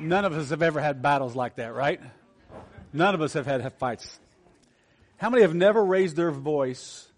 None 0.00 0.24
of 0.24 0.32
us 0.32 0.50
have 0.50 0.62
ever 0.62 0.80
had 0.80 1.02
battles 1.02 1.34
like 1.34 1.56
that, 1.56 1.74
right? 1.74 2.00
None 2.92 3.14
of 3.14 3.20
us 3.20 3.32
have 3.32 3.46
had 3.46 3.72
fights. 3.74 4.18
How 5.16 5.30
many 5.30 5.42
have 5.42 5.54
never 5.54 5.84
raised 5.84 6.14
their 6.16 6.30
voice 6.30 7.08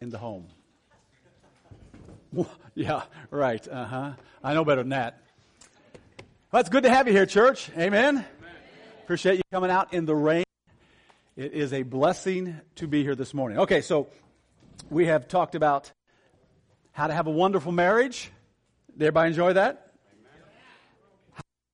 in 0.00 0.10
the 0.10 0.18
home? 0.18 0.46
yeah, 2.74 3.02
right. 3.30 3.66
Uh 3.66 3.84
huh. 3.84 4.12
I 4.42 4.54
know 4.54 4.64
better 4.64 4.82
than 4.82 4.90
that. 4.90 5.20
Well, 6.52 6.60
it's 6.60 6.68
good 6.68 6.84
to 6.84 6.90
have 6.90 7.08
you 7.08 7.12
here, 7.12 7.26
church. 7.26 7.70
Amen. 7.70 8.16
Amen. 8.16 8.24
Appreciate 9.02 9.36
you 9.36 9.42
coming 9.52 9.70
out 9.70 9.92
in 9.92 10.04
the 10.04 10.14
rain. 10.14 10.44
It 11.36 11.52
is 11.52 11.72
a 11.72 11.82
blessing 11.82 12.60
to 12.76 12.86
be 12.86 13.02
here 13.02 13.14
this 13.14 13.34
morning. 13.34 13.58
Okay, 13.58 13.80
so 13.80 14.08
we 14.90 15.06
have 15.06 15.28
talked 15.28 15.54
about 15.54 15.92
how 16.92 17.06
to 17.06 17.12
have 17.12 17.26
a 17.26 17.30
wonderful 17.30 17.72
marriage. 17.72 18.30
Did 18.92 19.02
everybody 19.02 19.28
enjoy 19.28 19.52
that? 19.54 19.87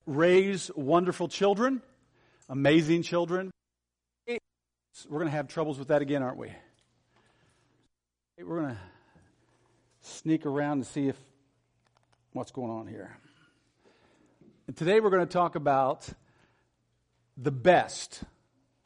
Raise 0.07 0.71
wonderful 0.77 1.29
children, 1.29 1.81
amazing 2.51 3.03
children. 3.03 3.51
We're 4.29 5.19
going 5.19 5.27
to 5.27 5.37
have 5.37 5.49
troubles 5.49 5.79
with 5.79 5.89
that 5.89 6.03
again, 6.03 6.23
aren't 6.23 6.37
we? 6.37 6.53
We're 8.39 8.61
going 8.61 8.75
to 8.75 8.81
sneak 10.03 10.45
around 10.45 10.73
and 10.79 10.87
see 10.87 11.09
if 11.09 11.17
what's 12.33 12.53
going 12.53 12.71
on 12.71 12.87
here. 12.87 13.17
And 14.67 14.77
today 14.77 15.01
we're 15.01 15.11
going 15.11 15.27
to 15.27 15.33
talk 15.33 15.55
about 15.55 16.07
the 17.39 17.51
best 17.51 18.25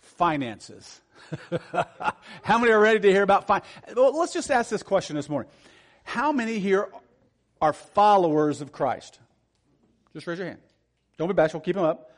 finances. 0.01 1.01
How 2.43 2.59
many 2.59 2.71
are 2.71 2.81
ready 2.81 3.01
to 3.01 3.11
hear 3.11 3.23
about 3.23 3.47
finance? 3.47 3.67
Well, 3.97 4.17
let's 4.17 4.33
just 4.33 4.53
ask 4.53 4.71
this 4.71 4.85
question 4.85 5.17
this 5.17 5.29
morning. 5.29 5.51
How 6.05 6.31
many 6.31 6.61
here 6.61 6.89
are 7.61 7.73
followers 7.73 8.61
of 8.61 8.71
Christ? 8.71 9.19
Just 10.13 10.27
raise 10.27 10.39
your 10.39 10.47
hand. 10.47 10.61
Don't 11.19 11.29
be 11.29 11.35
bashful. 11.35 11.61
Keep 11.61 11.75
them 11.77 11.85
up. 11.85 12.13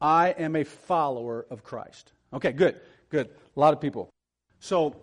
I 0.00 0.30
am 0.30 0.56
a 0.56 0.64
follower 0.64 1.46
of 1.48 1.62
Christ. 1.62 2.12
Okay, 2.32 2.52
good, 2.52 2.80
good. 3.08 3.30
A 3.56 3.60
lot 3.60 3.72
of 3.72 3.80
people. 3.80 4.10
So, 4.58 4.96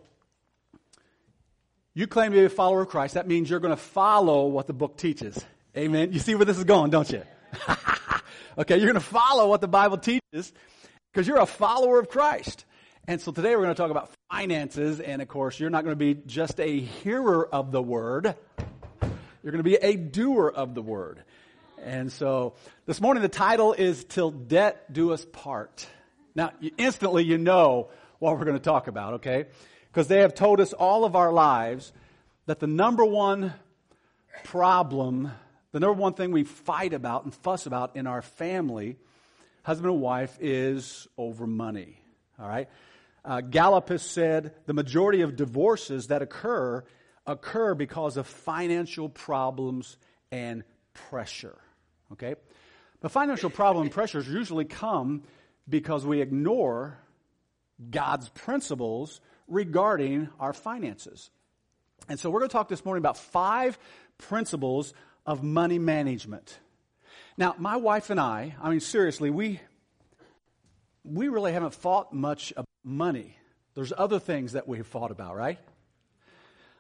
you 1.94 2.06
claim 2.06 2.32
to 2.32 2.38
be 2.38 2.45
a 2.45 2.50
follower 2.50 2.82
of 2.82 2.90
Christ. 2.90 3.14
That 3.14 3.28
means 3.28 3.50
you're 3.50 3.62
going 3.62 3.76
to 3.76 3.82
follow 3.82 4.48
what 4.48 4.67
the 4.67 4.73
book 4.73 4.98
teaches. 4.98 5.44
Amen. 5.76 6.12
You 6.12 6.20
see 6.20 6.36
where 6.36 6.45
this 6.45 6.58
is 6.58 6.66
going, 6.66 6.92
don't 6.92 7.10
you? 7.10 7.23
okay, 8.58 8.78
you're 8.78 8.86
going 8.86 8.94
to 8.95 9.00
follow 9.00 9.48
what 9.48 9.62
the 9.62 9.67
Bible 9.67 9.98
teaches 9.98 10.52
because 11.12 11.28
you're 11.28 11.40
a 11.40 11.45
follower 11.45 12.00
of 12.00 12.10
Christ. 12.10 12.66
And 13.08 13.22
so 13.22 13.32
today 13.32 13.56
we're 13.56 13.64
going 13.64 13.76
to 13.76 13.82
talk 13.82 13.92
about 13.92 14.12
finances. 14.30 15.00
And 15.00 15.22
of 15.22 15.28
course, 15.28 15.60
you're 15.60 15.70
not 15.70 15.84
going 15.84 15.94
to 15.94 16.14
be 16.14 16.22
just 16.26 16.60
a 16.60 16.80
hearer 16.80 17.48
of 17.48 17.72
the 17.72 17.82
word, 17.82 18.36
you're 19.44 19.52
going 19.52 19.58
to 19.58 19.64
be 19.64 19.76
a 19.76 19.95
doer 19.95 20.52
of 20.54 20.76
the 20.76 20.82
word. 20.82 21.23
And 21.84 22.12
so 22.12 22.54
this 22.86 23.00
morning 23.00 23.22
the 23.22 23.30
title 23.30 23.74
is 23.74 24.04
Till 24.04 24.32
Debt 24.32 24.92
Do 24.92 25.14
Us 25.14 25.26
Part. 25.26 25.88
Now, 26.36 26.52
instantly 26.78 27.24
you 27.24 27.38
know 27.38 27.90
what 28.20 28.38
we're 28.38 28.46
going 28.46 28.58
to 28.58 28.64
talk 28.64 28.88
about, 28.88 29.16
okay? 29.16 29.46
Because 29.92 30.08
they 30.08 30.20
have 30.20 30.36
told 30.36 30.60
us 30.60 30.74
all 30.74 31.06
of 31.06 31.16
our 31.16 31.32
lives 31.32 31.92
that 32.48 32.60
the 32.60 32.68
number 32.68 33.06
one 33.06 33.54
problem, 34.44 35.32
the 35.72 35.80
number 35.80 36.00
one 36.00 36.14
thing 36.14 36.32
we 36.32 36.44
fight 36.44 36.94
about 36.94 37.24
and 37.24 37.34
fuss 37.34 37.66
about 37.66 37.96
in 37.96 38.08
our 38.08 38.22
family, 38.22 38.98
husband 39.64 39.92
and 39.92 40.02
wife, 40.02 40.38
is 40.42 41.08
over 41.18 41.48
money. 41.48 42.02
All 42.40 42.48
right? 42.48 42.70
Uh, 43.24 43.42
Gallup 43.42 43.90
has 43.90 44.02
said 44.02 44.54
the 44.66 44.74
majority 44.74 45.22
of 45.22 45.36
divorces 45.36 46.08
that 46.08 46.22
occur 46.22 46.84
occur 47.26 47.76
because 47.76 48.18
of 48.18 48.28
financial 48.28 49.08
problems 49.08 49.98
and 50.32 50.64
pressure. 50.94 51.58
Okay? 52.14 52.36
The 53.02 53.10
financial 53.10 53.50
problem 53.50 53.90
pressures 53.90 54.28
usually 54.28 54.66
come 54.66 55.24
because 55.68 56.06
we 56.06 56.22
ignore 56.22 56.98
God's 57.90 58.30
principles 58.30 59.22
regarding 59.48 60.30
our 60.40 60.54
finances. 60.54 61.30
And 62.08 62.20
so 62.20 62.30
we're 62.30 62.39
going 62.39 62.50
to 62.50 62.54
talk 62.54 62.70
this 62.70 62.83
morning 62.83 63.02
about 63.02 63.17
five 63.17 63.78
principles 64.17 64.94
of 65.26 65.44
money 65.44 65.80
management. 65.80 66.60
Now, 67.38 67.56
my 67.58 67.78
wife 67.78 68.10
and 68.10 68.20
I, 68.20 68.56
I 68.62 68.70
mean, 68.70 68.80
seriously, 68.80 69.30
we, 69.30 69.62
we 71.04 71.30
really 71.30 71.54
haven't 71.54 71.73
fought 71.73 72.12
much 72.14 72.52
about 72.52 72.66
money. 72.83 73.38
There's 73.76 73.94
other 73.95 74.20
things 74.20 74.54
that 74.54 74.67
we've 74.67 74.86
fought 74.86 75.12
about, 75.12 75.36
right? 75.38 75.60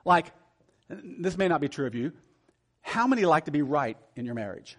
Like, 0.03 0.31
this 0.89 1.37
may 1.37 1.47
not 1.47 1.61
be 1.61 1.69
true 1.69 1.87
of 1.87 1.95
you. 1.95 2.11
How 2.81 3.07
many 3.07 3.23
like 3.23 3.45
to 3.45 3.51
be 3.51 3.61
right 3.61 3.97
in 4.15 4.25
your 4.25 4.35
marriage? 4.35 4.75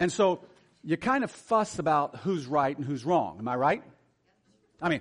And 0.00 0.12
so 0.12 0.40
you 0.82 0.96
kind 0.96 1.24
of 1.24 1.30
fuss 1.30 1.78
about 1.78 2.16
who's 2.16 2.46
right 2.46 2.76
and 2.76 2.86
who's 2.86 3.04
wrong. 3.04 3.38
Am 3.38 3.48
I 3.48 3.56
right? 3.56 3.82
I 4.80 4.88
mean, 4.88 5.00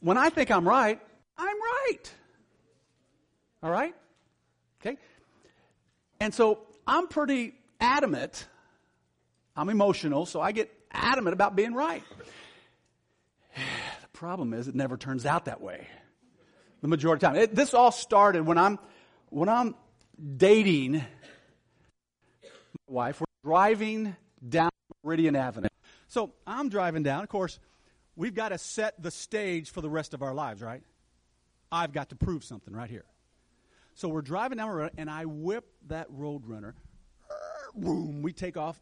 when 0.00 0.18
I 0.18 0.30
think 0.30 0.50
I'm 0.50 0.68
right, 0.68 1.00
I'm 1.38 1.56
right. 1.56 2.14
All 3.62 3.70
right? 3.70 3.94
Okay? 4.80 4.98
And 6.20 6.32
so 6.34 6.60
I'm 6.86 7.08
pretty 7.08 7.54
adamant. 7.80 8.46
I'm 9.56 9.68
emotional, 9.68 10.26
so 10.26 10.40
I 10.40 10.52
get 10.52 10.70
adamant 10.90 11.34
about 11.34 11.56
being 11.56 11.74
right. 11.74 12.02
The 14.02 14.18
problem 14.18 14.54
is, 14.54 14.66
it 14.66 14.74
never 14.74 14.96
turns 14.96 15.26
out 15.26 15.44
that 15.44 15.60
way. 15.60 15.86
The 16.80 16.88
majority 16.88 17.26
of 17.26 17.34
the 17.34 17.38
time. 17.38 17.44
It, 17.50 17.54
this 17.54 17.74
all 17.74 17.92
started 17.92 18.46
when 18.46 18.56
I'm, 18.56 18.78
when 19.28 19.50
I'm 19.50 19.74
dating 20.38 20.92
my 20.92 21.00
wife. 22.88 23.20
We're 23.20 23.26
driving 23.44 24.16
down 24.48 24.70
Meridian 25.02 25.36
Avenue. 25.36 25.68
So 26.08 26.32
I'm 26.46 26.68
driving 26.68 27.02
down. 27.02 27.22
Of 27.22 27.28
course, 27.28 27.58
we've 28.14 28.34
got 28.34 28.50
to 28.50 28.58
set 28.58 29.00
the 29.02 29.10
stage 29.10 29.70
for 29.70 29.80
the 29.80 29.90
rest 29.90 30.14
of 30.14 30.22
our 30.22 30.34
lives, 30.34 30.62
right? 30.62 30.82
I've 31.70 31.92
got 31.92 32.10
to 32.10 32.16
prove 32.16 32.44
something 32.44 32.74
right 32.74 32.90
here. 32.90 33.04
So 33.94 34.08
we're 34.08 34.22
driving 34.22 34.58
down 34.58 34.68
the 34.68 34.74
road, 34.74 34.90
and 34.98 35.08
I 35.08 35.24
whip 35.24 35.64
that 35.88 36.10
Roadrunner. 36.10 36.74
Boom! 37.74 38.22
We 38.22 38.32
take 38.32 38.56
off 38.56 38.80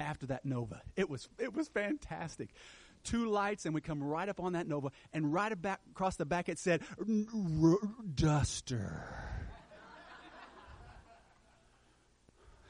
after 0.00 0.26
that 0.26 0.44
Nova. 0.44 0.82
It 0.96 1.08
was 1.08 1.28
it 1.38 1.54
was 1.54 1.68
fantastic. 1.68 2.50
Two 3.02 3.28
lights, 3.30 3.66
and 3.66 3.74
we 3.74 3.80
come 3.80 4.02
right 4.02 4.28
up 4.28 4.40
on 4.40 4.54
that 4.54 4.66
Nova, 4.66 4.90
and 5.12 5.32
right 5.32 5.52
across 5.52 6.16
the 6.16 6.24
back 6.24 6.48
it 6.48 6.58
said 6.58 6.82
Duster. 8.14 9.04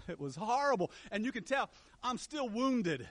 it 0.09 0.21
was 0.21 0.37
horrible, 0.37 0.91
and 1.11 1.25
you 1.25 1.33
can 1.33 1.45
tell 1.45 1.71
I'm 2.03 2.19
still 2.19 2.49
wounded. 2.49 3.09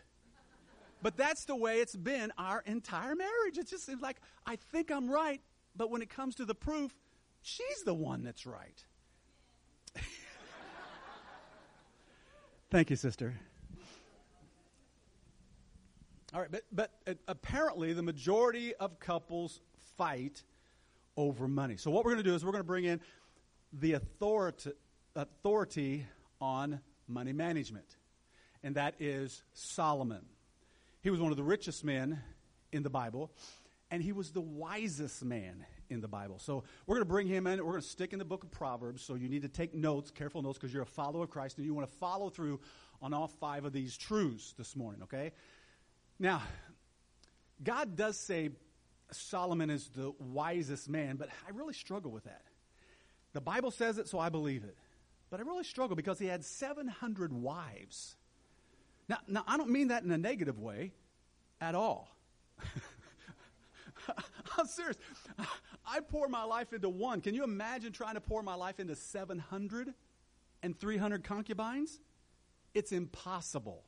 But 1.02 1.18
that's 1.18 1.44
the 1.44 1.56
way 1.56 1.80
it's 1.80 1.96
been 1.96 2.32
our 2.38 2.64
entire 2.66 3.16
marriage. 3.16 3.58
It 3.58 3.68
just 3.68 3.90
like 4.02 4.22
I 4.46 4.56
think 4.56 4.90
I'm 4.90 5.10
right, 5.10 5.42
but 5.76 5.92
when 5.92 6.02
it 6.02 6.10
comes 6.10 6.36
to 6.36 6.46
the 6.46 6.56
proof, 6.56 6.94
she's 7.42 7.84
the 7.84 7.94
one 7.94 8.24
that's 8.24 8.46
right. 8.46 8.86
Thank 12.72 12.90
you, 12.90 12.96
sister. 12.96 13.34
All 16.34 16.42
right, 16.42 16.50
but, 16.52 16.64
but 16.72 16.90
uh, 17.06 17.14
apparently 17.28 17.94
the 17.94 18.02
majority 18.02 18.74
of 18.76 19.00
couples 19.00 19.60
fight 19.98 20.42
over 21.16 21.48
money. 21.48 21.78
So 21.78 21.92
what 21.92 22.04
we're 22.04 22.14
going 22.14 22.24
to 22.24 22.30
do 22.30 22.34
is 22.34 22.44
we're 22.44 22.52
going 22.52 22.64
to 22.64 22.68
bring 22.68 22.86
in 22.86 23.00
the 23.72 23.94
authority, 23.94 24.72
authority 25.16 26.08
on 26.44 26.82
money 27.08 27.32
management, 27.32 27.96
and 28.64 28.76
that 28.76 28.96
is 29.00 29.42
Solomon. 29.54 30.26
He 31.02 31.10
was 31.10 31.22
one 31.22 31.32
of 31.32 31.38
the 31.38 31.44
richest 31.44 31.86
men 31.86 32.20
in 32.74 32.84
the 32.84 32.90
Bible, 32.90 33.32
and 33.90 34.04
he 34.04 34.12
was 34.12 34.32
the 34.32 34.42
wisest 34.42 35.24
man 35.24 35.66
in 35.90 36.02
the 36.02 36.08
Bible. 36.10 36.40
So 36.40 36.66
we're 36.86 36.96
going 36.96 37.08
to 37.08 37.10
bring 37.10 37.28
him 37.28 37.48
in. 37.48 37.64
We're 37.64 37.72
going 37.72 37.82
to 37.82 37.88
stick 37.88 38.12
in 38.12 38.20
the 38.20 38.26
book 38.26 38.44
of 38.44 38.52
Proverbs. 38.52 39.02
So 39.02 39.16
you 39.16 39.30
need 39.30 39.44
to 39.44 39.48
take 39.48 39.74
notes, 39.74 40.12
careful 40.12 40.42
notes, 40.42 40.58
because 40.58 40.74
you're 40.74 40.84
a 40.84 40.86
follower 40.86 41.24
of 41.24 41.30
Christ, 41.30 41.58
and 41.58 41.66
you 41.66 41.74
want 41.74 41.90
to 41.90 41.98
follow 41.98 42.30
through 42.30 42.60
on 43.02 43.14
all 43.14 43.28
five 43.28 43.64
of 43.64 43.72
these 43.72 43.96
truths 43.96 44.54
this 44.58 44.76
morning, 44.76 45.04
okay? 45.04 45.32
Now, 46.20 46.42
God 47.64 47.96
does 47.96 48.18
say 48.18 48.50
Solomon 49.12 49.70
is 49.70 49.88
the 49.96 50.12
wisest 50.20 50.90
man, 50.90 51.16
but 51.16 51.30
I 51.48 51.52
really 51.52 51.74
struggle 51.74 52.12
with 52.12 52.26
that. 52.26 52.42
The 53.32 53.42
Bible 53.42 53.72
says 53.72 53.98
it, 53.98 54.10
so 54.10 54.20
I 54.20 54.30
believe 54.30 54.66
it. 54.66 54.78
But 55.34 55.40
I 55.40 55.46
really 55.46 55.64
struggle 55.64 55.96
because 55.96 56.20
he 56.20 56.28
had 56.28 56.46
700 56.46 57.34
wives. 57.34 58.18
Now, 59.10 59.18
now 59.28 59.44
I 59.48 59.58
don't 59.58 59.72
mean 59.72 59.88
that 59.88 60.04
in 60.04 60.12
a 60.12 60.18
negative 60.20 60.60
way 60.60 60.92
at 61.60 61.74
all. 61.74 62.16
I'm 64.60 64.68
serious. 64.68 64.96
I 65.88 66.02
pour 66.02 66.28
my 66.28 66.44
life 66.44 66.72
into 66.72 66.88
one. 66.88 67.20
Can 67.20 67.34
you 67.34 67.44
imagine 67.44 67.92
trying 67.92 68.14
to 68.14 68.22
pour 68.22 68.44
my 68.44 68.54
life 68.54 68.80
into 68.80 68.96
700 68.96 69.96
and 70.62 70.80
300 70.80 71.24
concubines? 71.24 72.00
It's 72.76 72.92
impossible. 72.92 73.84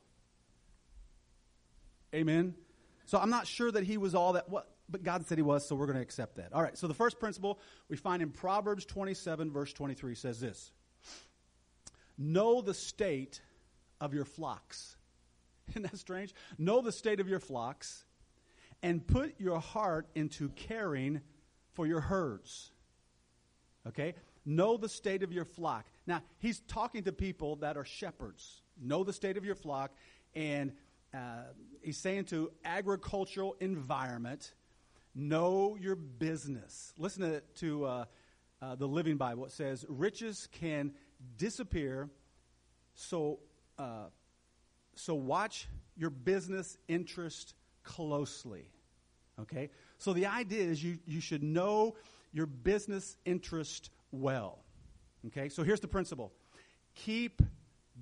Amen. 2.12 2.56
So 3.04 3.18
I'm 3.18 3.30
not 3.30 3.46
sure 3.46 3.70
that 3.70 3.84
he 3.84 3.98
was 3.98 4.16
all 4.16 4.32
that 4.32 4.48
what 4.48 4.68
but 4.88 5.04
God 5.04 5.24
said 5.28 5.38
he 5.38 5.42
was, 5.42 5.68
so 5.68 5.76
we're 5.76 5.86
going 5.86 5.94
to 5.94 6.02
accept 6.02 6.38
that. 6.38 6.52
All 6.52 6.62
right. 6.62 6.76
So 6.76 6.88
the 6.88 6.94
first 6.94 7.20
principle 7.20 7.60
we 7.88 7.96
find 7.96 8.20
in 8.20 8.30
Proverbs 8.30 8.84
27 8.84 9.52
verse 9.52 9.72
23 9.72 10.16
says 10.16 10.40
this. 10.40 10.72
Know 12.18 12.60
the 12.60 12.74
state 12.74 13.40
of 14.00 14.14
your 14.14 14.24
flocks 14.24 14.96
Isn't 15.70 15.82
that 15.82 15.98
strange? 15.98 16.34
Know 16.58 16.80
the 16.80 16.92
state 16.92 17.20
of 17.20 17.28
your 17.28 17.40
flocks 17.40 18.04
and 18.82 19.06
put 19.06 19.34
your 19.38 19.58
heart 19.58 20.06
into 20.14 20.48
caring 20.50 21.20
for 21.72 21.86
your 21.86 22.00
herds. 22.00 22.70
Okay? 23.86 24.14
Know 24.44 24.76
the 24.76 24.88
state 24.88 25.22
of 25.22 25.32
your 25.32 25.44
flock. 25.44 25.86
Now, 26.06 26.22
he's 26.38 26.60
talking 26.68 27.04
to 27.04 27.12
people 27.12 27.56
that 27.56 27.76
are 27.76 27.84
shepherds. 27.84 28.62
Know 28.80 29.02
the 29.02 29.12
state 29.12 29.36
of 29.36 29.44
your 29.44 29.54
flock. 29.54 29.92
And 30.34 30.72
uh, 31.12 31.44
he's 31.82 31.98
saying 31.98 32.26
to 32.26 32.52
agricultural 32.64 33.56
environment, 33.60 34.52
know 35.14 35.76
your 35.80 35.96
business. 35.96 36.92
Listen 36.98 37.22
to, 37.22 37.40
to 37.56 37.84
uh, 37.84 38.04
uh, 38.62 38.74
the 38.76 38.86
Living 38.86 39.16
Bible. 39.16 39.46
It 39.46 39.52
says, 39.52 39.84
riches 39.88 40.48
can 40.52 40.92
disappear, 41.36 42.08
so, 42.94 43.40
uh, 43.78 44.06
so 44.94 45.14
watch 45.14 45.68
your 45.96 46.10
business 46.10 46.76
interest 46.88 47.54
closely. 47.82 48.70
Okay? 49.40 49.70
So 49.98 50.12
the 50.12 50.26
idea 50.26 50.62
is 50.62 50.82
you, 50.82 50.98
you 51.06 51.20
should 51.20 51.42
know 51.42 51.96
your 52.32 52.46
business 52.46 53.16
interest 53.24 53.90
well. 54.10 54.58
Okay? 55.26 55.48
So 55.48 55.62
here's 55.62 55.80
the 55.80 55.88
principle 55.88 56.32
keep 56.94 57.42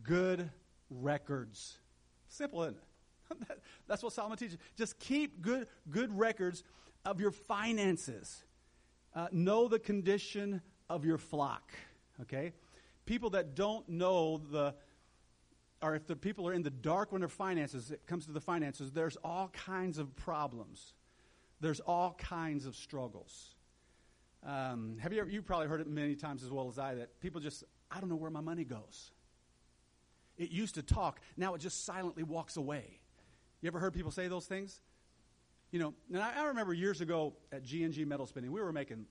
good 0.02 0.50
records. 0.90 1.78
Simple, 2.28 2.62
isn't 2.62 2.76
it? 2.76 3.60
That's 3.88 4.02
what 4.02 4.12
Solomon 4.12 4.38
teaches. 4.38 4.58
Just 4.76 4.98
keep 4.98 5.42
good, 5.42 5.66
good 5.90 6.16
records 6.16 6.62
of 7.04 7.20
your 7.20 7.30
finances. 7.30 8.44
Uh, 9.14 9.28
know 9.32 9.68
the 9.68 9.78
condition 9.78 10.60
of 10.88 11.04
your 11.04 11.18
flock. 11.18 11.72
Okay? 12.22 12.52
People 13.06 13.30
that 13.30 13.54
don't 13.54 13.88
know 13.88 14.38
the, 14.38 14.74
or 15.82 15.94
if 15.94 16.06
the 16.06 16.16
people 16.16 16.48
are 16.48 16.52
in 16.52 16.62
the 16.62 16.70
dark 16.70 17.12
when 17.12 17.20
their 17.20 17.28
finances, 17.28 17.90
it 17.90 18.06
comes 18.06 18.26
to 18.26 18.32
the 18.32 18.40
finances, 18.40 18.92
there's 18.92 19.16
all 19.16 19.48
kinds 19.48 19.98
of 19.98 20.14
problems. 20.16 20.94
There's 21.60 21.80
all 21.80 22.14
kinds 22.18 22.66
of 22.66 22.76
struggles. 22.76 23.54
Um, 24.46 24.98
have 25.00 25.12
you 25.12 25.20
ever, 25.20 25.30
you 25.30 25.42
probably 25.42 25.68
heard 25.68 25.80
it 25.80 25.86
many 25.86 26.14
times 26.14 26.42
as 26.42 26.50
well 26.50 26.68
as 26.68 26.78
I 26.78 26.94
that 26.96 27.20
people 27.20 27.40
just, 27.40 27.64
I 27.90 28.00
don't 28.00 28.08
know 28.08 28.16
where 28.16 28.30
my 28.30 28.40
money 28.40 28.64
goes. 28.64 29.12
It 30.36 30.50
used 30.50 30.74
to 30.74 30.82
talk, 30.82 31.20
now 31.36 31.54
it 31.54 31.60
just 31.60 31.84
silently 31.84 32.22
walks 32.22 32.56
away. 32.56 33.00
You 33.62 33.68
ever 33.68 33.78
heard 33.78 33.94
people 33.94 34.10
say 34.10 34.28
those 34.28 34.46
things? 34.46 34.80
You 35.70 35.78
know, 35.78 35.94
and 36.12 36.22
I, 36.22 36.42
I 36.42 36.44
remember 36.46 36.74
years 36.74 37.00
ago 37.00 37.34
at 37.52 37.62
G&G 37.62 38.04
Metal 38.04 38.26
Spinning, 38.26 38.52
we 38.52 38.60
were 38.60 38.72
making, 38.72 39.06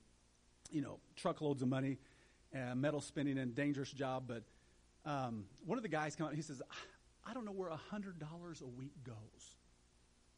you 0.70 0.80
know, 0.80 1.00
truckloads 1.16 1.62
of 1.62 1.68
money, 1.68 1.98
uh, 2.54 2.74
metal 2.74 3.00
spinning 3.00 3.38
and 3.38 3.54
dangerous 3.54 3.90
job, 3.90 4.24
but 4.26 4.42
um, 5.04 5.44
one 5.66 5.78
of 5.78 5.82
the 5.82 5.88
guys 5.88 6.16
come 6.16 6.26
out 6.26 6.30
and 6.30 6.36
he 6.38 6.42
says, 6.42 6.62
I 7.26 7.34
don't 7.34 7.44
know 7.44 7.52
where 7.52 7.70
$100 7.70 8.62
a 8.62 8.66
week 8.66 8.92
goes. 9.04 9.56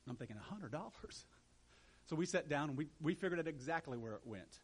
And 0.04 0.10
I'm 0.10 0.16
thinking, 0.16 0.36
$100? 0.36 1.24
So 2.06 2.14
we 2.14 2.26
sat 2.26 2.48
down 2.48 2.70
and 2.70 2.78
we, 2.78 2.86
we 3.00 3.14
figured 3.14 3.40
out 3.40 3.48
exactly 3.48 3.98
where 3.98 4.14
it 4.14 4.20
went. 4.24 4.60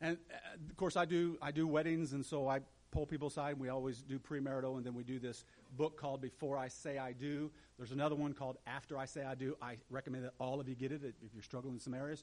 And 0.00 0.18
uh, 0.32 0.36
of 0.68 0.76
course, 0.76 0.96
I 0.96 1.04
do 1.04 1.38
I 1.42 1.50
do 1.50 1.66
weddings, 1.66 2.12
and 2.12 2.24
so 2.24 2.48
I 2.48 2.60
pull 2.90 3.06
people 3.06 3.28
aside. 3.28 3.52
and 3.52 3.60
We 3.60 3.68
always 3.68 4.02
do 4.02 4.18
premarital, 4.18 4.76
and 4.76 4.84
then 4.84 4.94
we 4.94 5.02
do 5.02 5.18
this 5.18 5.44
book 5.76 5.98
called 6.00 6.20
Before 6.20 6.56
I 6.56 6.68
Say 6.68 6.98
I 6.98 7.12
Do. 7.12 7.50
There's 7.78 7.90
another 7.90 8.14
one 8.14 8.32
called 8.32 8.58
After 8.66 8.96
I 8.96 9.06
Say 9.06 9.24
I 9.24 9.34
Do. 9.34 9.56
I 9.60 9.76
recommend 9.90 10.24
that 10.24 10.34
all 10.38 10.60
of 10.60 10.68
you 10.68 10.74
get 10.74 10.92
it 10.92 11.02
if 11.04 11.34
you're 11.34 11.42
struggling 11.42 11.74
in 11.74 11.80
some 11.80 11.94
areas. 11.94 12.22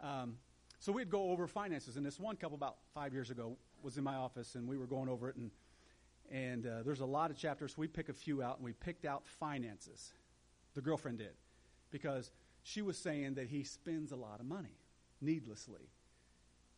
Um, 0.00 0.36
so 0.80 0.92
we'd 0.92 1.10
go 1.10 1.30
over 1.30 1.46
finances, 1.46 1.96
and 1.96 2.04
this 2.04 2.18
one 2.18 2.36
couple 2.36 2.56
about 2.56 2.76
five 2.94 3.12
years 3.12 3.30
ago 3.30 3.56
was 3.84 3.98
in 3.98 4.04
my 4.04 4.14
office, 4.14 4.54
and 4.54 4.66
we 4.66 4.76
were 4.76 4.86
going 4.86 5.08
over 5.08 5.28
it, 5.28 5.36
and 5.36 5.50
and 6.32 6.66
uh, 6.66 6.82
there's 6.84 7.00
a 7.00 7.06
lot 7.06 7.30
of 7.30 7.36
chapters. 7.36 7.76
We 7.76 7.86
pick 7.86 8.08
a 8.08 8.14
few 8.14 8.42
out, 8.42 8.56
and 8.56 8.64
we 8.64 8.72
picked 8.72 9.04
out 9.04 9.26
finances. 9.26 10.12
The 10.74 10.80
girlfriend 10.80 11.18
did, 11.18 11.34
because 11.90 12.32
she 12.62 12.82
was 12.82 12.96
saying 12.96 13.34
that 13.34 13.46
he 13.46 13.62
spends 13.62 14.10
a 14.10 14.16
lot 14.16 14.40
of 14.40 14.46
money 14.46 14.78
needlessly. 15.20 15.90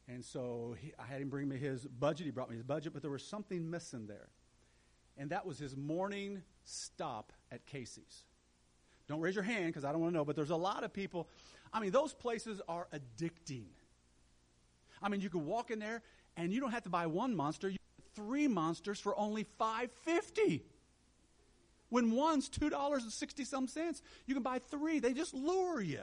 And 0.08 0.24
so 0.24 0.76
he, 0.80 0.92
I 0.98 1.06
had 1.06 1.20
him 1.20 1.28
bring 1.28 1.48
me 1.48 1.56
his 1.56 1.86
budget. 1.86 2.26
He 2.26 2.30
brought 2.30 2.50
me 2.50 2.56
his 2.56 2.64
budget, 2.64 2.92
but 2.92 3.02
there 3.02 3.10
was 3.10 3.24
something 3.24 3.70
missing 3.70 4.06
there. 4.06 4.28
And 5.16 5.30
that 5.30 5.46
was 5.46 5.58
his 5.58 5.76
morning 5.76 6.42
stop 6.64 7.32
at 7.50 7.64
Casey's. 7.66 8.24
Don't 9.08 9.20
raise 9.20 9.34
your 9.34 9.44
hand 9.44 9.66
because 9.66 9.84
I 9.84 9.92
don't 9.92 10.00
want 10.00 10.12
to 10.12 10.18
know, 10.18 10.24
but 10.24 10.36
there's 10.36 10.50
a 10.50 10.56
lot 10.56 10.84
of 10.84 10.92
people. 10.92 11.28
I 11.72 11.80
mean, 11.80 11.92
those 11.92 12.12
places 12.12 12.60
are 12.68 12.88
addicting. 12.92 13.66
I 15.02 15.08
mean, 15.08 15.20
you 15.20 15.30
can 15.30 15.46
walk 15.46 15.70
in 15.70 15.78
there 15.78 16.02
and 16.36 16.52
you 16.52 16.60
don't 16.60 16.72
have 16.72 16.84
to 16.84 16.90
buy 16.90 17.06
one 17.06 17.34
monster, 17.34 17.68
you 17.68 17.78
three 18.16 18.48
monsters 18.48 18.98
for 18.98 19.16
only 19.16 19.44
550 19.58 20.64
when 21.90 22.10
one's 22.10 22.48
$2.60 22.48 23.46
some 23.46 23.68
cents. 23.68 24.02
You 24.26 24.34
can 24.34 24.42
buy 24.42 24.58
three. 24.58 24.98
They 24.98 25.12
just 25.12 25.34
lure 25.34 25.80
you. 25.80 26.02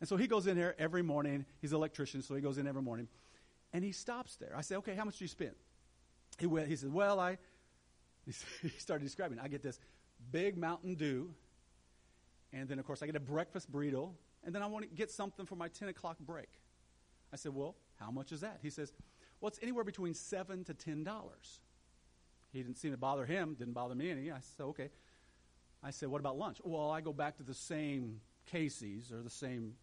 And 0.00 0.08
so 0.08 0.16
he 0.16 0.28
goes 0.28 0.46
in 0.46 0.56
there 0.56 0.76
every 0.78 1.02
morning. 1.02 1.44
He's 1.60 1.72
an 1.72 1.76
electrician, 1.76 2.22
so 2.22 2.34
he 2.36 2.40
goes 2.40 2.58
in 2.58 2.68
every 2.68 2.82
morning. 2.82 3.08
And 3.72 3.82
he 3.82 3.90
stops 3.90 4.36
there. 4.36 4.52
I 4.56 4.60
say, 4.60 4.76
okay, 4.76 4.94
how 4.94 5.04
much 5.04 5.18
do 5.18 5.24
you 5.24 5.28
spend? 5.28 5.54
He, 6.38 6.46
went, 6.46 6.68
he 6.68 6.76
said, 6.76 6.92
well, 6.92 7.18
I, 7.18 7.38
he 8.62 8.68
started 8.78 9.04
describing. 9.04 9.40
I 9.40 9.48
get 9.48 9.62
this 9.62 9.80
big 10.30 10.56
Mountain 10.56 10.94
Dew, 10.94 11.34
and 12.52 12.68
then, 12.68 12.78
of 12.78 12.86
course, 12.86 13.02
I 13.02 13.06
get 13.06 13.16
a 13.16 13.20
breakfast 13.20 13.70
burrito, 13.72 14.10
and 14.44 14.54
then 14.54 14.62
I 14.62 14.66
want 14.66 14.88
to 14.88 14.94
get 14.94 15.10
something 15.10 15.46
for 15.46 15.56
my 15.56 15.68
10 15.68 15.88
o'clock 15.88 16.16
break. 16.20 16.48
I 17.32 17.36
said, 17.36 17.54
well, 17.54 17.74
how 17.98 18.10
much 18.10 18.32
is 18.32 18.40
that? 18.40 18.58
He 18.62 18.70
says, 18.70 18.92
well, 19.40 19.48
it's 19.48 19.58
anywhere 19.62 19.84
between 19.84 20.14
7 20.14 20.64
to 20.64 20.74
$10. 20.74 21.06
He 22.52 22.62
didn't 22.62 22.76
seem 22.76 22.92
to 22.92 22.96
bother 22.96 23.26
him, 23.26 23.54
didn't 23.58 23.74
bother 23.74 23.94
me 23.94 24.10
any. 24.10 24.30
I 24.30 24.38
said, 24.40 24.64
okay. 24.64 24.90
I 25.82 25.90
said, 25.90 26.08
what 26.08 26.20
about 26.20 26.38
lunch? 26.38 26.58
Well, 26.64 26.90
I 26.90 27.00
go 27.00 27.12
back 27.12 27.36
to 27.36 27.42
the 27.42 27.54
same 27.54 28.20
Casey's 28.46 29.12
or 29.12 29.22
the 29.22 29.30
same 29.30 29.74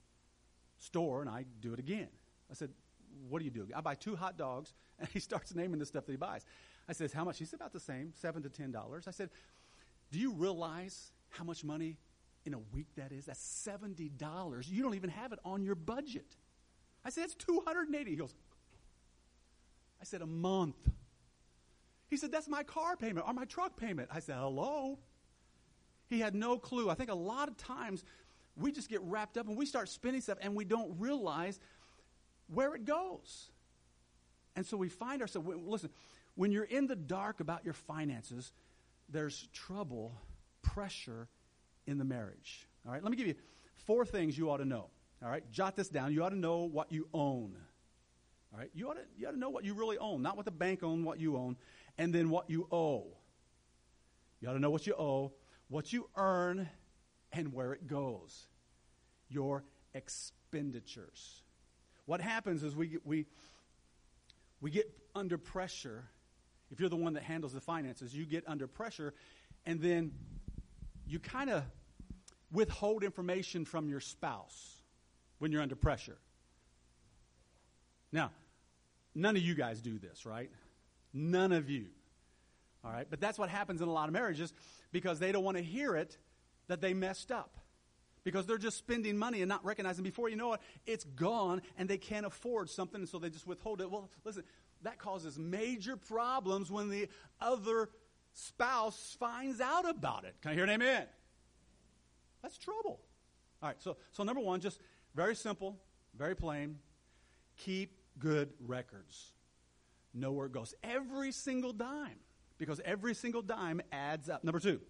store 0.77 1.21
and 1.21 1.29
I 1.29 1.45
do 1.61 1.73
it 1.73 1.79
again. 1.79 2.09
I 2.51 2.53
said, 2.53 2.69
what 3.29 3.39
do 3.39 3.45
you 3.45 3.51
do? 3.51 3.67
I 3.75 3.81
buy 3.81 3.95
two 3.95 4.15
hot 4.15 4.37
dogs, 4.37 4.73
and 4.99 5.07
he 5.09 5.19
starts 5.19 5.53
naming 5.55 5.79
the 5.79 5.85
stuff 5.85 6.05
that 6.05 6.11
he 6.11 6.17
buys. 6.17 6.45
I 6.87 6.93
says, 6.93 7.11
how 7.13 7.23
much? 7.23 7.39
He 7.39 7.45
said, 7.45 7.59
about 7.59 7.73
the 7.73 7.79
same, 7.79 8.13
seven 8.13 8.43
to 8.43 8.49
ten 8.49 8.71
dollars. 8.71 9.07
I 9.07 9.11
said, 9.11 9.29
do 10.11 10.19
you 10.19 10.33
realize 10.33 11.11
how 11.29 11.43
much 11.43 11.63
money 11.63 11.97
in 12.45 12.53
a 12.53 12.59
week 12.59 12.87
that 12.95 13.11
is? 13.11 13.25
That's 13.25 13.39
seventy 13.39 14.09
dollars. 14.09 14.69
You 14.69 14.83
don't 14.83 14.95
even 14.95 15.09
have 15.09 15.33
it 15.33 15.39
on 15.43 15.63
your 15.63 15.75
budget. 15.75 16.35
I 17.05 17.09
said, 17.09 17.23
that's 17.23 17.35
two 17.35 17.61
hundred 17.65 17.87
and 17.87 17.95
eighty. 17.95 18.11
He 18.11 18.17
goes, 18.17 18.33
I 20.01 20.03
said, 20.03 20.21
a 20.21 20.27
month. 20.27 20.75
He 22.07 22.17
said, 22.17 22.31
that's 22.31 22.47
my 22.47 22.63
car 22.63 22.97
payment 22.97 23.25
or 23.27 23.33
my 23.33 23.45
truck 23.45 23.77
payment. 23.77 24.09
I 24.11 24.19
said, 24.19 24.35
hello. 24.37 24.99
He 26.07 26.19
had 26.19 26.35
no 26.35 26.57
clue. 26.57 26.89
I 26.89 26.95
think 26.95 27.09
a 27.09 27.15
lot 27.15 27.47
of 27.47 27.57
times 27.57 28.03
we 28.55 28.71
just 28.71 28.89
get 28.89 29.01
wrapped 29.01 29.37
up 29.37 29.47
and 29.47 29.57
we 29.57 29.65
start 29.65 29.89
spending 29.89 30.21
stuff 30.21 30.37
and 30.41 30.55
we 30.55 30.65
don't 30.65 30.99
realize 30.99 31.59
where 32.47 32.75
it 32.75 32.85
goes. 32.85 33.49
And 34.55 34.65
so 34.65 34.77
we 34.77 34.87
find 34.87 35.21
ourselves, 35.21 35.47
listen, 35.65 35.89
when 36.35 36.51
you're 36.51 36.63
in 36.63 36.87
the 36.87 36.95
dark 36.95 37.39
about 37.39 37.65
your 37.65 37.73
finances, 37.73 38.51
there's 39.09 39.47
trouble, 39.51 40.13
pressure 40.61 41.27
in 41.87 41.97
the 41.97 42.05
marriage. 42.05 42.67
All 42.85 42.91
right, 42.91 43.03
let 43.03 43.11
me 43.11 43.17
give 43.17 43.27
you 43.27 43.35
four 43.85 44.05
things 44.05 44.37
you 44.37 44.49
ought 44.49 44.57
to 44.57 44.65
know. 44.65 44.89
All 45.23 45.29
right, 45.29 45.49
jot 45.51 45.75
this 45.75 45.89
down. 45.89 46.13
You 46.13 46.23
ought 46.23 46.29
to 46.29 46.37
know 46.37 46.59
what 46.63 46.91
you 46.91 47.07
own. 47.13 47.55
All 48.53 48.59
right, 48.59 48.69
you 48.73 48.89
ought 48.89 48.93
to, 48.93 49.01
you 49.17 49.27
ought 49.27 49.31
to 49.31 49.39
know 49.39 49.49
what 49.49 49.63
you 49.63 49.73
really 49.73 49.97
own, 49.97 50.21
not 50.21 50.35
what 50.35 50.45
the 50.45 50.51
bank 50.51 50.83
owns, 50.83 51.05
what 51.05 51.19
you 51.19 51.35
own, 51.37 51.57
and 51.97 52.13
then 52.13 52.29
what 52.29 52.49
you 52.49 52.67
owe. 52.71 53.07
You 54.39 54.49
ought 54.49 54.53
to 54.53 54.59
know 54.59 54.69
what 54.69 54.85
you 54.85 54.93
owe, 54.93 55.33
what 55.67 55.91
you 55.91 56.09
earn, 56.15 56.69
and 57.31 57.53
where 57.53 57.73
it 57.73 57.87
goes 57.87 58.47
your 59.27 59.63
expenditures. 59.93 61.41
What 62.05 62.21
happens 62.21 62.63
is 62.63 62.75
we, 62.75 62.97
we, 63.03 63.25
we 64.61 64.69
get 64.69 64.89
under 65.15 65.37
pressure. 65.37 66.05
If 66.71 66.79
you're 66.79 66.89
the 66.89 66.95
one 66.95 67.13
that 67.13 67.23
handles 67.23 67.53
the 67.53 67.61
finances, 67.61 68.13
you 68.13 68.25
get 68.25 68.43
under 68.47 68.67
pressure, 68.67 69.13
and 69.65 69.81
then 69.81 70.11
you 71.07 71.19
kind 71.19 71.49
of 71.49 71.63
withhold 72.51 73.03
information 73.03 73.65
from 73.65 73.89
your 73.89 73.99
spouse 73.99 74.74
when 75.39 75.51
you're 75.51 75.61
under 75.61 75.75
pressure. 75.75 76.17
Now, 78.11 78.31
none 79.13 79.35
of 79.35 79.41
you 79.41 79.55
guys 79.55 79.81
do 79.81 79.99
this, 79.99 80.25
right? 80.25 80.49
None 81.13 81.51
of 81.51 81.69
you. 81.69 81.87
All 82.83 82.91
right? 82.91 83.07
But 83.09 83.19
that's 83.19 83.39
what 83.39 83.49
happens 83.49 83.81
in 83.81 83.87
a 83.87 83.91
lot 83.91 84.07
of 84.07 84.13
marriages 84.13 84.53
because 84.91 85.19
they 85.19 85.31
don't 85.31 85.43
want 85.43 85.57
to 85.57 85.63
hear 85.63 85.95
it 85.95 86.17
that 86.67 86.81
they 86.81 86.93
messed 86.93 87.31
up. 87.31 87.57
Because 88.23 88.47
they're 88.47 88.57
just 88.57 88.77
spending 88.77 89.17
money 89.17 89.41
and 89.41 89.49
not 89.49 89.63
recognizing 89.63 90.03
before 90.03 90.29
you 90.29 90.35
know 90.35 90.53
it, 90.53 90.61
it's 90.87 91.03
gone 91.03 91.61
and 91.77 91.87
they 91.87 91.97
can't 91.97 92.25
afford 92.25 92.69
something, 92.69 93.01
and 93.01 93.09
so 93.09 93.19
they 93.19 93.29
just 93.29 93.45
withhold 93.45 93.81
it. 93.81 93.91
Well, 93.91 94.09
listen, 94.23 94.43
that 94.81 94.97
causes 94.97 95.37
major 95.37 95.95
problems 95.95 96.71
when 96.71 96.89
the 96.89 97.07
other 97.39 97.89
spouse 98.33 99.15
finds 99.19 99.61
out 99.61 99.87
about 99.87 100.25
it. 100.25 100.35
Can 100.41 100.51
I 100.51 100.53
hear 100.55 100.63
an 100.63 100.71
amen? 100.71 101.05
That's 102.41 102.57
trouble. 102.57 102.99
All 103.61 103.69
right, 103.69 103.77
so, 103.79 103.97
so 104.11 104.23
number 104.23 104.41
one, 104.41 104.59
just 104.59 104.79
very 105.15 105.35
simple, 105.35 105.77
very 106.17 106.35
plain. 106.35 106.77
Keep 107.57 107.97
good 108.19 108.49
records. 108.59 109.31
Know 110.13 110.31
where 110.31 110.45
it 110.45 110.51
goes. 110.51 110.73
Every 110.83 111.31
single 111.31 111.73
dime, 111.73 112.19
because 112.57 112.81
every 112.85 113.13
single 113.13 113.41
dime 113.41 113.81
adds 113.91 114.29
up. 114.29 114.43
Number 114.43 114.59
two, 114.59 114.81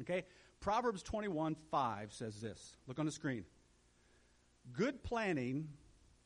Okay? 0.00 0.24
Proverbs 0.60 1.02
21 1.02 1.56
5 1.70 2.12
says 2.12 2.40
this. 2.40 2.76
Look 2.86 2.98
on 2.98 3.06
the 3.06 3.12
screen. 3.12 3.44
Good 4.72 5.02
planning 5.02 5.68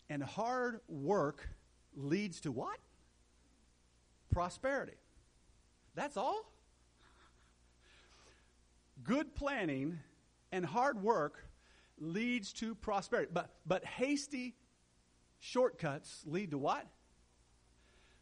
and 0.08 0.22
hard 0.22 0.80
work 0.88 1.48
leads 1.96 2.40
to 2.42 2.52
what? 2.52 2.78
Prosperity. 4.30 4.96
That's 5.94 6.16
all? 6.16 6.52
Good 9.02 9.34
planning 9.34 9.98
and 10.52 10.64
hard 10.64 11.02
work 11.02 11.47
leads 12.00 12.52
to 12.54 12.74
prosperity. 12.74 13.30
But, 13.32 13.50
but 13.66 13.84
hasty 13.84 14.54
shortcuts 15.40 16.22
lead 16.26 16.50
to 16.52 16.58
what? 16.58 16.86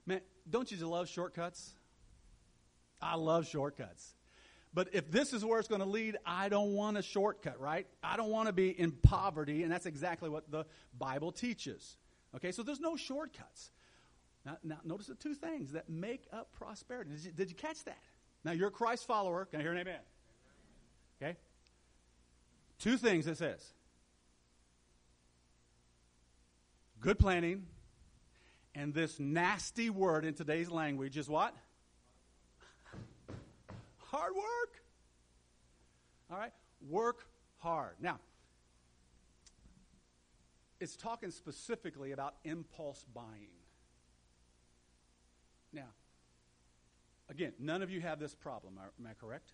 Man, 0.06 0.20
don't 0.48 0.70
you 0.70 0.76
love 0.86 1.08
shortcuts? 1.08 1.72
I 3.00 3.16
love 3.16 3.46
shortcuts. 3.46 4.14
But 4.72 4.90
if 4.92 5.10
this 5.10 5.32
is 5.32 5.44
where 5.44 5.58
it's 5.58 5.68
going 5.68 5.80
to 5.80 5.86
lead, 5.88 6.18
I 6.26 6.48
don't 6.48 6.74
want 6.74 6.98
a 6.98 7.02
shortcut, 7.02 7.58
right? 7.58 7.86
I 8.02 8.16
don't 8.16 8.30
want 8.30 8.48
to 8.48 8.52
be 8.52 8.68
in 8.68 8.92
poverty, 8.92 9.62
and 9.62 9.72
that's 9.72 9.86
exactly 9.86 10.28
what 10.28 10.50
the 10.50 10.66
Bible 10.98 11.32
teaches. 11.32 11.96
Okay, 12.34 12.52
so 12.52 12.62
there's 12.62 12.80
no 12.80 12.94
shortcuts. 12.94 13.70
Now, 14.44 14.58
now 14.62 14.78
notice 14.84 15.06
the 15.06 15.14
two 15.14 15.34
things 15.34 15.72
that 15.72 15.88
make 15.88 16.26
up 16.32 16.52
prosperity. 16.52 17.10
Did 17.10 17.24
you, 17.24 17.30
did 17.32 17.48
you 17.48 17.56
catch 17.56 17.84
that? 17.84 18.02
Now, 18.44 18.52
you're 18.52 18.68
a 18.68 18.72
Christ 18.72 19.06
follower. 19.06 19.46
Can 19.46 19.60
I 19.60 19.62
hear 19.62 19.72
an 19.72 19.78
amen? 19.78 20.00
Okay? 21.20 21.36
Two 22.78 22.96
things 22.96 23.26
it 23.26 23.38
says 23.38 23.72
good 27.00 27.18
planning, 27.18 27.66
and 28.74 28.92
this 28.92 29.20
nasty 29.20 29.90
word 29.90 30.24
in 30.24 30.34
today's 30.34 30.70
language 30.70 31.16
is 31.16 31.28
what? 31.28 31.54
hard 34.16 34.34
work. 34.34 34.82
All 36.30 36.38
right? 36.38 36.52
Work 36.88 37.26
hard. 37.58 37.94
Now, 38.00 38.18
it's 40.80 40.96
talking 40.96 41.30
specifically 41.30 42.12
about 42.12 42.34
impulse 42.44 43.04
buying. 43.14 43.54
Now, 45.72 45.88
again, 47.28 47.52
none 47.58 47.82
of 47.82 47.90
you 47.90 48.00
have 48.00 48.18
this 48.18 48.34
problem, 48.34 48.78
am 48.78 49.06
I 49.06 49.14
correct? 49.14 49.52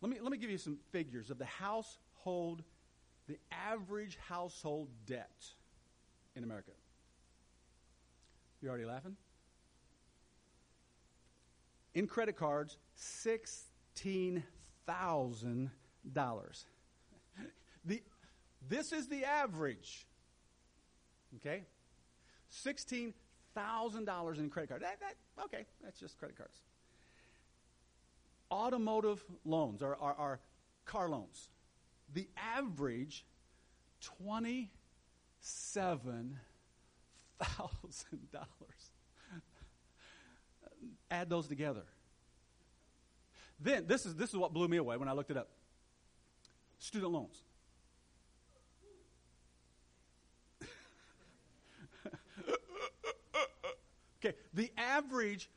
Let 0.00 0.10
me, 0.10 0.18
let 0.20 0.32
me 0.32 0.38
give 0.38 0.50
you 0.50 0.58
some 0.58 0.78
figures 0.92 1.30
of 1.30 1.38
the 1.38 1.44
household, 1.44 2.62
the 3.28 3.38
average 3.52 4.16
household 4.28 4.88
debt 5.06 5.44
in 6.34 6.44
America. 6.44 6.70
You're 8.60 8.70
already 8.70 8.86
laughing? 8.86 9.16
In 11.94 12.06
credit 12.06 12.36
cards, 12.36 12.78
$16,000. 12.98 14.44
the, 17.84 18.02
this 18.68 18.92
is 18.92 19.08
the 19.08 19.24
average. 19.24 20.06
Okay? 21.36 21.64
$16,000 22.52 24.38
in 24.38 24.50
credit 24.50 24.68
cards. 24.68 24.82
That, 24.82 25.00
that, 25.00 25.16
okay, 25.44 25.66
that's 25.82 25.98
just 25.98 26.18
credit 26.18 26.36
cards. 26.36 26.60
Automotive 28.50 29.22
loans 29.44 29.82
are, 29.82 29.96
are, 30.00 30.14
are 30.14 30.40
car 30.84 31.08
loans. 31.08 31.48
The 32.12 32.28
average, 32.36 33.24
$27,000. 34.28 34.68
Add 41.10 41.28
those 41.28 41.46
together. 41.46 41.82
Then, 43.60 43.86
this 43.86 44.06
is, 44.06 44.14
this 44.14 44.30
is 44.30 44.36
what 44.36 44.52
blew 44.52 44.68
me 44.68 44.78
away 44.78 44.96
when 44.96 45.08
I 45.08 45.12
looked 45.12 45.30
it 45.30 45.36
up 45.36 45.48
student 46.80 47.12
loans. 47.12 47.42
okay, 54.18 54.34
the 54.52 54.72
average 54.76 55.48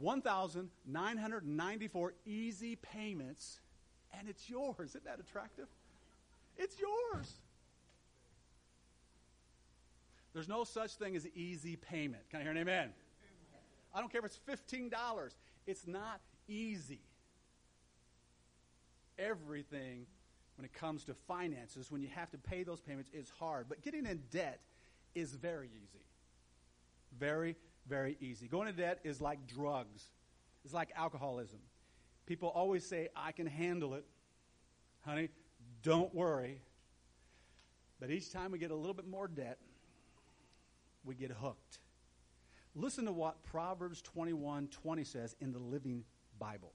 1,994 0.00 2.14
easy 2.24 2.76
payments, 2.76 3.60
and 4.18 4.26
it's 4.28 4.48
yours. 4.48 4.90
Isn't 4.90 5.04
that 5.04 5.18
attractive? 5.20 5.66
It's 6.56 6.80
yours. 6.80 7.34
There's 10.32 10.48
no 10.48 10.64
such 10.64 10.94
thing 10.94 11.14
as 11.16 11.26
easy 11.34 11.76
payment. 11.76 12.22
Can 12.30 12.40
I 12.40 12.42
hear 12.42 12.52
an 12.52 12.58
amen? 12.58 12.94
I 13.94 14.00
don't 14.00 14.10
care 14.10 14.22
if 14.24 14.26
it's 14.26 14.40
$15. 14.48 14.90
It's 15.66 15.86
not 15.86 16.22
easy. 16.48 17.02
Everything, 19.18 20.06
when 20.56 20.64
it 20.64 20.72
comes 20.72 21.04
to 21.04 21.12
finances, 21.14 21.90
when 21.90 22.00
you 22.00 22.08
have 22.14 22.30
to 22.30 22.38
pay 22.38 22.62
those 22.62 22.80
payments, 22.80 23.10
is 23.12 23.30
hard. 23.38 23.66
But 23.68 23.82
getting 23.82 24.06
in 24.06 24.22
debt 24.30 24.60
is 25.14 25.34
very 25.34 25.68
easy. 25.68 26.06
Very, 27.18 27.56
very 27.90 28.16
easy. 28.20 28.46
Going 28.46 28.68
into 28.68 28.80
debt 28.80 29.00
is 29.04 29.20
like 29.20 29.46
drugs, 29.46 30.04
it's 30.64 30.72
like 30.72 30.90
alcoholism. 30.96 31.58
People 32.24 32.48
always 32.48 32.86
say, 32.86 33.08
I 33.16 33.32
can 33.32 33.46
handle 33.46 33.94
it. 33.94 34.04
Honey, 35.04 35.28
don't 35.82 36.14
worry. 36.14 36.62
But 37.98 38.10
each 38.10 38.32
time 38.32 38.52
we 38.52 38.58
get 38.58 38.70
a 38.70 38.76
little 38.76 38.94
bit 38.94 39.08
more 39.08 39.26
debt, 39.26 39.58
we 41.04 41.16
get 41.16 41.32
hooked. 41.32 41.80
Listen 42.76 43.06
to 43.06 43.12
what 43.12 43.42
Proverbs 43.42 44.00
21 44.02 44.68
20 44.68 45.04
says 45.04 45.34
in 45.40 45.52
the 45.52 45.58
Living 45.58 46.04
Bible. 46.38 46.72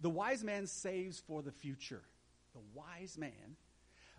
The 0.00 0.08
wise 0.08 0.42
man 0.42 0.66
saves 0.66 1.20
for 1.20 1.42
the 1.42 1.52
future. 1.52 2.02
The 2.54 2.60
wise 2.74 3.18
man. 3.18 3.56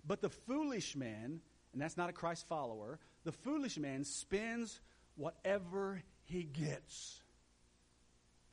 But 0.06 0.22
the 0.22 0.30
foolish 0.30 0.96
man, 0.96 1.42
and 1.74 1.82
that's 1.82 1.98
not 1.98 2.10
a 2.10 2.14
Christ 2.14 2.48
follower, 2.48 3.00
the 3.24 3.32
foolish 3.32 3.78
man 3.80 4.04
spends 4.04 4.80
whatever 5.16 6.02
he 6.24 6.44
gets. 6.44 7.22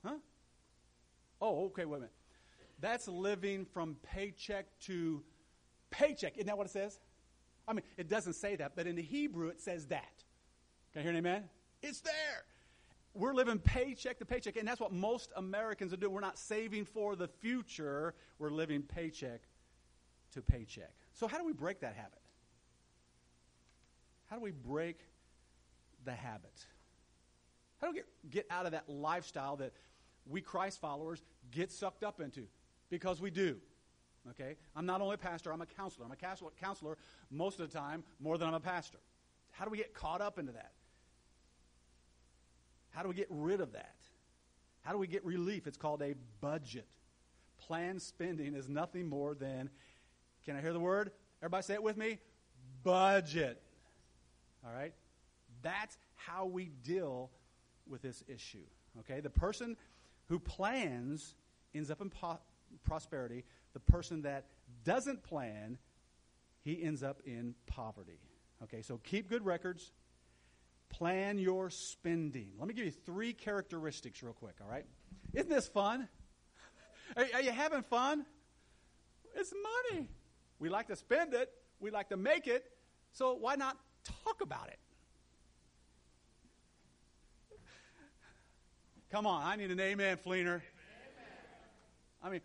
Huh? 0.04 0.16
Oh, 1.40 1.66
okay, 1.66 1.84
wait 1.84 1.96
a 1.96 2.00
minute. 2.00 2.12
That's 2.80 3.08
living 3.08 3.66
from 3.72 3.96
paycheck 4.14 4.66
to 4.82 5.22
paycheck. 5.90 6.36
Isn't 6.36 6.46
that 6.46 6.56
what 6.56 6.66
it 6.66 6.72
says? 6.72 7.00
I 7.66 7.72
mean, 7.72 7.82
it 7.96 8.08
doesn't 8.08 8.34
say 8.34 8.56
that, 8.56 8.72
but 8.76 8.86
in 8.86 8.96
the 8.96 9.02
Hebrew 9.02 9.48
it 9.48 9.60
says 9.60 9.86
that. 9.86 10.24
Can 10.92 11.00
I 11.00 11.02
hear 11.02 11.10
an 11.10 11.18
amen? 11.18 11.44
It's 11.82 12.00
there. 12.00 12.44
We're 13.14 13.34
living 13.34 13.58
paycheck 13.58 14.18
to 14.18 14.24
paycheck, 14.24 14.56
and 14.56 14.66
that's 14.66 14.80
what 14.80 14.92
most 14.92 15.32
Americans 15.36 15.92
are 15.92 15.96
doing. 15.96 16.12
We're 16.12 16.20
not 16.20 16.38
saving 16.38 16.84
for 16.84 17.16
the 17.16 17.28
future, 17.28 18.14
we're 18.38 18.50
living 18.50 18.82
paycheck 18.82 19.42
to 20.32 20.42
paycheck. 20.42 20.92
So, 21.14 21.26
how 21.26 21.38
do 21.38 21.44
we 21.44 21.52
break 21.52 21.80
that 21.80 21.94
habit? 21.94 22.20
How 24.26 24.36
do 24.36 24.42
we 24.42 24.52
break 24.52 25.00
the 26.04 26.12
habit? 26.12 26.66
How 27.80 27.88
do 27.88 27.92
we 27.92 27.98
get, 27.98 28.30
get 28.30 28.46
out 28.50 28.66
of 28.66 28.72
that 28.72 28.88
lifestyle 28.88 29.56
that 29.56 29.72
we 30.26 30.40
Christ 30.40 30.80
followers 30.80 31.22
get 31.50 31.70
sucked 31.70 32.02
up 32.02 32.20
into? 32.20 32.46
Because 32.90 33.20
we 33.20 33.30
do. 33.30 33.56
Okay? 34.30 34.56
I'm 34.76 34.86
not 34.86 35.00
only 35.00 35.14
a 35.14 35.18
pastor, 35.18 35.52
I'm 35.52 35.62
a 35.62 35.66
counselor. 35.66 36.06
I'm 36.06 36.12
a 36.12 36.50
counselor 36.60 36.96
most 37.30 37.60
of 37.60 37.70
the 37.70 37.78
time 37.78 38.04
more 38.20 38.36
than 38.36 38.48
I'm 38.48 38.54
a 38.54 38.60
pastor. 38.60 38.98
How 39.52 39.64
do 39.64 39.70
we 39.70 39.76
get 39.76 39.94
caught 39.94 40.20
up 40.20 40.38
into 40.38 40.52
that? 40.52 40.72
How 42.90 43.02
do 43.02 43.08
we 43.08 43.14
get 43.14 43.28
rid 43.30 43.60
of 43.60 43.72
that? 43.72 43.96
How 44.82 44.92
do 44.92 44.98
we 44.98 45.06
get 45.06 45.24
relief? 45.24 45.66
It's 45.66 45.76
called 45.76 46.02
a 46.02 46.14
budget. 46.40 46.86
Planned 47.58 48.02
spending 48.02 48.54
is 48.54 48.68
nothing 48.68 49.08
more 49.08 49.34
than, 49.34 49.70
can 50.44 50.56
I 50.56 50.60
hear 50.60 50.72
the 50.72 50.80
word? 50.80 51.10
Everybody 51.42 51.62
say 51.62 51.74
it 51.74 51.82
with 51.82 51.96
me? 51.96 52.18
Budget. 52.82 53.62
All 54.64 54.72
right? 54.72 54.92
That's 55.62 55.98
how 56.14 56.46
we 56.46 56.70
deal 56.82 57.30
with 57.86 58.02
this 58.02 58.22
issue. 58.28 58.66
Okay? 59.00 59.20
The 59.20 59.30
person 59.30 59.76
who 60.28 60.38
plans 60.38 61.34
ends 61.74 61.90
up 61.90 62.00
in 62.00 62.10
po- 62.10 62.40
prosperity. 62.84 63.44
The 63.72 63.80
person 63.80 64.22
that 64.22 64.46
doesn't 64.84 65.22
plan, 65.22 65.78
he 66.62 66.82
ends 66.82 67.02
up 67.02 67.20
in 67.24 67.54
poverty. 67.66 68.20
Okay, 68.64 68.82
so 68.82 68.98
keep 68.98 69.28
good 69.28 69.44
records. 69.44 69.92
Plan 70.90 71.38
your 71.38 71.70
spending. 71.70 72.52
Let 72.58 72.66
me 72.66 72.74
give 72.74 72.86
you 72.86 72.90
three 72.90 73.32
characteristics 73.32 74.22
real 74.22 74.32
quick, 74.32 74.56
all 74.60 74.70
right? 74.70 74.86
Isn't 75.32 75.50
this 75.50 75.68
fun? 75.68 76.08
Are, 77.16 77.24
are 77.34 77.42
you 77.42 77.52
having 77.52 77.82
fun? 77.82 78.24
It's 79.34 79.52
money. 79.92 80.08
We 80.58 80.68
like 80.68 80.88
to 80.88 80.96
spend 80.96 81.34
it, 81.34 81.50
we 81.78 81.90
like 81.90 82.08
to 82.08 82.16
make 82.16 82.46
it, 82.46 82.64
so 83.12 83.34
why 83.34 83.54
not 83.54 83.76
talk 84.24 84.40
about 84.40 84.68
it? 84.68 84.78
Come 89.10 89.26
on, 89.26 89.42
I 89.42 89.56
need 89.56 89.70
an 89.70 89.80
amen, 89.80 90.18
Fleener. 90.18 90.60
I 92.22 92.28
mean, 92.28 92.42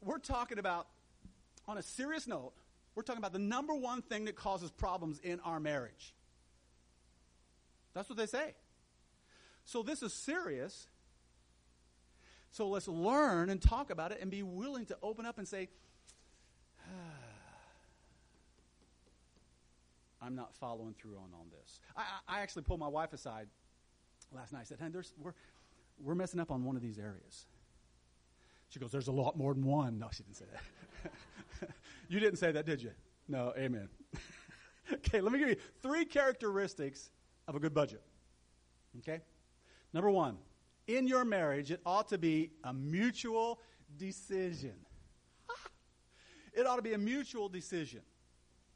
we're 0.00 0.18
talking 0.18 0.60
about, 0.60 0.86
on 1.66 1.78
a 1.78 1.82
serious 1.82 2.28
note, 2.28 2.52
we're 2.94 3.02
talking 3.02 3.18
about 3.18 3.32
the 3.32 3.40
number 3.40 3.74
one 3.74 4.02
thing 4.02 4.26
that 4.26 4.36
causes 4.36 4.70
problems 4.70 5.18
in 5.18 5.40
our 5.40 5.58
marriage. 5.58 6.14
That's 7.92 8.08
what 8.08 8.18
they 8.18 8.26
say. 8.26 8.54
So 9.64 9.82
this 9.82 10.00
is 10.02 10.12
serious. 10.12 10.86
So 12.52 12.68
let's 12.68 12.86
learn 12.86 13.50
and 13.50 13.60
talk 13.60 13.90
about 13.90 14.12
it 14.12 14.18
and 14.20 14.30
be 14.30 14.44
willing 14.44 14.86
to 14.86 14.96
open 15.02 15.26
up 15.26 15.38
and 15.38 15.48
say, 15.48 15.68
I'm 20.22 20.36
not 20.36 20.54
following 20.54 20.94
through 20.94 21.16
on, 21.16 21.30
on 21.34 21.48
this. 21.50 21.80
I, 21.96 22.04
I 22.28 22.40
actually 22.42 22.62
pulled 22.62 22.78
my 22.80 22.88
wife 22.88 23.12
aside 23.12 23.48
last 24.32 24.52
night. 24.52 24.60
I 24.60 24.64
said, 24.64 24.78
hey, 24.80 24.88
there's, 24.90 25.12
we're, 25.18 25.34
we're 26.02 26.14
messing 26.14 26.40
up 26.40 26.50
on 26.50 26.64
one 26.64 26.76
of 26.76 26.82
these 26.82 26.98
areas. 26.98 27.46
She 28.68 28.78
goes, 28.78 28.92
There's 28.92 29.08
a 29.08 29.12
lot 29.12 29.36
more 29.36 29.54
than 29.54 29.64
one. 29.64 29.98
No, 29.98 30.08
she 30.12 30.22
didn't 30.22 30.36
say 30.36 30.44
that. 30.52 31.70
you 32.08 32.20
didn't 32.20 32.38
say 32.38 32.52
that, 32.52 32.66
did 32.66 32.82
you? 32.82 32.90
No, 33.28 33.52
amen. 33.56 33.88
okay, 34.92 35.20
let 35.20 35.32
me 35.32 35.38
give 35.38 35.48
you 35.48 35.56
three 35.82 36.04
characteristics 36.04 37.10
of 37.46 37.56
a 37.56 37.60
good 37.60 37.74
budget. 37.74 38.02
Okay? 38.98 39.20
Number 39.92 40.10
one, 40.10 40.36
in 40.86 41.06
your 41.06 41.24
marriage, 41.24 41.70
it 41.70 41.80
ought 41.86 42.08
to 42.08 42.18
be 42.18 42.50
a 42.64 42.72
mutual 42.72 43.60
decision. 43.96 44.74
it 46.52 46.66
ought 46.66 46.76
to 46.76 46.82
be 46.82 46.92
a 46.92 46.98
mutual 46.98 47.48
decision. 47.48 48.00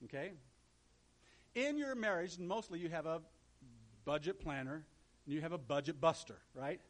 Okay? 0.05 0.33
In 1.55 1.77
your 1.77 1.95
marriage, 1.95 2.39
mostly 2.39 2.79
you 2.79 2.89
have 2.89 3.05
a 3.05 3.21
budget 4.05 4.41
planner 4.41 4.85
you 5.27 5.41
have 5.41 5.53
a 5.53 5.59
budget 5.59 6.01
buster, 6.01 6.39
right? 6.55 6.81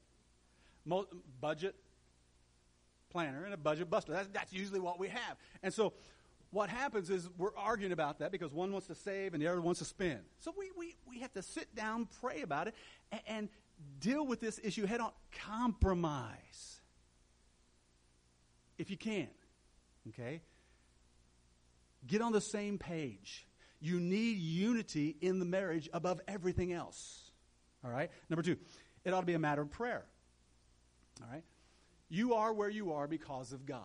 Mo- 0.84 1.06
budget 1.40 1.74
planner 3.10 3.44
and 3.44 3.54
a 3.54 3.58
budget 3.58 3.90
buster. 3.90 4.12
That's, 4.12 4.28
that's 4.28 4.52
usually 4.52 4.80
what 4.80 4.98
we 4.98 5.08
have. 5.08 5.36
And 5.62 5.72
so 5.72 5.92
what 6.50 6.68
happens 6.68 7.10
is 7.10 7.28
we're 7.38 7.54
arguing 7.56 7.92
about 7.92 8.18
that 8.18 8.32
because 8.32 8.52
one 8.52 8.72
wants 8.72 8.86
to 8.88 8.94
save 8.94 9.34
and 9.34 9.42
the 9.42 9.48
other 9.48 9.60
wants 9.60 9.78
to 9.80 9.84
spend. 9.84 10.20
So 10.38 10.52
we, 10.56 10.70
we, 10.76 10.96
we 11.08 11.20
have 11.20 11.32
to 11.34 11.42
sit 11.42 11.74
down, 11.74 12.08
pray 12.20 12.42
about 12.42 12.68
it, 12.68 12.74
and, 13.10 13.20
and 13.26 13.48
deal 14.00 14.26
with 14.26 14.40
this 14.40 14.60
issue 14.62 14.86
head 14.86 15.00
on. 15.00 15.12
Compromise. 15.46 16.80
If 18.78 18.90
you 18.90 18.96
can. 18.96 19.28
Okay? 20.08 20.42
Get 22.06 22.20
on 22.20 22.32
the 22.32 22.40
same 22.40 22.78
page. 22.78 23.46
You 23.80 24.00
need 24.00 24.38
unity 24.38 25.16
in 25.20 25.38
the 25.38 25.44
marriage 25.44 25.88
above 25.92 26.20
everything 26.28 26.72
else. 26.72 27.21
All 27.84 27.90
right? 27.90 28.10
Number 28.28 28.42
two, 28.42 28.56
it 29.04 29.12
ought 29.12 29.20
to 29.20 29.26
be 29.26 29.34
a 29.34 29.38
matter 29.38 29.62
of 29.62 29.70
prayer. 29.70 30.04
All 31.20 31.28
right? 31.30 31.42
You 32.08 32.34
are 32.34 32.52
where 32.52 32.68
you 32.68 32.92
are 32.92 33.06
because 33.06 33.52
of 33.52 33.66
God. 33.66 33.80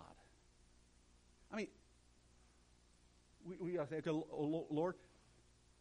I 1.51 1.55
mean, 1.55 1.67
we, 3.47 3.55
we 3.59 3.77
say, 3.89 3.97
okay, 3.97 4.09
oh, 4.09 4.65
Lord, 4.69 4.95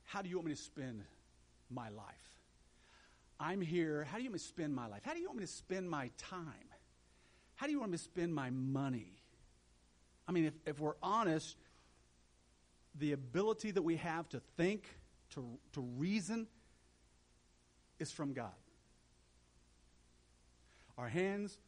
how 0.04 0.22
do 0.22 0.28
you 0.28 0.36
want 0.36 0.46
me 0.46 0.54
to 0.54 0.60
spend 0.60 1.02
my 1.68 1.88
life? 1.88 2.04
I'm 3.38 3.60
here. 3.60 4.04
How 4.04 4.16
do 4.16 4.22
you 4.22 4.30
want 4.30 4.34
me 4.34 4.38
to 4.38 4.44
spend 4.44 4.74
my 4.74 4.86
life? 4.86 5.02
How 5.04 5.12
do 5.12 5.20
you 5.20 5.26
want 5.26 5.38
me 5.38 5.44
to 5.44 5.52
spend 5.52 5.90
my 5.90 6.10
time? 6.16 6.70
How 7.56 7.66
do 7.66 7.72
you 7.72 7.80
want 7.80 7.92
me 7.92 7.98
to 7.98 8.04
spend 8.04 8.34
my 8.34 8.50
money? 8.50 9.12
I 10.28 10.32
mean, 10.32 10.46
if, 10.46 10.54
if 10.66 10.80
we're 10.80 10.96
honest, 11.02 11.56
the 12.98 13.12
ability 13.12 13.72
that 13.72 13.82
we 13.82 13.96
have 13.96 14.28
to 14.30 14.40
think, 14.56 14.84
to, 15.34 15.58
to 15.72 15.80
reason, 15.80 16.46
is 17.98 18.12
from 18.12 18.32
God. 18.32 18.52
Our 20.98 21.08
hands, 21.08 21.58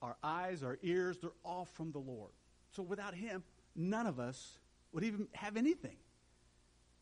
our 0.00 0.16
eyes, 0.22 0.62
our 0.62 0.78
ears, 0.82 1.18
they're 1.18 1.30
all 1.44 1.64
from 1.64 1.92
the 1.92 1.98
Lord. 1.98 2.30
So 2.70 2.82
without 2.82 3.14
Him, 3.14 3.42
none 3.74 4.06
of 4.06 4.18
us 4.18 4.58
would 4.92 5.04
even 5.04 5.28
have 5.32 5.56
anything. 5.56 5.96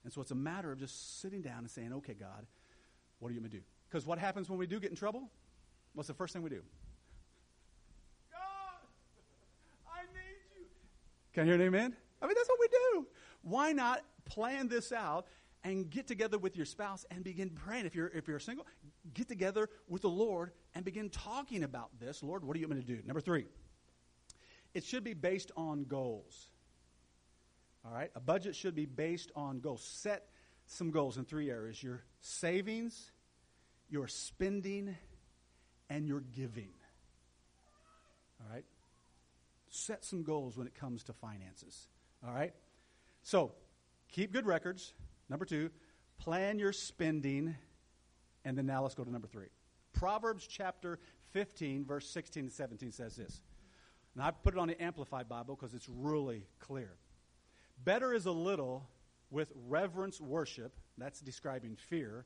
And 0.04 0.12
so 0.12 0.20
it's 0.20 0.30
a 0.30 0.36
matter 0.36 0.72
of 0.72 0.78
just 0.78 1.20
sitting 1.20 1.42
down 1.42 1.58
and 1.58 1.70
saying, 1.70 1.92
okay, 1.94 2.14
God, 2.14 2.46
what 3.18 3.28
are 3.28 3.34
you 3.34 3.40
going 3.40 3.50
to 3.50 3.56
do? 3.56 3.62
Because 3.88 4.06
what 4.06 4.18
happens 4.18 4.48
when 4.48 4.58
we 4.58 4.66
do 4.66 4.78
get 4.80 4.90
in 4.90 4.96
trouble? 4.96 5.30
What's 5.94 6.08
the 6.08 6.14
first 6.14 6.32
thing 6.32 6.42
we 6.42 6.50
do? 6.50 6.62
God, 8.30 8.40
I 9.88 10.02
need 10.12 10.58
you. 10.58 10.66
Can 11.32 11.42
I 11.42 11.46
hear 11.46 11.54
an 11.54 11.62
amen? 11.62 11.96
I 12.20 12.26
mean, 12.26 12.34
that's 12.36 12.48
what 12.48 12.58
we 12.60 12.68
do. 12.68 13.06
Why 13.42 13.72
not 13.72 14.02
plan 14.24 14.68
this 14.68 14.92
out 14.92 15.26
and 15.66 15.90
get 15.90 16.06
together 16.06 16.38
with 16.38 16.56
your 16.56 16.64
spouse 16.64 17.04
and 17.10 17.24
begin 17.24 17.50
praying? 17.50 17.86
If 17.86 17.94
you're, 17.96 18.06
if 18.06 18.28
you're 18.28 18.38
single, 18.38 18.66
get 19.14 19.26
together 19.26 19.68
with 19.88 20.02
the 20.02 20.08
Lord 20.08 20.52
and 20.74 20.84
begin 20.84 21.10
talking 21.10 21.64
about 21.64 21.90
this. 21.98 22.22
Lord, 22.22 22.44
what 22.44 22.56
are 22.56 22.60
you 22.60 22.68
going 22.68 22.80
to 22.80 22.86
do? 22.86 23.00
Number 23.04 23.20
three, 23.20 23.46
it 24.74 24.84
should 24.84 25.02
be 25.02 25.12
based 25.12 25.50
on 25.56 25.84
goals. 25.84 26.50
All 27.84 27.92
right? 27.92 28.10
A 28.14 28.20
budget 28.20 28.54
should 28.54 28.76
be 28.76 28.86
based 28.86 29.32
on 29.34 29.58
goals. 29.58 29.82
Set 29.82 30.28
some 30.66 30.92
goals 30.92 31.16
in 31.16 31.24
three 31.24 31.50
areas 31.50 31.82
your 31.82 32.04
savings, 32.20 33.10
your 33.90 34.06
spending, 34.06 34.96
and 35.90 36.06
your 36.06 36.20
giving. 36.20 36.70
All 38.40 38.54
right? 38.54 38.64
Set 39.68 40.04
some 40.04 40.22
goals 40.22 40.56
when 40.56 40.68
it 40.68 40.76
comes 40.76 41.02
to 41.04 41.12
finances. 41.12 41.88
All 42.24 42.32
right? 42.32 42.54
So, 43.24 43.52
keep 44.12 44.32
good 44.32 44.46
records. 44.46 44.94
Number 45.28 45.44
two, 45.44 45.70
plan 46.18 46.58
your 46.58 46.72
spending. 46.72 47.56
And 48.44 48.56
then 48.56 48.66
now 48.66 48.82
let's 48.82 48.94
go 48.94 49.04
to 49.04 49.10
number 49.10 49.26
three. 49.26 49.48
Proverbs 49.92 50.46
chapter 50.46 50.98
15, 51.32 51.84
verse 51.84 52.08
16 52.08 52.44
and 52.44 52.52
17 52.52 52.92
says 52.92 53.16
this. 53.16 53.40
And 54.14 54.22
I 54.22 54.30
put 54.30 54.54
it 54.54 54.58
on 54.58 54.68
the 54.68 54.80
Amplified 54.82 55.28
Bible 55.28 55.56
because 55.56 55.74
it's 55.74 55.88
really 55.88 56.46
clear. 56.58 56.96
Better 57.84 58.12
is 58.12 58.26
a 58.26 58.32
little 58.32 58.88
with 59.30 59.52
reverence 59.68 60.20
worship, 60.20 60.72
that's 60.96 61.20
describing 61.20 61.76
fear. 61.76 62.24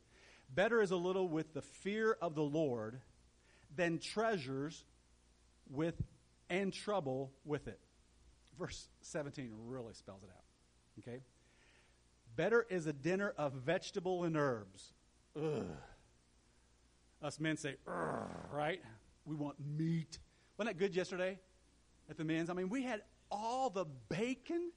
Better 0.54 0.80
is 0.82 0.90
a 0.90 0.96
little 0.96 1.28
with 1.28 1.54
the 1.54 1.62
fear 1.62 2.16
of 2.20 2.34
the 2.34 2.42
Lord 2.42 3.00
than 3.74 3.98
treasures 3.98 4.84
with 5.68 6.00
and 6.48 6.72
trouble 6.72 7.32
with 7.44 7.68
it. 7.68 7.80
Verse 8.58 8.88
17 9.02 9.50
really 9.66 9.94
spells 9.94 10.22
it 10.22 10.30
out. 10.30 10.44
Okay? 10.98 11.20
Better 12.40 12.66
is 12.70 12.86
a 12.86 12.94
dinner 12.94 13.34
of 13.36 13.52
vegetable 13.52 14.24
and 14.24 14.34
herbs. 14.34 14.94
Ugh. 15.36 15.66
Us 17.22 17.38
men 17.38 17.58
say, 17.58 17.74
right? 17.84 18.80
We 19.26 19.36
want 19.36 19.56
meat. 19.76 20.18
Wasn't 20.56 20.74
that 20.74 20.82
good 20.82 20.96
yesterday 20.96 21.38
at 22.08 22.16
the 22.16 22.24
men's? 22.24 22.48
I 22.48 22.54
mean, 22.54 22.70
we 22.70 22.82
had 22.82 23.02
all 23.30 23.68
the 23.68 23.84
bacon 24.08 24.72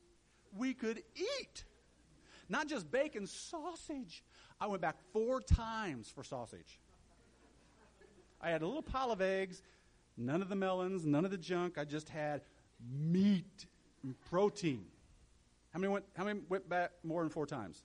we 0.57 0.73
could 0.73 1.03
eat. 1.15 1.63
Not 2.49 2.67
just 2.67 2.91
bacon, 2.91 3.25
sausage. 3.27 4.25
I 4.59 4.67
went 4.67 4.81
back 4.81 4.97
four 5.13 5.39
times 5.39 6.11
for 6.13 6.21
sausage. 6.21 6.81
I 8.41 8.49
had 8.49 8.61
a 8.61 8.67
little 8.67 8.81
pile 8.81 9.09
of 9.09 9.21
eggs, 9.21 9.63
none 10.17 10.41
of 10.41 10.49
the 10.49 10.55
melons, 10.57 11.05
none 11.05 11.23
of 11.23 11.31
the 11.31 11.37
junk. 11.37 11.77
I 11.77 11.85
just 11.85 12.09
had 12.09 12.41
meat 12.93 13.67
and 14.03 14.19
protein. 14.29 14.83
How 15.73 15.79
many 15.79 15.91
went, 15.91 16.05
how 16.15 16.23
many 16.23 16.39
went 16.47 16.69
back 16.69 16.91
more 17.03 17.23
than 17.23 17.29
four 17.29 17.47
times? 17.47 17.83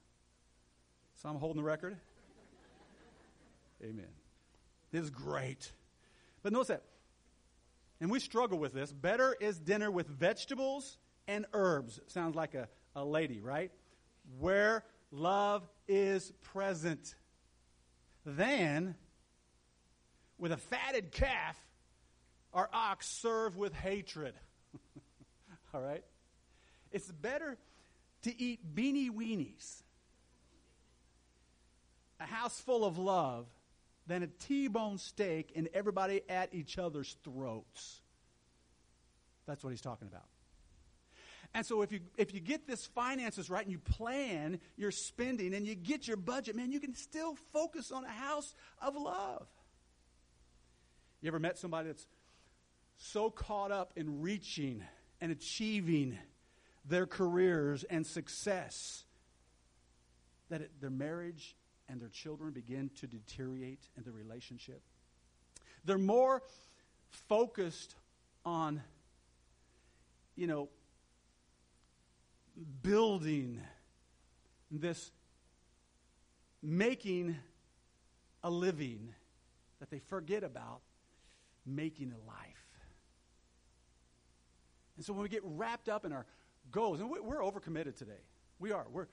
So 1.16 1.28
I'm 1.28 1.36
holding 1.36 1.62
the 1.62 1.66
record. 1.66 1.96
Amen. 3.82 4.08
This 4.92 5.04
is 5.04 5.10
great. 5.10 5.72
But 6.42 6.52
notice 6.52 6.68
that. 6.68 6.82
And 8.00 8.10
we 8.10 8.20
struggle 8.20 8.58
with 8.58 8.74
this. 8.74 8.92
Better 8.92 9.34
is 9.40 9.58
dinner 9.58 9.90
with 9.90 10.06
vegetables 10.06 10.98
and 11.26 11.46
herbs. 11.52 11.98
Sounds 12.08 12.34
like 12.36 12.54
a, 12.54 12.68
a 12.94 13.04
lady, 13.04 13.40
right? 13.40 13.72
Where 14.38 14.84
love 15.10 15.68
is 15.88 16.30
present. 16.52 17.14
Than 18.24 18.94
with 20.38 20.52
a 20.52 20.56
fatted 20.56 21.10
calf 21.10 21.56
or 22.52 22.68
ox 22.72 23.08
served 23.08 23.56
with 23.56 23.72
hatred. 23.74 24.34
All 25.74 25.80
right? 25.80 26.04
It's 26.92 27.10
better 27.10 27.58
to 28.22 28.40
eat 28.40 28.74
beanie 28.74 29.10
weenies, 29.10 29.82
a 32.20 32.24
house 32.24 32.60
full 32.60 32.84
of 32.84 32.98
love, 32.98 33.46
than 34.06 34.22
a 34.22 34.26
T-bone 34.26 34.98
steak 34.98 35.52
and 35.54 35.68
everybody 35.74 36.22
at 36.28 36.54
each 36.54 36.78
other's 36.78 37.16
throats. 37.22 38.00
That's 39.46 39.62
what 39.62 39.70
he's 39.70 39.82
talking 39.82 40.08
about. 40.08 40.24
And 41.54 41.64
so 41.64 41.82
if 41.82 41.92
you 41.92 42.00
if 42.18 42.34
you 42.34 42.40
get 42.40 42.66
this 42.66 42.86
finances 42.86 43.48
right 43.48 43.62
and 43.62 43.72
you 43.72 43.78
plan 43.78 44.60
your 44.76 44.90
spending 44.90 45.54
and 45.54 45.66
you 45.66 45.74
get 45.74 46.06
your 46.06 46.18
budget, 46.18 46.56
man, 46.56 46.72
you 46.72 46.80
can 46.80 46.94
still 46.94 47.36
focus 47.52 47.90
on 47.90 48.04
a 48.04 48.10
house 48.10 48.54
of 48.82 48.96
love. 48.96 49.46
You 51.20 51.28
ever 51.28 51.38
met 51.38 51.56
somebody 51.56 51.88
that's 51.88 52.06
so 52.98 53.30
caught 53.30 53.72
up 53.72 53.92
in 53.96 54.20
reaching 54.20 54.82
and 55.20 55.32
achieving 55.32 56.18
their 56.88 57.06
careers 57.06 57.84
and 57.84 58.06
success 58.06 59.04
that 60.48 60.62
it, 60.62 60.80
their 60.80 60.90
marriage 60.90 61.56
and 61.88 62.00
their 62.00 62.08
children 62.08 62.52
begin 62.52 62.90
to 62.96 63.06
deteriorate 63.06 63.88
in 63.96 64.04
the 64.04 64.12
relationship. 64.12 64.82
They're 65.84 65.98
more 65.98 66.42
focused 67.10 67.94
on, 68.44 68.82
you 70.36 70.46
know, 70.46 70.68
building 72.82 73.60
this, 74.70 75.10
making 76.62 77.36
a 78.42 78.50
living 78.50 79.14
that 79.80 79.90
they 79.90 79.98
forget 79.98 80.42
about 80.42 80.80
making 81.64 82.12
a 82.12 82.26
life. 82.26 82.68
And 84.96 85.04
so 85.04 85.12
when 85.12 85.22
we 85.22 85.28
get 85.28 85.42
wrapped 85.44 85.88
up 85.88 86.04
in 86.04 86.12
our 86.12 86.26
goals, 86.70 87.00
and 87.00 87.10
we're 87.10 87.42
overcommitted 87.42 87.96
today. 87.96 88.20
We 88.58 88.72
are. 88.72 88.86
We're, 88.90 89.06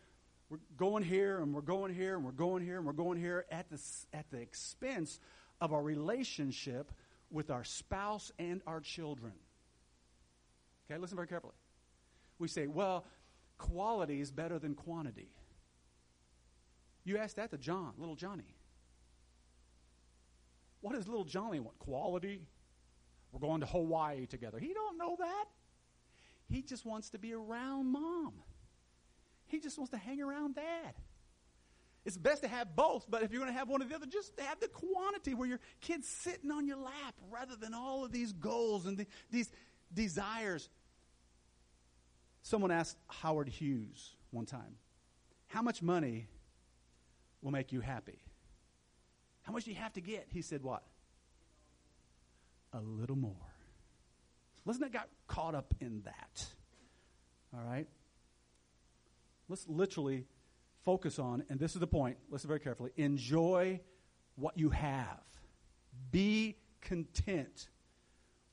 we're 0.49 0.59
going 0.77 1.03
here 1.03 1.39
and 1.39 1.53
we're 1.53 1.61
going 1.61 1.93
here 1.93 2.15
and 2.15 2.23
we're 2.23 2.31
going 2.31 2.63
here 2.63 2.77
and 2.77 2.85
we're 2.85 2.93
going 2.93 3.19
here 3.19 3.45
at 3.51 3.69
the, 3.69 3.81
at 4.13 4.29
the 4.29 4.37
expense 4.37 5.19
of 5.59 5.73
our 5.73 5.81
relationship 5.81 6.91
with 7.31 7.49
our 7.49 7.63
spouse 7.63 8.31
and 8.37 8.61
our 8.67 8.79
children. 8.79 9.33
Okay, 10.89 10.99
listen 10.99 11.15
very 11.15 11.27
carefully. 11.27 11.53
We 12.37 12.47
say, 12.47 12.67
well, 12.67 13.05
quality 13.57 14.21
is 14.21 14.31
better 14.31 14.59
than 14.59 14.75
quantity. 14.75 15.29
You 17.03 17.17
ask 17.17 17.35
that 17.37 17.51
to 17.51 17.57
John, 17.57 17.93
little 17.97 18.15
Johnny. 18.15 18.55
What 20.81 20.93
does 20.93 21.07
little 21.07 21.25
Johnny 21.25 21.59
want? 21.59 21.79
Quality? 21.79 22.41
We're 23.31 23.39
going 23.39 23.61
to 23.61 23.67
Hawaii 23.67 24.27
together. 24.27 24.59
He 24.59 24.73
don't 24.73 24.97
know 24.97 25.15
that. 25.19 25.45
He 26.49 26.61
just 26.61 26.85
wants 26.85 27.09
to 27.11 27.19
be 27.19 27.33
around 27.33 27.91
mom. 27.91 28.33
He 29.47 29.59
just 29.59 29.77
wants 29.77 29.91
to 29.91 29.97
hang 29.97 30.21
around 30.21 30.55
dad. 30.55 30.93
It's 32.05 32.17
best 32.17 32.43
to 32.43 32.47
have 32.47 32.75
both, 32.75 33.05
but 33.09 33.23
if 33.23 33.31
you're 33.31 33.41
going 33.41 33.51
to 33.51 33.57
have 33.57 33.67
one 33.67 33.81
or 33.81 33.85
the 33.85 33.95
other, 33.95 34.05
just 34.05 34.39
have 34.39 34.59
the 34.59 34.67
quantity 34.67 35.33
where 35.33 35.47
your 35.47 35.59
kid's 35.81 36.07
sitting 36.07 36.51
on 36.51 36.67
your 36.67 36.77
lap 36.77 37.15
rather 37.31 37.55
than 37.55 37.73
all 37.73 38.05
of 38.05 38.11
these 38.11 38.31
goals 38.31 38.85
and 38.85 38.95
the, 38.95 39.07
these 39.31 39.49
desires. 39.91 40.69
Someone 42.43 42.69
asked 42.69 42.97
Howard 43.07 43.49
Hughes 43.49 44.11
one 44.29 44.45
time, 44.45 44.75
How 45.47 45.63
much 45.63 45.81
money 45.81 46.27
will 47.41 47.51
make 47.51 47.71
you 47.71 47.81
happy? 47.81 48.19
How 49.41 49.51
much 49.51 49.65
do 49.65 49.71
you 49.71 49.77
have 49.77 49.93
to 49.93 50.01
get? 50.01 50.27
He 50.29 50.43
said, 50.43 50.61
What? 50.61 50.83
A 52.71 52.81
little 52.81 53.15
more. 53.15 53.54
Let's 54.65 54.79
not 54.79 54.91
get 54.91 55.07
caught 55.27 55.55
up 55.55 55.73
in 55.79 56.01
that. 56.05 56.45
All 57.53 57.63
right? 57.63 57.87
Let's 59.47 59.67
literally 59.67 60.25
focus 60.83 61.19
on, 61.19 61.43
and 61.49 61.59
this 61.59 61.75
is 61.75 61.79
the 61.79 61.87
point, 61.87 62.17
listen 62.29 62.47
very 62.47 62.59
carefully 62.59 62.91
enjoy 62.95 63.79
what 64.35 64.57
you 64.57 64.69
have. 64.69 65.21
Be 66.11 66.57
content 66.81 67.69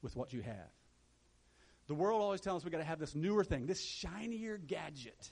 with 0.03 0.17
what 0.17 0.33
you 0.33 0.41
have. 0.43 0.71
The 1.89 1.95
world 1.95 2.23
always 2.23 2.41
tells 2.41 2.63
us 2.63 2.65
we've 2.65 2.73
got 2.73 2.79
to 2.79 2.85
have 2.85 2.99
this 2.99 3.15
newer 3.15 3.45
thing, 3.45 3.67
this 3.67 3.83
shinier 3.83 4.59
gadget. 4.59 5.31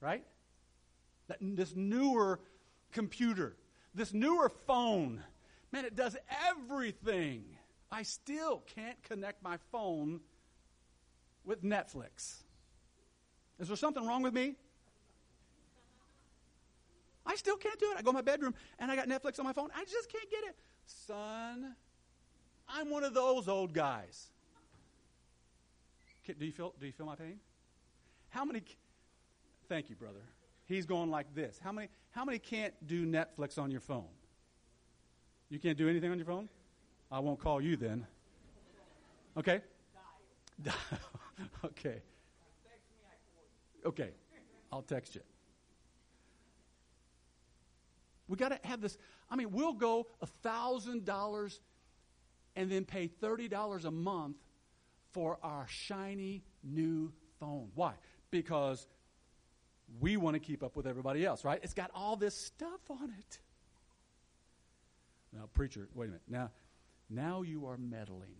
Right? 0.00 0.24
That, 1.28 1.38
this 1.40 1.74
newer 1.74 2.40
computer, 2.92 3.56
this 3.94 4.12
newer 4.12 4.50
phone. 4.66 5.22
Man, 5.72 5.84
it 5.84 5.96
does 5.96 6.16
everything. 6.48 7.55
I 7.90 8.02
still 8.02 8.62
can't 8.74 9.00
connect 9.02 9.42
my 9.42 9.58
phone 9.70 10.20
with 11.44 11.62
Netflix. 11.62 12.42
Is 13.58 13.68
there 13.68 13.76
something 13.76 14.06
wrong 14.06 14.22
with 14.22 14.34
me? 14.34 14.56
I 17.24 17.36
still 17.36 17.56
can't 17.56 17.78
do 17.78 17.86
it. 17.92 17.98
I 17.98 18.02
go 18.02 18.10
in 18.10 18.14
my 18.14 18.22
bedroom 18.22 18.54
and 18.78 18.90
I 18.90 18.96
got 18.96 19.08
Netflix 19.08 19.38
on 19.38 19.44
my 19.44 19.52
phone. 19.52 19.70
I 19.74 19.84
just 19.84 20.10
can't 20.10 20.30
get 20.30 20.44
it. 20.44 20.56
Son, 20.86 21.74
I'm 22.68 22.90
one 22.90 23.04
of 23.04 23.14
those 23.14 23.48
old 23.48 23.72
guys. 23.72 24.28
Do 26.26 26.44
you 26.44 26.52
feel, 26.52 26.74
do 26.78 26.86
you 26.86 26.92
feel 26.92 27.06
my 27.06 27.14
pain? 27.14 27.38
How 28.30 28.44
many? 28.44 28.62
Thank 29.68 29.88
you, 29.90 29.96
brother. 29.96 30.22
He's 30.66 30.84
going 30.84 31.10
like 31.10 31.32
this. 31.34 31.60
How 31.62 31.70
many, 31.70 31.88
how 32.10 32.24
many 32.24 32.38
can't 32.38 32.74
do 32.86 33.06
Netflix 33.06 33.58
on 33.58 33.70
your 33.70 33.80
phone? 33.80 34.08
You 35.48 35.60
can't 35.60 35.78
do 35.78 35.88
anything 35.88 36.10
on 36.10 36.18
your 36.18 36.26
phone? 36.26 36.48
I 37.10 37.20
won't 37.20 37.38
call 37.38 37.60
you 37.60 37.76
then. 37.76 38.06
Okay? 39.36 39.60
okay. 41.64 42.02
Okay. 43.84 44.10
I'll 44.72 44.82
text 44.82 45.14
you. 45.14 45.20
We 48.28 48.36
got 48.36 48.48
to 48.48 48.68
have 48.68 48.80
this. 48.80 48.98
I 49.30 49.36
mean, 49.36 49.52
we'll 49.52 49.72
go 49.72 50.08
$1,000 50.44 51.58
and 52.56 52.70
then 52.70 52.84
pay 52.84 53.08
$30 53.08 53.84
a 53.84 53.90
month 53.90 54.36
for 55.12 55.38
our 55.42 55.66
shiny 55.68 56.42
new 56.64 57.12
phone. 57.38 57.68
Why? 57.74 57.92
Because 58.30 58.86
we 60.00 60.16
want 60.16 60.34
to 60.34 60.40
keep 60.40 60.62
up 60.62 60.76
with 60.76 60.86
everybody 60.86 61.24
else, 61.24 61.44
right? 61.44 61.60
It's 61.62 61.74
got 61.74 61.90
all 61.94 62.16
this 62.16 62.34
stuff 62.34 62.80
on 62.90 63.14
it. 63.18 63.38
Now, 65.32 65.48
preacher, 65.54 65.88
wait 65.94 66.06
a 66.06 66.08
minute. 66.08 66.22
Now, 66.28 66.50
now 67.08 67.42
you 67.42 67.66
are 67.66 67.76
meddling. 67.76 68.34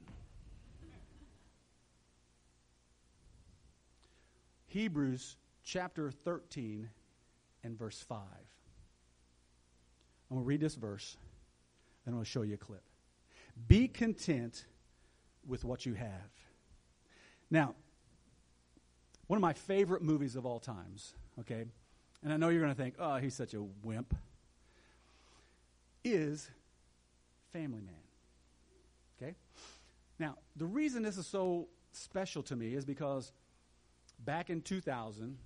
Hebrews 4.67 5.37
chapter 5.65 6.11
13 6.11 6.89
and 7.65 7.79
verse 7.79 8.05
5. 8.07 8.19
I'm 10.31 10.37
going 10.37 10.45
to 10.45 10.47
read 10.47 10.61
this 10.61 10.75
verse, 10.75 11.17
and 12.05 12.13
I'm 12.13 12.17
going 12.19 12.25
to 12.25 12.31
show 12.31 12.43
you 12.43 12.55
a 12.55 12.59
clip. 12.59 12.83
Be 13.69 13.89
content 13.89 14.65
with 15.47 15.65
what 15.65 15.87
you 15.87 15.95
have. 15.95 16.31
Now, 17.51 17.75
one 19.29 19.37
of 19.37 19.43
my 19.43 19.53
favorite 19.53 20.03
movies 20.03 20.37
of 20.37 20.45
all 20.45 20.59
times, 20.59 21.15
okay, 21.41 21.65
and 22.23 22.33
I 22.33 22.37
know 22.37 22.49
you're 22.49 22.61
going 22.61 22.75
to 22.75 22.81
think, 22.81 22.97
oh, 22.99 23.17
he's 23.17 23.35
such 23.35 23.55
a 23.55 23.63
wimp, 23.83 24.15
is 26.05 26.51
Family 27.53 27.81
Man. 27.81 28.06
Okay? 29.21 29.35
Now, 30.19 30.37
the 30.57 30.67
reason 30.67 31.03
this 31.03 31.17
is 31.17 31.27
so 31.27 31.69
special 31.93 32.43
to 32.45 32.57
me 32.57 32.75
is 32.75 32.85
because 32.85 33.33
back 34.19 34.51
in 34.51 34.63
2000, 34.63 35.39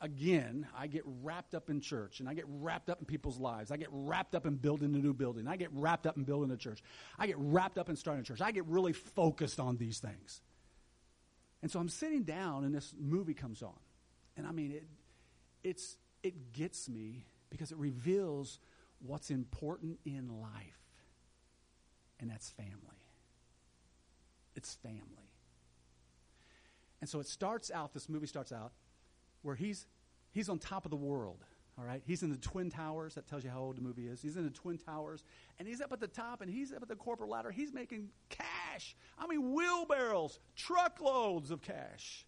again, 0.00 0.66
I 0.76 0.86
get 0.86 1.02
wrapped 1.22 1.54
up 1.54 1.70
in 1.70 1.80
church 1.80 2.20
and 2.20 2.28
I 2.28 2.34
get 2.34 2.44
wrapped 2.48 2.90
up 2.90 3.00
in 3.00 3.06
people's 3.06 3.38
lives. 3.38 3.70
I 3.70 3.76
get 3.76 3.88
wrapped 3.90 4.34
up 4.34 4.46
in 4.46 4.56
building 4.56 4.94
a 4.94 4.98
new 4.98 5.14
building. 5.14 5.48
I 5.48 5.56
get 5.56 5.70
wrapped 5.72 6.06
up 6.06 6.16
in 6.16 6.24
building 6.24 6.50
a 6.50 6.56
church. 6.56 6.82
I 7.18 7.26
get 7.26 7.36
wrapped 7.38 7.78
up 7.78 7.88
in 7.88 7.96
starting 7.96 8.20
a 8.20 8.24
church. 8.24 8.40
I 8.40 8.52
get 8.52 8.66
really 8.66 8.92
focused 8.92 9.60
on 9.60 9.76
these 9.76 9.98
things. 9.98 10.40
And 11.62 11.70
so 11.70 11.80
I'm 11.80 11.88
sitting 11.88 12.22
down 12.22 12.64
and 12.64 12.74
this 12.74 12.92
movie 12.98 13.34
comes 13.34 13.62
on. 13.62 13.78
And 14.36 14.46
I 14.46 14.52
mean, 14.52 14.72
it, 14.72 14.84
it's, 15.64 15.96
it 16.22 16.52
gets 16.52 16.88
me 16.88 17.24
because 17.50 17.72
it 17.72 17.78
reveals 17.78 18.58
what's 19.00 19.30
important 19.30 19.98
in 20.04 20.40
life, 20.40 20.80
and 22.20 22.30
that's 22.30 22.50
family. 22.50 23.05
It's 24.56 24.74
family. 24.74 25.30
And 27.00 27.08
so 27.08 27.20
it 27.20 27.26
starts 27.26 27.70
out, 27.70 27.92
this 27.92 28.08
movie 28.08 28.26
starts 28.26 28.52
out 28.52 28.72
where 29.42 29.54
he's, 29.54 29.86
he's 30.32 30.48
on 30.48 30.58
top 30.58 30.84
of 30.84 30.90
the 30.90 30.96
world. 30.96 31.44
All 31.78 31.84
right, 31.84 32.02
he's 32.06 32.22
in 32.22 32.30
the 32.30 32.38
Twin 32.38 32.70
Towers. 32.70 33.14
That 33.16 33.26
tells 33.26 33.44
you 33.44 33.50
how 33.50 33.60
old 33.60 33.76
the 33.76 33.82
movie 33.82 34.06
is. 34.06 34.22
He's 34.22 34.38
in 34.38 34.44
the 34.44 34.50
Twin 34.50 34.78
Towers, 34.78 35.22
and 35.58 35.68
he's 35.68 35.82
up 35.82 35.92
at 35.92 36.00
the 36.00 36.06
top, 36.06 36.40
and 36.40 36.50
he's 36.50 36.72
up 36.72 36.80
at 36.80 36.88
the 36.88 36.96
corporate 36.96 37.28
ladder. 37.28 37.50
He's 37.50 37.70
making 37.70 38.08
cash. 38.30 38.96
I 39.18 39.26
mean, 39.26 39.52
wheelbarrows, 39.52 40.38
truckloads 40.56 41.50
of 41.50 41.60
cash. 41.60 42.24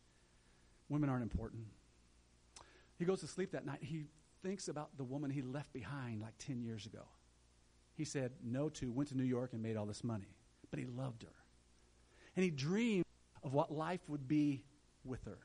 Women 0.90 1.08
aren't 1.08 1.22
important. 1.22 1.64
He 2.98 3.06
goes 3.06 3.20
to 3.20 3.26
sleep 3.26 3.52
that 3.52 3.64
night. 3.64 3.78
He 3.80 4.04
thinks 4.42 4.68
about 4.68 4.96
the 4.98 5.04
woman 5.04 5.30
he 5.30 5.40
left 5.40 5.72
behind 5.72 6.20
like 6.20 6.36
10 6.38 6.60
years 6.60 6.84
ago. 6.84 7.06
He 7.94 8.04
said 8.04 8.32
no 8.44 8.68
to, 8.70 8.92
went 8.92 9.08
to 9.08 9.16
New 9.16 9.24
York 9.24 9.54
and 9.54 9.62
made 9.62 9.76
all 9.76 9.86
this 9.86 10.04
money, 10.04 10.36
but 10.70 10.78
he 10.78 10.84
loved 10.84 11.22
her. 11.22 11.37
And 12.38 12.44
he 12.44 12.52
dreamed 12.52 13.04
of 13.42 13.52
what 13.52 13.72
life 13.72 13.98
would 14.06 14.28
be 14.28 14.62
with 15.02 15.24
her. 15.24 15.38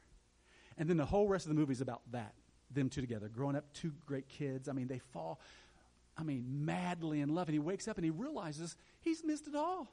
And 0.78 0.88
then 0.88 0.96
the 0.96 1.08
whole 1.08 1.28
rest 1.28 1.46
of 1.46 1.50
the 1.50 1.56
movie 1.56 1.72
is 1.72 1.82
about 1.82 2.02
that, 2.12 2.36
them 2.70 2.88
two 2.88 3.02
together, 3.02 3.30
growing 3.30 3.56
up, 3.56 3.66
two 3.74 3.94
great 4.06 4.30
kids. 4.30 4.70
I 4.70 4.74
mean, 4.74 4.88
they 4.88 5.00
fall, 5.00 5.40
I 6.16 6.22
mean, 6.22 6.46
madly 6.48 7.22
in 7.22 7.34
love. 7.34 7.48
And 7.48 7.54
he 7.54 7.60
wakes 7.60 7.88
up 7.88 7.98
and 7.98 8.06
he 8.06 8.12
realizes 8.12 8.76
he's 9.02 9.24
missed 9.24 9.48
it 9.48 9.56
all. 9.56 9.92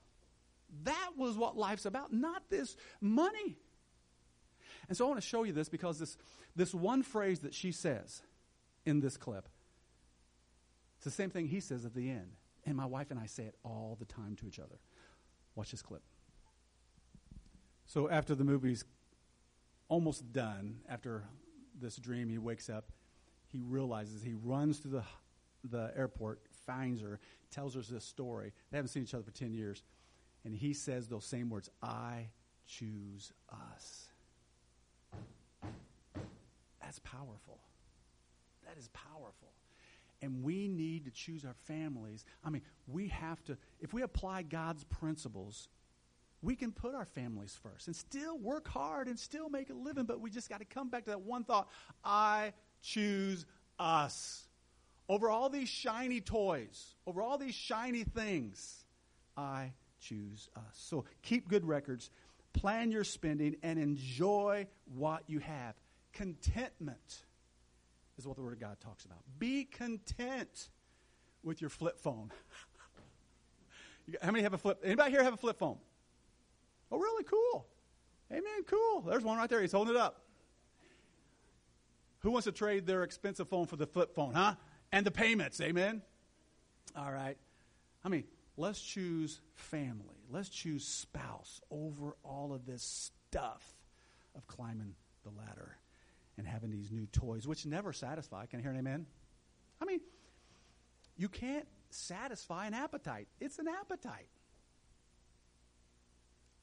That 0.83 1.13
was 1.17 1.39
what 1.39 1.57
life's 1.57 1.87
about, 1.87 2.13
not 2.13 2.43
this 2.51 2.77
money. 3.01 3.57
And 4.87 4.95
so 4.95 5.07
I 5.07 5.09
want 5.09 5.23
to 5.23 5.27
show 5.27 5.45
you 5.45 5.55
this 5.55 5.71
because 5.71 5.99
this, 5.99 6.19
this 6.55 6.75
one 6.75 7.03
phrase 7.03 7.39
that 7.39 7.55
she 7.55 7.73
says 7.73 8.21
in 8.85 9.01
this 9.01 9.17
clip, 9.17 9.49
it's 10.97 11.07
the 11.07 11.11
same 11.11 11.31
thing 11.31 11.49
he 11.49 11.61
says 11.61 11.87
at 11.87 11.95
the 11.95 12.11
end. 12.11 12.33
And 12.67 12.77
my 12.77 12.85
wife 12.85 13.11
and 13.11 13.19
I 13.19 13.25
say 13.25 13.45
it 13.45 13.55
all 13.65 13.97
the 13.99 14.05
time 14.05 14.37
to 14.37 14.47
each 14.47 14.59
other. 14.59 14.79
Watch 15.55 15.71
this 15.71 15.81
clip. 15.81 16.03
So 17.91 18.09
after 18.09 18.37
the 18.37 18.45
movie's 18.45 18.85
almost 19.89 20.33
done, 20.33 20.77
after 20.89 21.25
this 21.75 21.97
dream, 21.97 22.29
he 22.29 22.39
wakes 22.39 22.71
up. 22.71 22.93
He 23.49 23.63
realizes 23.63 24.23
he 24.23 24.35
runs 24.35 24.79
to 24.81 24.89
the 24.89 25.03
the 25.65 25.91
airport, 25.97 26.41
finds 26.65 27.03
her, 27.03 27.19
tells 27.51 27.75
her 27.75 27.83
this 27.83 28.05
story. 28.05 28.53
They 28.71 28.79
haven't 28.79 28.91
seen 28.91 29.03
each 29.03 29.13
other 29.13 29.25
for 29.25 29.33
ten 29.33 29.53
years, 29.53 29.83
and 30.45 30.55
he 30.55 30.73
says 30.73 31.09
those 31.09 31.25
same 31.25 31.51
words: 31.51 31.69
"I 31.83 32.29
choose 32.65 33.33
us." 33.51 34.07
That's 36.81 37.01
powerful. 37.01 37.59
That 38.69 38.79
is 38.79 38.89
powerful. 38.93 39.49
And 40.23 40.45
we 40.45 40.69
need 40.69 41.07
to 41.07 41.11
choose 41.11 41.45
our 41.45 41.55
families. 41.67 42.25
I 42.45 42.51
mean, 42.51 42.63
we 42.87 43.09
have 43.09 43.43
to, 43.47 43.59
if 43.81 43.93
we 43.93 44.03
apply 44.03 44.43
God's 44.43 44.85
principles, 44.85 45.67
we 46.43 46.57
can 46.57 46.73
put 46.73 46.95
our 46.95 47.05
families 47.05 47.59
first 47.63 47.87
and 47.87 47.95
still 47.95 48.39
work 48.39 48.67
hard 48.67 49.09
and 49.09 49.19
still 49.19 49.51
make 49.51 49.71
a 49.71 49.75
living, 49.75 50.05
but 50.05 50.21
we 50.21 50.31
just 50.31 50.49
got 50.49 50.61
to 50.61 50.65
come 50.65 50.89
back 50.89 51.05
to 51.05 51.11
that 51.11 51.21
one 51.21 51.45
thought 51.45 51.69
I 52.05 52.53
choose 52.83 53.45
us. 53.79 54.47
Over 55.09 55.29
all 55.29 55.49
these 55.49 55.69
shiny 55.69 56.21
toys, 56.21 56.95
over 57.07 57.21
all 57.21 57.37
these 57.37 57.55
shiny 57.55 58.05
things, 58.05 58.85
I 59.37 59.73
choose 60.01 60.49
us. 60.57 60.75
So 60.75 61.05
keep 61.23 61.49
good 61.49 61.65
records, 61.65 62.11
plan 62.53 62.91
your 62.91 63.05
spending, 63.05 63.57
and 63.63 63.79
enjoy 63.79 64.67
what 64.95 65.25
you 65.27 65.41
have. 65.41 65.75
Contentment 66.13 67.25
is 68.19 68.27
what 68.27 68.37
the 68.37 68.43
Word 68.43 68.53
of 68.53 68.61
God 68.61 68.79
talks 68.81 69.05
about. 69.05 69.19
Be 69.39 69.65
content 69.65 70.69
with 71.43 71.61
your 71.61 71.71
flip 71.71 71.99
phone. 71.99 72.31
How 74.23 74.31
many 74.31 74.43
have 74.43 74.55
a 74.55 74.59
flip? 74.59 74.81
Anybody 74.85 75.11
here 75.11 75.23
have 75.23 75.35
a 75.35 75.39
flip 75.39 75.59
phone? 75.59 75.79
Oh, 76.91 76.99
really? 76.99 77.25
Cool. 77.25 77.67
Amen. 78.31 78.65
Cool. 78.67 79.03
There's 79.03 79.25
one 79.25 79.39
right 79.39 79.49
there. 79.49 79.61
He's 79.61 79.73
holding 79.73 79.95
it 79.95 80.01
up. 80.01 80.23
Who 82.21 82.31
wants 82.31 82.45
to 82.45 82.53
trade 82.53 82.87
their 82.87 83.03
expensive 83.03 83.49
phone 83.49 83.67
for 83.67 83.77
the 83.77 83.87
flip 83.87 84.15
phone, 84.15 84.35
huh? 84.35 84.55
And 84.93 85.07
the 85.07 85.11
payments. 85.11 85.61
Amen. 85.61 86.03
All 86.97 87.11
right. 87.11 87.37
I 88.05 88.09
mean, 88.09 88.25
let's 88.57 88.81
choose 88.81 89.41
family. 89.55 90.17
Let's 90.31 90.49
choose 90.49 90.87
spouse 90.87 91.61
over 91.71 92.17
all 92.23 92.53
of 92.53 92.67
this 92.67 92.83
stuff 92.83 93.65
of 94.37 94.47
climbing 94.47 94.95
the 95.25 95.31
ladder 95.31 95.77
and 96.37 96.47
having 96.47 96.71
these 96.71 96.91
new 96.91 97.07
toys, 97.07 97.47
which 97.47 97.67
never 97.67 97.93
satisfy. 97.93 98.47
Can 98.47 98.61
I 98.61 98.63
hear 98.63 98.71
an 98.71 98.79
amen? 98.79 99.07
I 99.81 99.85
mean, 99.85 100.01
you 101.17 101.29
can't 101.29 101.67
satisfy 101.91 102.67
an 102.67 102.75
appetite. 102.75 103.29
It's 103.41 103.59
an 103.59 103.67
appetite. 103.69 104.29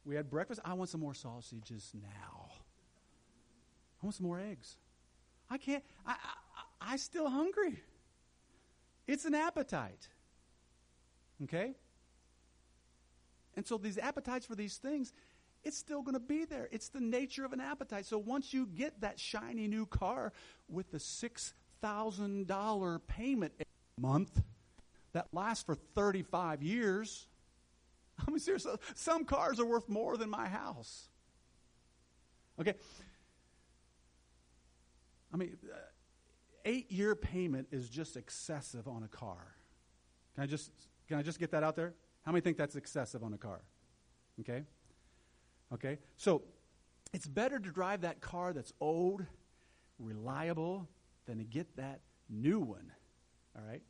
We 0.08 0.16
had 0.16 0.30
breakfast. 0.30 0.62
I 0.64 0.74
want 0.74 0.90
some 0.90 1.02
more 1.02 1.14
sausages 1.14 1.92
now. 1.94 2.50
I 4.02 4.06
want 4.06 4.16
some 4.16 4.26
more 4.26 4.40
eggs. 4.40 4.78
I 5.50 5.58
can't. 5.58 5.84
I, 6.06 6.12
I, 6.12 6.94
I 6.94 6.96
still 6.96 7.30
hungry. 7.30 7.82
It's 9.06 9.26
an 9.26 9.36
appetite. 9.36 10.08
Okay? 11.44 11.74
And 13.56 13.68
so 13.68 13.78
these 13.78 13.98
appetites 13.98 14.46
for 14.46 14.56
these 14.56 14.78
things, 14.78 15.12
it's 15.66 15.78
still 15.78 16.02
going 16.02 16.14
to 16.14 16.22
be 16.22 16.46
there. 16.46 16.70
It's 16.72 16.88
the 16.88 17.02
nature 17.02 17.44
of 17.44 17.52
an 17.52 17.60
appetite. 17.60 18.06
So 18.06 18.18
once 18.18 18.54
you 18.54 18.66
get 18.66 19.02
that 19.02 19.20
shiny 19.20 19.68
new 19.68 19.86
car 19.86 20.32
with 20.70 20.90
the 20.92 21.00
$6,000 21.00 23.00
payment 23.08 23.54
a 23.60 23.66
month 24.00 24.42
that 25.12 25.28
lasts 25.34 25.66
for 25.66 25.76
35 25.76 26.64
years, 26.64 27.28
I 28.28 28.32
mean, 28.32 28.40
seriously, 28.40 28.74
some 28.96 29.26
cars 29.26 29.60
are 29.60 29.66
worth 29.66 29.90
more 29.90 30.18
than 30.18 30.30
my 30.30 30.48
house. 30.48 31.10
Okay? 32.60 32.74
I 35.34 35.38
mean, 35.38 35.58
uh, 35.72 35.78
eight 36.66 36.92
year 36.92 37.16
payment 37.16 37.68
is 37.72 37.90
just 37.90 38.18
excessive 38.18 38.88
on 38.88 39.04
a 39.04 39.08
car. 39.08 39.56
Can 40.36 40.44
I 40.44 40.48
just 40.48 40.72
can 41.08 41.18
I 41.18 41.22
just 41.22 41.40
get 41.40 41.52
that 41.52 41.64
out 41.64 41.76
there? 41.76 41.94
How 42.26 42.32
many 42.32 42.42
think 42.42 42.58
that's 42.58 42.76
excessive 42.76 43.24
on 43.24 43.34
a 43.34 43.38
car? 43.38 43.62
Okay? 44.42 44.64
Okay? 45.74 46.00
So 46.18 46.44
it's 47.14 47.28
better 47.28 47.60
to 47.60 47.72
drive 47.72 48.02
that 48.02 48.20
car 48.20 48.54
that's 48.54 48.74
old, 48.82 49.26
reliable, 50.00 50.88
than 51.26 51.38
to 51.38 51.44
get 51.44 51.76
that 51.78 52.02
new 52.30 52.60
one. 52.60 52.92
All 53.56 53.64
right? 53.66 53.82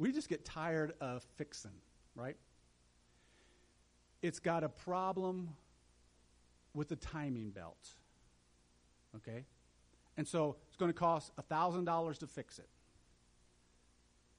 We 0.00 0.12
just 0.12 0.30
get 0.30 0.46
tired 0.46 0.94
of 1.02 1.22
fixing, 1.36 1.74
right? 2.14 2.36
It's 4.22 4.38
got 4.38 4.64
a 4.64 4.70
problem 4.70 5.50
with 6.72 6.88
the 6.88 6.96
timing 6.96 7.50
belt. 7.50 7.90
Okay? 9.14 9.44
And 10.16 10.26
so 10.26 10.56
it's 10.68 10.78
going 10.78 10.90
to 10.90 10.98
cost 10.98 11.32
$1,000 11.36 12.18
to 12.18 12.26
fix 12.26 12.58
it. 12.58 12.68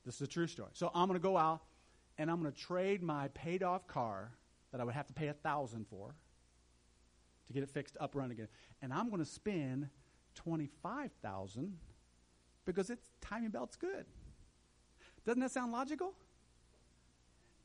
This 0.04 0.16
is 0.16 0.22
a 0.22 0.28
true 0.28 0.48
story. 0.48 0.72
So 0.74 0.90
I'm 0.96 1.08
going 1.08 1.20
to 1.20 1.24
go 1.24 1.38
out 1.38 1.62
and 2.18 2.32
I'm 2.32 2.42
going 2.42 2.52
to 2.52 2.60
trade 2.60 3.04
my 3.04 3.28
paid 3.28 3.62
off 3.62 3.86
car 3.86 4.32
that 4.72 4.82
I 4.82 4.84
would 4.84 4.96
have 4.96 5.06
to 5.08 5.14
pay 5.14 5.28
a 5.28 5.34
thousand 5.34 5.86
for 5.88 6.16
to 7.46 7.54
get 7.54 7.62
it 7.62 7.70
fixed 7.70 7.98
up 8.00 8.16
running 8.16 8.32
again. 8.32 8.48
And 8.82 8.92
I'm 8.92 9.10
going 9.10 9.24
to 9.24 9.30
spend 9.30 9.90
25000 10.44 11.78
because 12.66 12.90
its 12.90 13.12
timing 13.22 13.52
belt's 13.52 13.76
good. 13.76 14.06
Doesn't 15.26 15.42
that 15.42 15.52
sound 15.52 15.72
logical? 15.72 16.14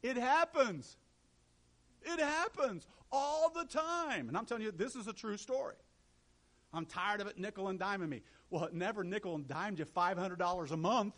It 0.03 0.17
happens. 0.17 0.97
It 2.03 2.21
happens 2.21 2.87
all 3.11 3.51
the 3.51 3.65
time. 3.65 4.29
And 4.29 4.37
I'm 4.37 4.47
telling 4.47 4.63
you, 4.63 4.71
this 4.71 4.95
is 4.95 5.07
a 5.07 5.13
true 5.13 5.37
story. 5.37 5.77
I'm 6.73 6.87
tired 6.87 7.21
of 7.21 7.27
it 7.27 7.39
nickel 7.39 7.69
and 7.69 7.81
diming 7.81 8.09
me. 8.09 8.23
Well, 8.51 8.65
it 8.65 8.75
never 8.75 9.03
nickel 9.03 9.35
and 9.35 9.49
dimed 9.49 9.79
you 9.79 9.85
$500 9.85 10.71
a 10.71 10.77
month. 10.77 11.15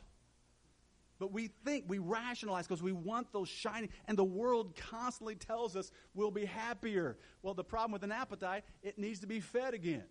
But 1.19 1.33
we 1.33 1.49
think, 1.65 1.85
we 1.89 1.99
rationalize 1.99 2.69
because 2.69 2.83
we 2.83 2.93
want 2.93 3.33
those 3.33 3.49
shiny, 3.49 3.91
and 4.07 4.17
the 4.17 4.25
world 4.25 4.77
constantly 4.77 5.35
tells 5.35 5.75
us 5.75 5.91
we'll 6.15 6.31
be 6.31 6.45
happier. 6.45 7.19
Well, 7.43 7.55
the 7.55 7.65
problem 7.65 7.91
with 7.93 8.05
an 8.05 8.13
appetite, 8.13 8.63
it 8.83 8.99
needs 8.99 9.19
to 9.21 9.27
be 9.27 9.41
fed 9.41 9.75
again. 9.75 10.05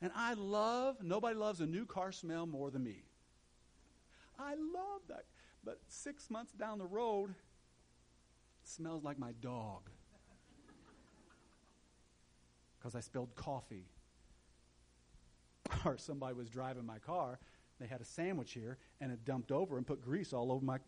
And 0.00 0.10
I 0.16 0.34
love, 0.34 1.02
nobody 1.02 1.36
loves 1.36 1.60
a 1.60 1.66
new 1.66 1.84
car 1.84 2.12
smell 2.12 2.46
more 2.46 2.70
than 2.70 2.82
me. 2.82 3.04
I 4.38 4.50
love 4.50 5.02
that. 5.08 5.24
But 5.64 5.80
six 5.88 6.30
months 6.30 6.52
down 6.52 6.78
the 6.78 6.86
road, 6.86 7.34
smells 8.62 9.04
like 9.04 9.18
my 9.18 9.32
dog. 9.40 9.90
Because 12.78 12.94
I 12.94 13.00
spilled 13.00 13.34
coffee. 13.34 13.86
Or 15.84 15.98
somebody 15.98 16.34
was 16.34 16.48
driving 16.48 16.86
my 16.86 16.98
car, 16.98 17.38
they 17.80 17.86
had 17.86 18.00
a 18.00 18.04
sandwich 18.04 18.52
here, 18.52 18.78
and 19.00 19.12
it 19.12 19.24
dumped 19.24 19.52
over 19.52 19.76
and 19.76 19.86
put 19.86 20.00
grease 20.00 20.32
all 20.32 20.50
over 20.50 20.64
my 20.64 20.78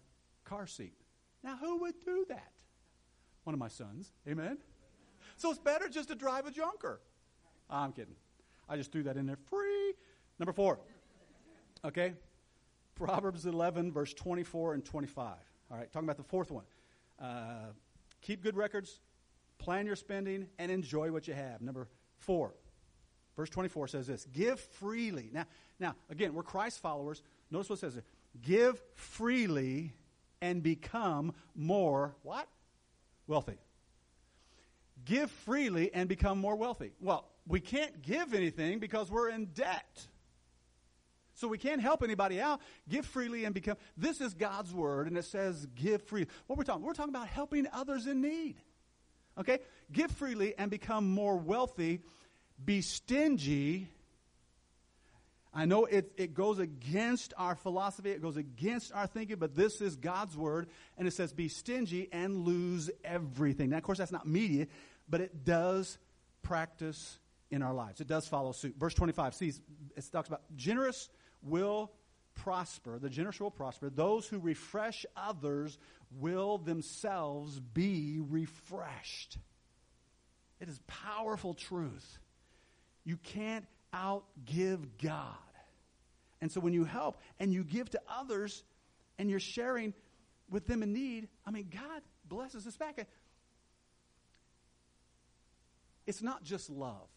car 0.44 0.66
seat. 0.66 0.94
Now, 1.42 1.56
who 1.56 1.78
would 1.80 2.00
do 2.04 2.24
that? 2.28 2.52
One 3.44 3.54
of 3.54 3.60
my 3.60 3.68
sons. 3.68 4.12
Amen? 4.28 4.58
So 5.36 5.50
it's 5.50 5.58
better 5.58 5.88
just 5.88 6.08
to 6.08 6.14
drive 6.14 6.46
a 6.46 6.50
junker. 6.50 7.00
I'm 7.68 7.92
kidding. 7.92 8.16
I 8.68 8.76
just 8.76 8.92
threw 8.92 9.02
that 9.04 9.16
in 9.16 9.26
there 9.26 9.38
free. 9.48 9.94
Number 10.38 10.52
four. 10.52 10.80
Okay? 11.84 12.14
Proverbs 13.00 13.46
11, 13.46 13.92
verse 13.92 14.12
24 14.12 14.74
and 14.74 14.84
25. 14.84 15.32
All 15.70 15.78
right, 15.78 15.90
talking 15.90 16.06
about 16.06 16.18
the 16.18 16.22
fourth 16.22 16.50
one. 16.50 16.64
Uh, 17.18 17.72
keep 18.20 18.42
good 18.42 18.56
records, 18.56 19.00
plan 19.58 19.86
your 19.86 19.96
spending, 19.96 20.48
and 20.58 20.70
enjoy 20.70 21.10
what 21.10 21.26
you 21.26 21.32
have. 21.32 21.62
Number 21.62 21.88
four, 22.18 22.52
verse 23.36 23.48
24 23.48 23.88
says 23.88 24.06
this 24.06 24.26
Give 24.32 24.60
freely. 24.60 25.30
Now, 25.32 25.46
now 25.78 25.94
again, 26.10 26.34
we're 26.34 26.42
Christ 26.42 26.80
followers. 26.80 27.22
Notice 27.50 27.70
what 27.70 27.78
it 27.78 27.80
says 27.80 27.94
there. 27.94 28.04
Give 28.42 28.78
freely 28.94 29.94
and 30.42 30.62
become 30.62 31.32
more 31.54 32.14
what? 32.22 32.48
Wealthy. 33.26 33.58
Give 35.06 35.30
freely 35.30 35.92
and 35.94 36.06
become 36.06 36.38
more 36.38 36.56
wealthy. 36.56 36.92
Well, 37.00 37.26
we 37.46 37.60
can't 37.60 38.02
give 38.02 38.34
anything 38.34 38.78
because 38.78 39.10
we're 39.10 39.30
in 39.30 39.46
debt. 39.46 40.06
So 41.40 41.48
we 41.48 41.56
can't 41.56 41.80
help 41.80 42.02
anybody 42.02 42.38
out. 42.38 42.60
Give 42.86 43.04
freely 43.04 43.46
and 43.46 43.54
become. 43.54 43.78
This 43.96 44.20
is 44.20 44.34
God's 44.34 44.74
word, 44.74 45.06
and 45.06 45.16
it 45.16 45.24
says 45.24 45.66
give 45.74 46.02
freely. 46.02 46.28
What 46.46 46.58
we're 46.58 46.64
talking, 46.64 46.84
we're 46.84 46.92
talking 46.92 47.14
about 47.14 47.28
helping 47.28 47.66
others 47.72 48.06
in 48.06 48.20
need. 48.20 48.56
Okay? 49.38 49.60
Give 49.90 50.10
freely 50.10 50.54
and 50.58 50.70
become 50.70 51.08
more 51.08 51.38
wealthy. 51.38 52.00
Be 52.62 52.82
stingy. 52.82 53.88
I 55.54 55.64
know 55.64 55.86
it, 55.86 56.12
it 56.18 56.34
goes 56.34 56.58
against 56.58 57.32
our 57.38 57.54
philosophy, 57.54 58.10
it 58.10 58.20
goes 58.20 58.36
against 58.36 58.92
our 58.92 59.06
thinking, 59.06 59.36
but 59.36 59.56
this 59.56 59.80
is 59.80 59.96
God's 59.96 60.36
word, 60.36 60.68
and 60.98 61.08
it 61.08 61.12
says 61.12 61.32
be 61.32 61.48
stingy 61.48 62.08
and 62.12 62.44
lose 62.44 62.90
everything. 63.02 63.70
Now, 63.70 63.78
of 63.78 63.82
course, 63.82 63.98
that's 63.98 64.12
not 64.12 64.28
media, 64.28 64.66
but 65.08 65.22
it 65.22 65.42
does 65.44 65.98
practice 66.42 67.18
in 67.50 67.62
our 67.62 67.74
lives. 67.74 68.00
It 68.00 68.06
does 68.06 68.28
follow 68.28 68.52
suit. 68.52 68.76
Verse 68.78 68.94
25, 68.94 69.34
see, 69.34 69.52
it 69.96 70.04
talks 70.12 70.28
about 70.28 70.42
generous 70.54 71.08
will 71.42 71.90
prosper, 72.34 72.98
the 72.98 73.10
generous 73.10 73.40
will 73.40 73.50
prosper. 73.50 73.90
Those 73.90 74.26
who 74.26 74.38
refresh 74.38 75.04
others 75.16 75.78
will 76.18 76.58
themselves 76.58 77.60
be 77.60 78.18
refreshed. 78.20 79.38
It 80.60 80.68
is 80.68 80.80
powerful 80.86 81.54
truth. 81.54 82.18
You 83.04 83.16
can't 83.16 83.66
outgive 83.94 84.80
God. 85.02 85.34
And 86.40 86.50
so 86.50 86.60
when 86.60 86.72
you 86.72 86.84
help 86.84 87.20
and 87.38 87.52
you 87.52 87.64
give 87.64 87.90
to 87.90 88.00
others 88.08 88.62
and 89.18 89.30
you're 89.30 89.40
sharing 89.40 89.94
with 90.50 90.66
them 90.66 90.82
in 90.82 90.92
need, 90.92 91.28
I 91.46 91.50
mean, 91.50 91.68
God 91.70 92.02
blesses 92.26 92.66
us 92.66 92.76
back. 92.76 93.06
It's 96.06 96.22
not 96.22 96.42
just 96.42 96.70
love. 96.70 97.08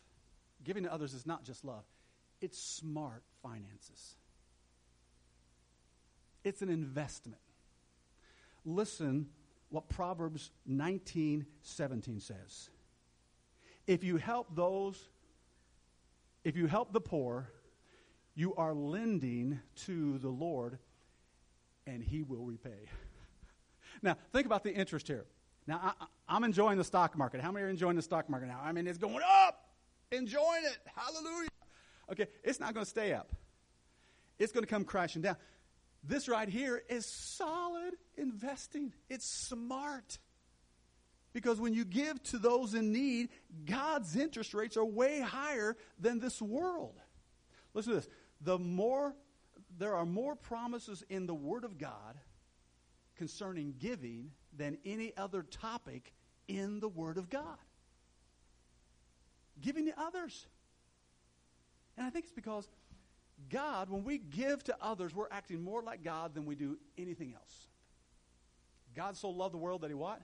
Giving 0.63 0.83
to 0.83 0.93
others 0.93 1.13
is 1.13 1.25
not 1.25 1.43
just 1.43 1.65
love, 1.65 1.83
it's 2.39 2.57
smart 2.57 3.23
finances, 3.43 4.15
it's 6.43 6.61
an 6.61 6.69
investment. 6.69 7.41
Listen 8.65 9.27
what 9.69 9.89
Proverbs 9.89 10.51
19 10.65 11.45
17 11.61 12.19
says. 12.19 12.69
If 13.87 14.03
you 14.03 14.17
help 14.17 14.55
those, 14.55 15.09
if 16.43 16.55
you 16.55 16.67
help 16.67 16.93
the 16.93 17.01
poor, 17.01 17.49
you 18.35 18.55
are 18.55 18.73
lending 18.73 19.59
to 19.85 20.17
the 20.19 20.29
Lord, 20.29 20.77
and 21.85 22.03
He 22.03 22.23
will 22.23 22.45
repay. 22.45 22.89
now, 24.01 24.15
think 24.31 24.45
about 24.45 24.63
the 24.63 24.73
interest 24.73 25.07
here. 25.07 25.25
Now, 25.67 25.95
I, 26.27 26.35
am 26.35 26.43
enjoying 26.43 26.77
the 26.77 26.83
stock 26.83 27.17
market. 27.17 27.41
How 27.41 27.51
many 27.51 27.65
are 27.65 27.69
enjoying 27.69 27.95
the 27.95 28.01
stock 28.01 28.29
market 28.29 28.47
now? 28.47 28.59
I 28.63 28.71
mean, 28.71 28.87
it's 28.87 28.97
going 28.97 29.19
up. 29.23 29.69
Enjoying 30.11 30.63
it. 30.65 30.77
Hallelujah. 30.95 31.49
Okay, 32.11 32.27
it's 32.43 32.59
not 32.59 32.73
going 32.73 32.85
to 32.85 32.89
stay 32.89 33.13
up. 33.13 33.35
It's 34.39 34.51
going 34.51 34.63
to 34.63 34.69
come 34.69 34.83
crashing 34.83 35.21
down. 35.21 35.37
This 36.03 36.27
right 36.27 36.49
here 36.49 36.83
is 36.89 37.05
solid 37.05 37.93
investing. 38.17 38.91
It's 39.09 39.25
smart. 39.25 40.17
Because 41.31 41.59
when 41.59 41.73
you 41.73 41.85
give 41.85 42.21
to 42.23 42.37
those 42.37 42.73
in 42.73 42.91
need, 42.91 43.29
God's 43.65 44.15
interest 44.15 44.53
rates 44.53 44.77
are 44.77 44.85
way 44.85 45.19
higher 45.19 45.75
than 45.99 46.19
this 46.19 46.41
world. 46.41 46.99
Listen 47.73 47.93
to 47.93 47.99
this. 47.99 48.09
The 48.41 48.59
more 48.59 49.15
there 49.77 49.95
are 49.95 50.05
more 50.05 50.35
promises 50.35 51.03
in 51.09 51.25
the 51.25 51.33
Word 51.33 51.63
of 51.63 51.77
God 51.77 52.19
concerning 53.15 53.75
giving 53.79 54.31
than 54.55 54.77
any 54.85 55.15
other 55.17 55.41
topic 55.41 56.13
in 56.47 56.79
the 56.79 56.89
Word 56.89 57.17
of 57.17 57.29
God. 57.29 57.57
Giving 59.61 59.85
to 59.85 59.99
others. 59.99 60.45
And 61.97 62.05
I 62.05 62.09
think 62.09 62.25
it's 62.25 62.33
because 62.33 62.67
God, 63.49 63.89
when 63.89 64.03
we 64.03 64.17
give 64.17 64.63
to 64.65 64.75
others, 64.81 65.13
we're 65.13 65.27
acting 65.31 65.61
more 65.61 65.81
like 65.81 66.03
God 66.03 66.33
than 66.33 66.45
we 66.45 66.55
do 66.55 66.77
anything 66.97 67.33
else. 67.33 67.67
God 68.95 69.17
so 69.17 69.29
loved 69.29 69.53
the 69.53 69.59
world 69.59 69.81
that 69.81 69.89
he 69.89 69.95
what? 69.95 70.21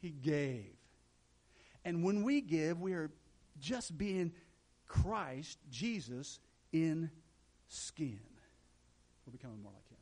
He 0.00 0.10
gave. 0.10 0.76
And 1.84 2.02
when 2.04 2.22
we 2.22 2.40
give, 2.40 2.80
we 2.80 2.92
are 2.94 3.10
just 3.58 3.96
being 3.96 4.32
Christ, 4.86 5.58
Jesus, 5.70 6.40
in 6.72 7.10
skin. 7.68 8.20
We're 9.26 9.32
becoming 9.32 9.62
more 9.62 9.72
like 9.72 9.88
him. 9.88 9.98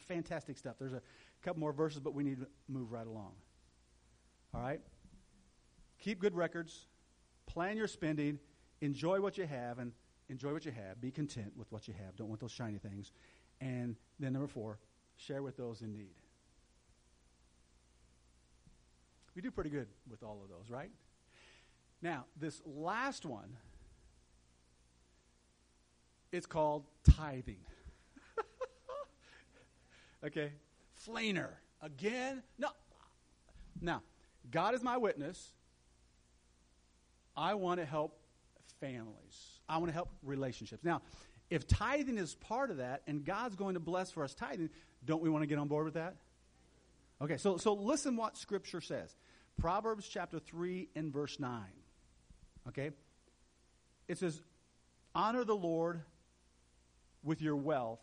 Fantastic 0.00 0.56
stuff. 0.56 0.76
There's 0.78 0.92
a 0.92 1.02
couple 1.42 1.60
more 1.60 1.72
verses, 1.72 2.00
but 2.00 2.14
we 2.14 2.22
need 2.24 2.40
to 2.40 2.46
move 2.68 2.92
right 2.92 3.06
along. 3.06 3.32
All 4.54 4.60
right? 4.60 4.80
Keep 5.98 6.20
good 6.20 6.34
records, 6.34 6.86
plan 7.46 7.76
your 7.76 7.88
spending, 7.88 8.38
enjoy 8.80 9.20
what 9.20 9.38
you 9.38 9.46
have, 9.46 9.78
and 9.78 9.92
enjoy 10.28 10.52
what 10.52 10.64
you 10.64 10.72
have. 10.72 11.00
Be 11.00 11.10
content 11.10 11.52
with 11.56 11.70
what 11.72 11.88
you 11.88 11.94
have. 12.04 12.16
Don't 12.16 12.28
want 12.28 12.40
those 12.40 12.52
shiny 12.52 12.78
things. 12.78 13.12
And 13.60 13.96
then, 14.18 14.32
number 14.32 14.48
four, 14.48 14.78
share 15.16 15.42
with 15.42 15.56
those 15.56 15.82
in 15.82 15.92
need. 15.92 16.14
We 19.34 19.42
do 19.42 19.50
pretty 19.50 19.70
good 19.70 19.88
with 20.08 20.22
all 20.22 20.40
of 20.42 20.48
those, 20.48 20.70
right? 20.70 20.90
Now, 22.02 22.24
this 22.36 22.62
last 22.64 23.26
one, 23.26 23.56
it's 26.32 26.46
called 26.46 26.84
tithing. 27.16 27.60
okay? 30.24 30.52
Fleener. 31.06 31.50
Again? 31.82 32.42
No. 32.58 32.68
Now, 33.80 34.02
God 34.50 34.74
is 34.74 34.82
my 34.82 34.96
witness. 34.96 35.52
I 37.36 37.54
want 37.54 37.80
to 37.80 37.86
help 37.86 38.19
families. 38.80 39.60
I 39.68 39.78
want 39.78 39.88
to 39.88 39.94
help 39.94 40.10
relationships. 40.22 40.84
Now, 40.84 41.02
if 41.50 41.66
tithing 41.66 42.18
is 42.18 42.34
part 42.34 42.70
of 42.70 42.78
that 42.78 43.02
and 43.06 43.24
God's 43.24 43.56
going 43.56 43.74
to 43.74 43.80
bless 43.80 44.10
for 44.10 44.24
us 44.24 44.34
tithing, 44.34 44.70
don't 45.04 45.22
we 45.22 45.30
want 45.30 45.42
to 45.42 45.46
get 45.46 45.58
on 45.58 45.68
board 45.68 45.84
with 45.84 45.94
that? 45.94 46.16
Okay, 47.22 47.36
so, 47.36 47.56
so 47.56 47.74
listen 47.74 48.16
what 48.16 48.36
Scripture 48.36 48.80
says. 48.80 49.14
Proverbs 49.58 50.08
chapter 50.08 50.38
3 50.38 50.88
and 50.94 51.12
verse 51.12 51.38
9. 51.38 51.62
Okay? 52.68 52.90
It 54.08 54.18
says, 54.18 54.40
Honor 55.14 55.44
the 55.44 55.56
Lord 55.56 56.02
with 57.22 57.42
your 57.42 57.56
wealth 57.56 58.00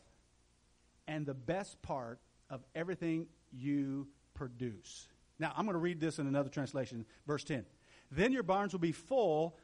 and 1.08 1.26
the 1.26 1.34
best 1.34 1.82
part 1.82 2.20
of 2.50 2.64
everything 2.76 3.28
you 3.52 4.08
produce. 4.34 5.08
Now, 5.40 5.54
I'm 5.56 5.66
going 5.66 5.74
to 5.74 5.80
read 5.80 6.00
this 6.00 6.20
in 6.20 6.28
another 6.28 6.50
translation, 6.50 7.06
verse 7.26 7.44
10. 7.44 7.66
Then 8.12 8.32
your 8.32 8.44
barns 8.44 8.74
will 8.74 8.80
be 8.80 8.92
full 8.92 9.58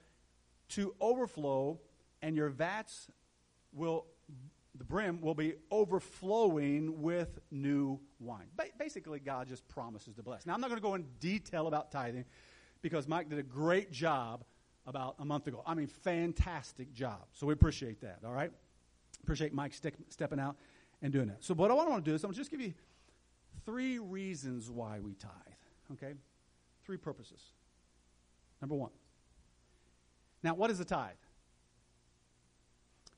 to 0.70 0.96
overflow, 1.00 1.80
and 2.22 2.36
your 2.36 2.50
vats 2.50 3.08
will, 3.72 4.06
the 4.76 4.84
brim 4.84 5.22
will 5.22 5.36
be 5.36 5.56
overflowing 5.72 7.02
with 7.02 7.40
new 7.52 8.00
wine. 8.20 8.48
Ba- 8.56 8.66
basically, 8.80 9.20
God 9.20 9.48
just 9.48 9.68
promises 9.68 10.16
to 10.16 10.24
bless. 10.24 10.46
Now, 10.46 10.54
I'm 10.54 10.62
not 10.62 10.70
going 10.70 10.82
to 10.82 10.88
go 10.88 10.96
in 10.96 11.06
detail 11.20 11.68
about 11.68 11.92
tithing 11.92 12.26
because 12.82 13.08
Mike 13.08 13.30
did 13.30 13.40
a 13.40 13.44
great 13.44 13.92
job 13.92 14.44
about 14.86 15.16
a 15.20 15.26
month 15.26 15.48
ago. 15.48 15.64
I 15.66 15.74
mean, 15.74 15.88
fantastic 15.88 16.94
job. 16.94 17.22
So 17.32 17.48
we 17.48 17.54
appreciate 17.54 18.02
that, 18.02 18.20
all 18.26 18.34
right? 18.34 18.52
Appreciate 19.24 19.54
Mike 19.54 19.74
ste- 19.74 19.94
stepping 20.10 20.40
out 20.40 20.58
and 21.02 21.14
doing 21.14 21.28
that. 21.28 21.44
So, 21.44 21.54
what 21.54 21.72
I 21.72 21.74
want 21.74 22.04
to 22.04 22.12
do 22.12 22.16
is 22.16 22.24
I'm 22.24 22.30
going 22.30 22.36
to 22.36 22.40
just 22.40 22.52
give 22.52 22.62
you 22.62 22.74
three 23.66 24.00
reasons 24.00 24.70
why 24.70 25.00
we 25.00 25.14
tithe, 25.14 25.32
okay? 25.94 26.14
Three 26.86 26.98
purposes. 26.98 27.42
Number 28.62 28.76
one, 28.76 28.92
now, 30.44 30.54
what 30.54 30.70
is 30.70 30.80
a 30.80 30.86
tithe? 30.86 31.12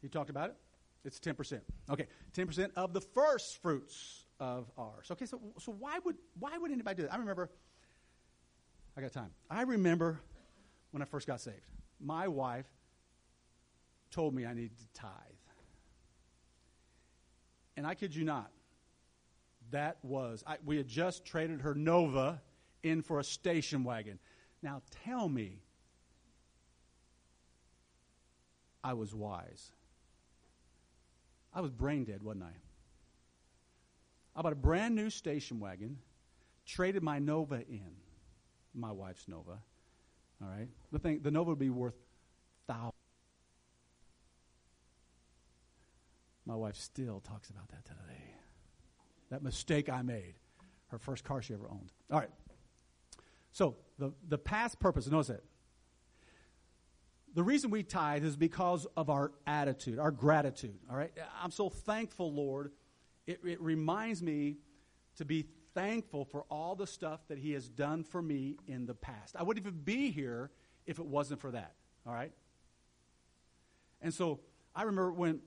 You 0.01 0.09
talked 0.09 0.29
about 0.29 0.51
it. 0.51 0.55
It's 1.03 1.19
10%. 1.19 1.61
Okay, 1.89 2.07
10% 2.35 2.71
of 2.75 2.93
the 2.93 3.01
first 3.01 3.61
fruits 3.61 4.25
of 4.39 4.69
ours. 4.77 5.07
Okay, 5.11 5.25
so, 5.25 5.39
so 5.59 5.71
why, 5.71 5.99
would, 6.03 6.17
why 6.39 6.57
would 6.57 6.71
anybody 6.71 6.97
do 6.97 7.03
that? 7.03 7.13
I 7.13 7.17
remember, 7.17 7.49
I 8.95 9.01
got 9.01 9.11
time. 9.11 9.31
I 9.49 9.63
remember 9.63 10.19
when 10.91 11.01
I 11.01 11.05
first 11.05 11.27
got 11.27 11.41
saved. 11.41 11.69
My 11.99 12.27
wife 12.27 12.67
told 14.11 14.33
me 14.33 14.45
I 14.45 14.53
needed 14.53 14.77
to 14.77 14.99
tithe. 14.99 15.11
And 17.77 17.85
I 17.85 17.95
kid 17.95 18.15
you 18.15 18.23
not, 18.23 18.51
that 19.71 19.97
was, 20.03 20.43
I, 20.47 20.57
we 20.63 20.77
had 20.77 20.87
just 20.87 21.25
traded 21.25 21.61
her 21.61 21.73
Nova 21.73 22.41
in 22.83 23.01
for 23.01 23.19
a 23.19 23.23
station 23.23 23.83
wagon. 23.83 24.19
Now 24.61 24.81
tell 25.03 25.27
me 25.27 25.64
I 28.85 28.93
was 28.93 29.15
wise. 29.15 29.71
I 31.51 31.59
was 31.59 31.71
brain 31.71 32.03
dead, 32.03 32.21
wasn't 32.21 32.43
I? 32.43 32.53
I 34.35 34.43
bought 34.43 34.53
a 34.53 34.57
brand 34.57 34.93
new 34.95 35.09
station 35.09 35.59
wagon, 35.59 35.97
traded 36.67 37.01
my 37.01 37.17
Nova 37.17 37.63
in, 37.67 37.89
my 38.75 38.91
wife's 38.91 39.27
Nova. 39.27 39.57
All 40.39 40.47
right, 40.47 40.67
the 40.91 40.99
thing, 40.99 41.21
the 41.23 41.31
Nova 41.31 41.51
would 41.51 41.59
be 41.59 41.71
worth 41.71 41.95
thousands. 42.67 42.93
My 46.45 46.55
wife 46.55 46.75
still 46.75 47.21
talks 47.21 47.49
about 47.49 47.67
that 47.69 47.85
today. 47.85 48.35
That 49.31 49.41
mistake 49.41 49.89
I 49.89 50.03
made, 50.03 50.35
her 50.89 50.99
first 50.99 51.23
car 51.23 51.41
she 51.41 51.55
ever 51.55 51.67
owned. 51.71 51.91
All 52.11 52.19
right. 52.19 52.29
So 53.51 53.77
the 53.97 54.13
the 54.27 54.37
past 54.37 54.79
purpose. 54.79 55.07
Notice 55.07 55.31
it. 55.31 55.43
The 57.35 57.43
reason 57.43 57.69
we 57.69 57.83
tithe 57.83 58.23
is 58.23 58.37
because 58.37 58.87
of 58.95 59.09
our 59.09 59.33
attitude, 59.45 59.99
our 59.99 60.11
gratitude. 60.11 60.79
All 60.89 60.95
right? 60.95 61.11
I'm 61.43 61.51
so 61.51 61.69
thankful, 61.69 62.33
Lord. 62.33 62.71
It, 63.27 63.41
it 63.43 63.61
reminds 63.61 64.23
me 64.23 64.55
to 65.17 65.25
be 65.25 65.45
thankful 65.73 66.23
for 66.23 66.45
all 66.49 66.75
the 66.75 66.87
stuff 66.87 67.27
that 67.27 67.37
He 67.37 67.51
has 67.51 67.67
done 67.67 68.05
for 68.05 68.21
me 68.21 68.55
in 68.67 68.85
the 68.85 68.93
past. 68.93 69.35
I 69.37 69.43
wouldn't 69.43 69.65
even 69.65 69.77
be 69.81 70.11
here 70.11 70.49
if 70.85 70.97
it 70.97 71.05
wasn't 71.05 71.41
for 71.41 71.51
that. 71.51 71.73
All 72.07 72.13
right? 72.13 72.31
And 74.01 74.13
so 74.13 74.39
I 74.73 74.83
remember 74.83 75.11
when 75.11 75.41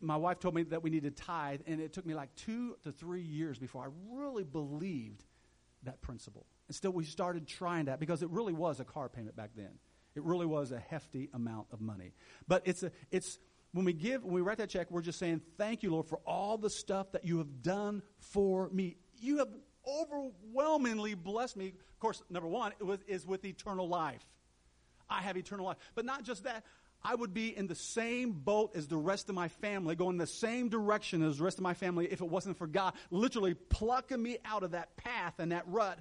my 0.00 0.16
wife 0.16 0.40
told 0.40 0.56
me 0.56 0.64
that 0.64 0.82
we 0.82 0.90
needed 0.90 1.16
to 1.16 1.22
tithe, 1.22 1.60
and 1.66 1.80
it 1.80 1.92
took 1.92 2.04
me 2.04 2.14
like 2.14 2.34
two 2.34 2.76
to 2.82 2.90
three 2.90 3.22
years 3.22 3.56
before 3.56 3.84
I 3.84 3.88
really 4.10 4.42
believed 4.42 5.24
that 5.84 6.00
principle. 6.02 6.46
And 6.66 6.74
still, 6.74 6.90
we 6.90 7.04
started 7.04 7.46
trying 7.46 7.84
that 7.84 8.00
because 8.00 8.22
it 8.22 8.30
really 8.30 8.52
was 8.52 8.80
a 8.80 8.84
car 8.84 9.08
payment 9.08 9.36
back 9.36 9.50
then. 9.54 9.78
It 10.14 10.24
really 10.24 10.46
was 10.46 10.72
a 10.72 10.78
hefty 10.78 11.28
amount 11.32 11.66
of 11.72 11.80
money. 11.80 12.12
But 12.48 12.62
it's 12.64 12.82
a, 12.82 12.90
it's 13.10 13.38
when 13.72 13.84
we 13.84 13.92
give, 13.92 14.24
when 14.24 14.34
we 14.34 14.40
write 14.40 14.58
that 14.58 14.70
check, 14.70 14.90
we're 14.90 15.02
just 15.02 15.18
saying, 15.18 15.42
Thank 15.56 15.82
you, 15.82 15.90
Lord, 15.92 16.06
for 16.06 16.18
all 16.26 16.58
the 16.58 16.70
stuff 16.70 17.12
that 17.12 17.24
you 17.24 17.38
have 17.38 17.62
done 17.62 18.02
for 18.18 18.68
me. 18.70 18.96
you 19.20 19.38
have 19.38 19.48
overwhelmingly 19.86 21.14
blessed 21.14 21.56
me. 21.56 21.68
Of 21.68 21.98
course, 21.98 22.22
number 22.28 22.48
one 22.48 22.72
was, 22.80 23.00
is 23.06 23.26
with 23.26 23.44
eternal 23.44 23.88
life. 23.88 24.24
I 25.08 25.22
have 25.22 25.36
eternal 25.36 25.66
life. 25.66 25.78
But 25.94 26.04
not 26.04 26.22
just 26.22 26.44
that, 26.44 26.64
I 27.02 27.14
would 27.14 27.32
be 27.32 27.56
in 27.56 27.66
the 27.66 27.74
same 27.74 28.32
boat 28.32 28.72
as 28.74 28.86
the 28.86 28.96
rest 28.96 29.28
of 29.28 29.34
my 29.34 29.48
family, 29.48 29.96
going 29.96 30.18
the 30.18 30.26
same 30.26 30.68
direction 30.68 31.22
as 31.22 31.38
the 31.38 31.44
rest 31.44 31.58
of 31.58 31.62
my 31.62 31.74
family 31.74 32.06
if 32.06 32.20
it 32.20 32.28
wasn't 32.28 32.58
for 32.58 32.66
God 32.66 32.94
literally 33.10 33.54
plucking 33.54 34.22
me 34.22 34.38
out 34.44 34.62
of 34.62 34.72
that 34.72 34.96
path 34.96 35.34
and 35.38 35.52
that 35.52 35.66
rut 35.66 35.98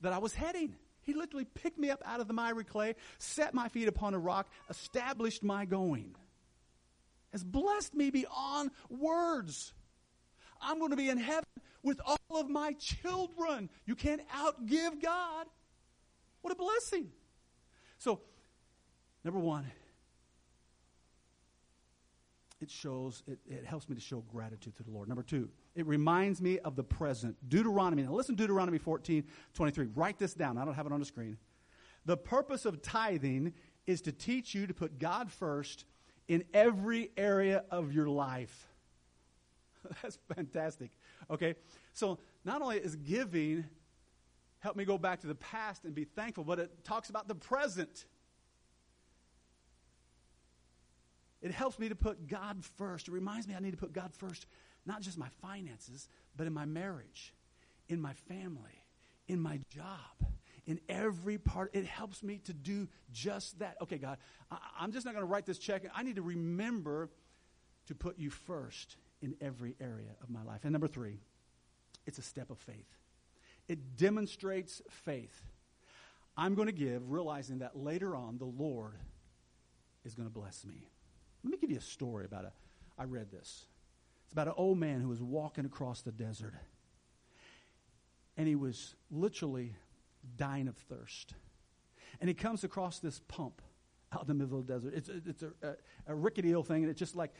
that 0.00 0.12
I 0.12 0.18
was 0.18 0.34
heading. 0.34 0.74
He 1.04 1.14
literally 1.14 1.44
picked 1.44 1.78
me 1.78 1.90
up 1.90 2.02
out 2.04 2.20
of 2.20 2.28
the 2.28 2.34
miry 2.34 2.64
clay, 2.64 2.94
set 3.18 3.54
my 3.54 3.68
feet 3.68 3.88
upon 3.88 4.14
a 4.14 4.18
rock, 4.18 4.48
established 4.68 5.42
my 5.42 5.64
going. 5.64 6.14
Has 7.32 7.44
blessed 7.44 7.94
me 7.94 8.10
beyond 8.10 8.70
words. 8.88 9.72
I'm 10.60 10.78
going 10.78 10.90
to 10.90 10.96
be 10.96 11.10
in 11.10 11.18
heaven 11.18 11.44
with 11.82 12.00
all 12.04 12.40
of 12.40 12.48
my 12.48 12.72
children. 12.74 13.68
You 13.86 13.94
can't 13.94 14.22
outgive 14.28 15.02
God. 15.02 15.46
What 16.42 16.52
a 16.52 16.56
blessing. 16.56 17.10
So, 17.98 18.20
number 19.24 19.40
one, 19.40 19.70
it 22.60 22.70
shows, 22.70 23.22
it, 23.26 23.38
it 23.46 23.64
helps 23.64 23.88
me 23.88 23.94
to 23.94 24.00
show 24.00 24.20
gratitude 24.32 24.76
to 24.76 24.82
the 24.82 24.90
Lord. 24.90 25.08
Number 25.08 25.22
two, 25.22 25.48
it 25.74 25.86
reminds 25.86 26.40
me 26.40 26.58
of 26.60 26.76
the 26.76 26.84
present. 26.84 27.36
Deuteronomy. 27.48 28.02
Now 28.02 28.12
listen 28.12 28.36
to 28.36 28.42
Deuteronomy 28.42 28.78
14, 28.78 29.24
23. 29.54 29.88
Write 29.94 30.18
this 30.18 30.34
down. 30.34 30.56
I 30.58 30.64
don't 30.64 30.74
have 30.74 30.86
it 30.86 30.92
on 30.92 31.00
the 31.00 31.06
screen. 31.06 31.36
The 32.06 32.16
purpose 32.16 32.64
of 32.64 32.82
tithing 32.82 33.54
is 33.86 34.00
to 34.02 34.12
teach 34.12 34.54
you 34.54 34.66
to 34.66 34.74
put 34.74 34.98
God 34.98 35.30
first 35.30 35.84
in 36.28 36.44
every 36.54 37.10
area 37.16 37.64
of 37.70 37.92
your 37.92 38.08
life. 38.08 38.66
That's 40.02 40.18
fantastic. 40.34 40.90
Okay? 41.30 41.54
So 41.92 42.18
not 42.44 42.62
only 42.62 42.78
is 42.78 42.96
giving 42.96 43.64
help 44.64 44.76
me 44.76 44.86
go 44.86 44.96
back 44.96 45.20
to 45.20 45.26
the 45.26 45.34
past 45.34 45.84
and 45.84 45.94
be 45.94 46.04
thankful, 46.04 46.42
but 46.42 46.58
it 46.58 46.84
talks 46.84 47.10
about 47.10 47.28
the 47.28 47.34
present. 47.34 48.06
It 51.42 51.50
helps 51.50 51.78
me 51.78 51.90
to 51.90 51.94
put 51.94 52.26
God 52.26 52.64
first. 52.78 53.08
It 53.08 53.10
reminds 53.10 53.46
me 53.46 53.54
I 53.54 53.60
need 53.60 53.72
to 53.72 53.76
put 53.76 53.92
God 53.92 54.14
first, 54.14 54.46
not 54.86 55.00
just 55.00 55.18
my 55.18 55.28
finances, 55.40 56.08
but 56.36 56.46
in 56.46 56.52
my 56.52 56.64
marriage, 56.64 57.32
in 57.88 58.00
my 58.00 58.12
family, 58.28 58.84
in 59.28 59.40
my 59.40 59.60
job, 59.70 60.28
in 60.66 60.80
every 60.88 61.38
part. 61.38 61.70
It 61.74 61.84
helps 61.84 62.22
me 62.22 62.38
to 62.44 62.52
do 62.52 62.88
just 63.12 63.58
that. 63.58 63.76
Okay, 63.82 63.98
God, 63.98 64.18
I, 64.50 64.84
am 64.84 64.92
just 64.92 65.04
not 65.04 65.14
going 65.14 65.22
to 65.22 65.30
write 65.30 65.46
this 65.46 65.58
check. 65.58 65.82
I 65.94 66.02
need 66.02 66.16
to 66.16 66.22
remember 66.22 67.10
to 67.86 67.94
put 67.94 68.18
you 68.18 68.30
first 68.30 68.96
in 69.22 69.34
every 69.40 69.74
area 69.80 70.16
of 70.22 70.30
my 70.30 70.42
life. 70.42 70.60
And 70.64 70.72
number 70.72 70.88
three, 70.88 71.20
it's 72.06 72.18
a 72.18 72.22
step 72.22 72.50
of 72.50 72.58
faith. 72.58 72.98
It 73.68 73.96
demonstrates 73.96 74.82
faith. 74.90 75.42
I'm 76.36 76.54
going 76.54 76.66
to 76.66 76.72
give, 76.72 77.10
realizing 77.10 77.58
that 77.58 77.76
later 77.76 78.14
on 78.16 78.38
the 78.38 78.44
Lord 78.44 78.94
is 80.04 80.14
going 80.14 80.28
to 80.28 80.32
bless 80.32 80.64
me. 80.64 80.88
Let 81.42 81.52
me 81.52 81.58
give 81.58 81.70
you 81.70 81.78
a 81.78 81.82
story 81.82 82.24
about 82.24 82.44
it. 82.44 82.52
I 82.98 83.04
read 83.04 83.30
this. 83.30 83.64
About 84.34 84.48
an 84.48 84.54
old 84.56 84.78
man 84.78 85.00
who 85.00 85.08
was 85.08 85.22
walking 85.22 85.64
across 85.64 86.02
the 86.02 86.12
desert. 86.12 86.52
And 88.36 88.46
he 88.46 88.54
was 88.54 88.94
literally 89.10 89.74
dying 90.36 90.68
of 90.68 90.76
thirst. 90.76 91.34
And 92.20 92.28
he 92.28 92.34
comes 92.34 92.64
across 92.64 92.98
this 92.98 93.20
pump 93.28 93.62
out 94.12 94.22
in 94.22 94.28
the 94.28 94.34
middle 94.34 94.58
of 94.58 94.66
the 94.66 94.72
desert. 94.72 94.92
It's, 94.94 95.08
it's 95.08 95.42
a, 95.42 95.52
a, 95.62 95.74
a 96.08 96.14
rickety 96.14 96.54
old 96.54 96.66
thing, 96.66 96.82
and 96.82 96.90
it's 96.90 96.98
just 96.98 97.16
like, 97.16 97.32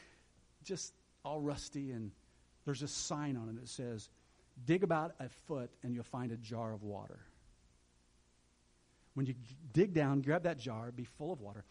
just 0.62 0.94
all 1.24 1.40
rusty. 1.40 1.90
And 1.90 2.12
there's 2.64 2.82
a 2.82 2.88
sign 2.88 3.36
on 3.36 3.48
it 3.48 3.60
that 3.60 3.68
says, 3.68 4.08
dig 4.64 4.82
about 4.82 5.14
a 5.20 5.28
foot 5.28 5.70
and 5.82 5.94
you'll 5.94 6.04
find 6.04 6.32
a 6.32 6.36
jar 6.36 6.72
of 6.72 6.82
water. 6.82 7.20
When 9.14 9.26
you 9.26 9.34
dig 9.72 9.94
down, 9.94 10.22
grab 10.22 10.44
that 10.44 10.58
jar, 10.58 10.90
be 10.90 11.04
full 11.04 11.32
of 11.32 11.40
water 11.40 11.64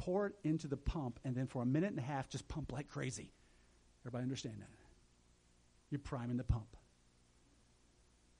pour 0.00 0.26
it 0.26 0.34
into 0.44 0.66
the 0.66 0.78
pump, 0.78 1.20
and 1.24 1.36
then 1.36 1.46
for 1.46 1.62
a 1.62 1.66
minute 1.66 1.90
and 1.90 1.98
a 1.98 2.02
half, 2.02 2.28
just 2.28 2.48
pump 2.48 2.72
like 2.72 2.88
crazy. 2.88 3.30
Everybody 4.02 4.22
understand 4.22 4.56
that? 4.60 4.70
You're 5.90 5.98
priming 5.98 6.36
the 6.36 6.44
pump. 6.44 6.76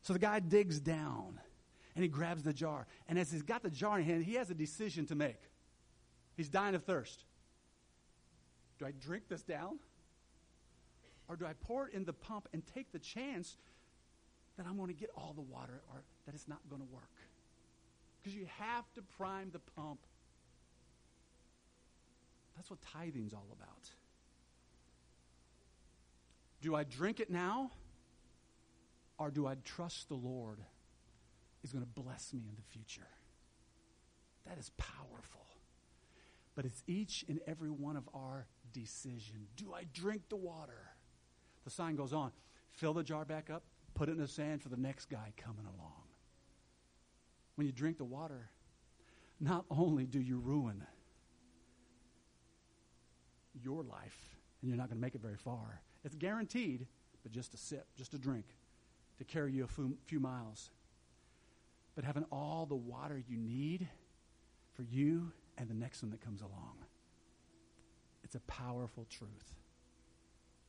So 0.03 0.13
the 0.13 0.19
guy 0.19 0.41
digs 0.41 0.81
down 0.81 1.39
and 1.95 2.03
he 2.03 2.09
grabs 2.09 2.43
the 2.43 2.53
jar. 2.53 2.87
And 3.09 3.19
as 3.19 3.31
he's 3.31 3.43
got 3.43 3.63
the 3.63 3.71
jar 3.71 3.99
in 3.99 4.05
hand, 4.05 4.25
he 4.25 4.35
has 4.35 4.51
a 4.51 4.55
decision 4.55 5.07
to 5.07 5.15
make. 5.15 5.41
He's 6.37 6.49
dying 6.49 6.75
of 6.75 6.85
thirst. 6.85 7.25
Do 8.79 8.87
I 8.87 8.93
drink 8.93 9.25
this 9.29 9.43
down? 9.43 9.79
Or 11.29 11.37
do 11.37 11.45
I 11.45 11.53
pour 11.53 11.89
it 11.89 11.95
in 11.95 12.05
the 12.05 12.13
pump 12.13 12.49
and 12.53 12.63
take 12.75 12.93
the 12.93 12.99
chance 12.99 13.57
that 14.57 14.67
I'm 14.67 14.77
going 14.77 14.89
to 14.89 14.95
get 14.95 15.11
all 15.17 15.33
the 15.35 15.43
water 15.43 15.83
or 15.93 16.03
that 16.27 16.35
it's 16.35 16.49
not 16.49 16.61
going 16.71 16.81
to 16.81 16.89
work? 16.93 17.03
Because 18.23 18.35
you 18.35 18.47
have 18.59 18.91
to 18.95 19.03
prime 19.03 19.51
the 19.53 19.61
pump 19.77 20.01
that's 22.61 22.69
what 22.69 22.83
tithing's 22.83 23.33
all 23.33 23.47
about. 23.57 23.89
Do 26.61 26.75
I 26.75 26.85
drink 26.85 27.21
it 27.21 27.31
now? 27.31 27.71
Or 29.19 29.31
do 29.31 29.47
I 29.47 29.55
trust 29.65 30.09
the 30.09 30.15
Lord 30.15 30.59
is 31.63 31.73
going 31.73 31.85
to 31.85 32.01
bless 32.03 32.33
me 32.33 32.43
in 32.49 32.55
the 32.57 32.63
future? 32.63 33.09
That 34.47 34.59
is 34.59 34.71
powerful. 34.77 35.47
But 36.55 36.65
it's 36.65 36.83
each 36.87 37.25
and 37.29 37.41
every 37.47 37.71
one 37.71 37.97
of 37.97 38.09
our 38.15 38.47
decision. 38.73 39.47
Do 39.57 39.73
I 39.75 39.85
drink 39.93 40.23
the 40.29 40.37
water? 40.37 40.91
The 41.65 41.71
sign 41.71 41.97
goes 41.97 42.13
on. 42.13 42.33
Fill 42.73 42.95
the 42.95 43.03
jar 43.03 43.25
back 43.25 43.51
up, 43.51 43.65
put 43.95 44.09
it 44.09 44.13
in 44.13 44.19
the 44.19 44.29
sand 44.29 44.63
for 44.63 44.69
the 44.69 44.77
next 44.77 45.11
guy 45.11 45.33
coming 45.37 45.67
along. 45.67 46.03
When 47.57 47.67
you 47.67 47.73
drink 47.73 47.99
the 47.99 48.05
water, 48.05 48.51
not 49.39 49.65
only 49.71 50.07
do 50.07 50.21
you 50.21 50.39
ruin 50.39 50.87
your 53.63 53.83
life, 53.83 54.37
and 54.61 54.69
you're 54.69 54.79
not 54.79 54.89
going 54.89 54.99
to 54.99 55.03
make 55.03 55.15
it 55.15 55.21
very 55.21 55.37
far. 55.37 55.83
It's 56.05 56.15
guaranteed, 56.15 56.87
but 57.23 57.33
just 57.33 57.55
a 57.55 57.57
sip, 57.57 57.87
just 57.97 58.15
a 58.15 58.19
drink 58.19 58.47
to 59.19 59.25
carry 59.25 59.53
you 59.53 59.65
a 59.65 59.93
few, 60.07 60.21
miles. 60.21 60.71
But 61.95 62.05
having 62.05 62.25
all 62.33 62.67
the 62.67 62.77
water 62.77 63.23
you 63.29 63.37
need 63.37 63.87
for 64.75 64.83
you 64.83 65.33
and 65.59 65.69
the 65.69 65.75
next 65.75 66.03
one 66.03 66.11
that 66.13 66.23
comes 66.23 66.41
along. 66.41 66.79
It's 68.25 68.35
a 68.35 68.41
powerful 68.41 69.07
truth, 69.11 69.55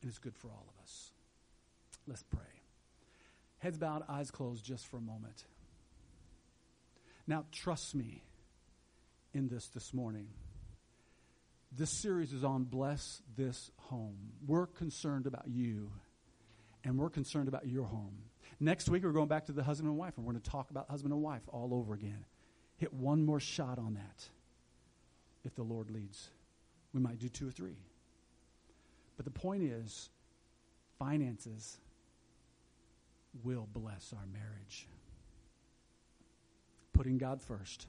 and 0.00 0.10
it's 0.10 0.18
good 0.18 0.36
for 0.36 0.48
all 0.48 0.66
of 0.68 0.82
us. 0.82 1.12
Let's 2.06 2.22
pray. 2.24 2.40
Heads 3.58 3.78
bowed, 3.78 4.02
eyes 4.08 4.30
closed 4.30 4.64
just 4.64 4.86
for 4.86 4.96
a 4.96 5.00
moment. 5.00 5.44
Now, 7.26 7.44
trust 7.52 7.94
me 7.94 8.24
in 9.32 9.48
this 9.48 9.68
this 9.68 9.94
morning. 9.94 10.28
This 11.74 11.88
series 11.88 12.34
is 12.34 12.44
on 12.44 12.64
Bless 12.64 13.22
This 13.34 13.70
Home. 13.88 14.18
We're 14.46 14.66
concerned 14.66 15.26
about 15.26 15.48
you, 15.48 15.90
and 16.84 16.98
we're 16.98 17.08
concerned 17.08 17.48
about 17.48 17.66
your 17.66 17.86
home. 17.86 18.12
Next 18.60 18.90
week, 18.90 19.04
we're 19.04 19.12
going 19.12 19.28
back 19.28 19.46
to 19.46 19.52
the 19.52 19.62
husband 19.62 19.88
and 19.88 19.96
wife, 19.96 20.18
and 20.18 20.26
we're 20.26 20.32
going 20.32 20.42
to 20.42 20.50
talk 20.50 20.70
about 20.70 20.90
husband 20.90 21.14
and 21.14 21.22
wife 21.22 21.40
all 21.48 21.72
over 21.72 21.94
again. 21.94 22.26
Hit 22.76 22.92
one 22.92 23.24
more 23.24 23.40
shot 23.40 23.78
on 23.78 23.94
that 23.94 24.28
if 25.46 25.54
the 25.54 25.62
Lord 25.62 25.90
leads. 25.90 26.28
We 26.92 27.00
might 27.00 27.18
do 27.18 27.30
two 27.30 27.48
or 27.48 27.52
three. 27.52 27.78
But 29.16 29.24
the 29.24 29.30
point 29.30 29.62
is, 29.62 30.10
finances 30.98 31.78
will 33.42 33.66
bless 33.72 34.12
our 34.12 34.26
marriage. 34.26 34.86
Putting 36.92 37.16
God 37.16 37.40
first, 37.40 37.86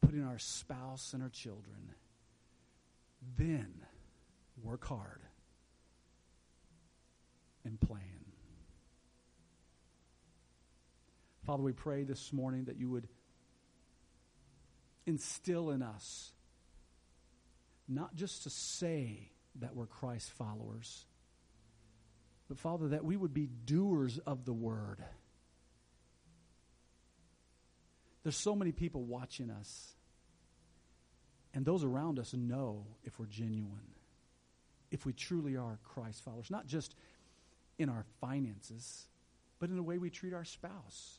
putting 0.00 0.22
our 0.22 0.38
spouse 0.38 1.14
and 1.14 1.20
our 1.20 1.30
children 1.30 1.96
then 3.36 3.72
work 4.62 4.84
hard 4.84 5.20
and 7.64 7.80
plan. 7.80 8.00
Father, 11.44 11.62
we 11.62 11.72
pray 11.72 12.04
this 12.04 12.32
morning 12.32 12.64
that 12.64 12.78
you 12.78 12.88
would 12.90 13.06
instill 15.06 15.70
in 15.70 15.82
us 15.82 16.32
not 17.86 18.14
just 18.14 18.44
to 18.44 18.50
say 18.50 19.30
that 19.60 19.76
we're 19.76 19.86
Christ 19.86 20.30
followers, 20.32 21.04
but 22.48 22.58
Father, 22.58 22.88
that 22.88 23.04
we 23.04 23.16
would 23.16 23.34
be 23.34 23.46
doers 23.46 24.18
of 24.18 24.44
the 24.46 24.52
word. 24.52 25.04
There's 28.22 28.36
so 28.36 28.56
many 28.56 28.72
people 28.72 29.04
watching 29.04 29.50
us 29.50 29.94
and 31.54 31.64
those 31.64 31.84
around 31.84 32.18
us 32.18 32.34
know 32.34 32.84
if 33.04 33.18
we're 33.18 33.26
genuine, 33.26 33.94
if 34.90 35.06
we 35.06 35.12
truly 35.12 35.56
are 35.56 35.78
Christ 35.84 36.22
followers, 36.24 36.50
not 36.50 36.66
just 36.66 36.94
in 37.78 37.88
our 37.88 38.04
finances, 38.20 39.06
but 39.58 39.70
in 39.70 39.76
the 39.76 39.82
way 39.82 39.98
we 39.98 40.10
treat 40.10 40.34
our 40.34 40.44
spouse, 40.44 41.18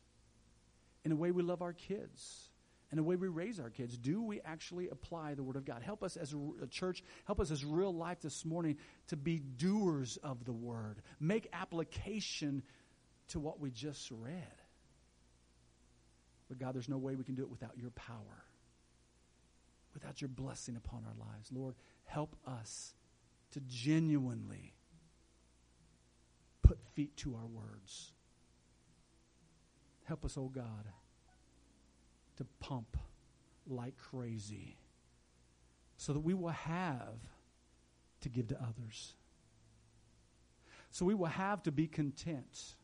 in 1.04 1.10
the 1.10 1.16
way 1.16 1.32
we 1.32 1.42
love 1.42 1.62
our 1.62 1.74
kids, 1.74 2.50
in 2.92 2.98
the 2.98 3.04
way 3.04 3.16
we 3.16 3.28
raise 3.28 3.60
our 3.60 3.70
kids. 3.70 3.98
Do 3.98 4.22
we 4.22 4.42
actually 4.42 4.90
apply 4.90 5.34
the 5.34 5.44
Word 5.44 5.56
of 5.56 5.66
God? 5.66 5.82
Help 5.82 6.04
us 6.04 6.18
as 6.18 6.36
a 6.62 6.68
church, 6.68 7.04
help 7.26 7.40
us 7.40 7.50
as 7.50 7.66
real 7.66 7.94
life 7.94 8.22
this 8.22 8.46
morning 8.46 8.78
to 9.08 9.18
be 9.18 9.40
doers 9.40 10.18
of 10.18 10.46
the 10.46 10.54
Word. 10.54 11.02
Make 11.20 11.50
application 11.52 12.62
to 13.30 13.40
what 13.40 13.60
we 13.60 13.72
just 13.72 14.12
read. 14.12 14.62
But 16.48 16.60
God, 16.60 16.76
there's 16.76 16.90
no 16.90 16.98
way 16.98 17.16
we 17.16 17.24
can 17.24 17.36
do 17.36 17.42
it 17.42 17.50
without 17.50 17.78
your 17.78 17.90
power, 17.92 18.45
without 19.96 20.22
your 20.22 20.28
blessing 20.28 20.76
upon 20.76 21.04
our 21.06 21.16
lives. 21.18 21.52
Lord, 21.52 21.74
help 22.04 22.36
us 22.46 22.94
to 23.52 23.62
genuinely 23.62 24.76
put 26.62 26.78
feet 26.94 27.18
to 27.18 27.34
our 27.36 27.48
words. 27.48 28.12
Help 30.04 30.24
us, 30.24 30.38
oh 30.38 30.52
God, 30.54 30.86
to 32.36 32.46
pump 32.60 32.98
like 33.66 33.98
crazy 33.98 34.78
so 35.98 36.14
that 36.14 36.20
we 36.20 36.34
will 36.34 36.50
have 36.50 37.18
to 38.22 38.30
give 38.30 38.48
to 38.50 38.62
others. 38.62 39.14
So 40.92 41.06
we 41.06 41.16
will 41.16 41.26
have 41.26 41.64
to 41.64 41.72
be 41.72 41.88
content 41.88 42.76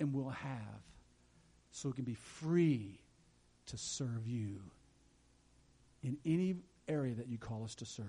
and 0.00 0.14
we'll 0.14 0.30
have 0.30 0.82
so 1.70 1.90
we 1.90 1.94
can 1.94 2.04
be 2.04 2.14
free 2.14 3.00
to 3.66 3.76
serve 3.76 4.26
you 4.26 4.62
in 6.02 6.16
any 6.24 6.56
area 6.88 7.14
that 7.14 7.28
you 7.28 7.38
call 7.38 7.64
us 7.64 7.74
to 7.76 7.86
serve. 7.86 8.06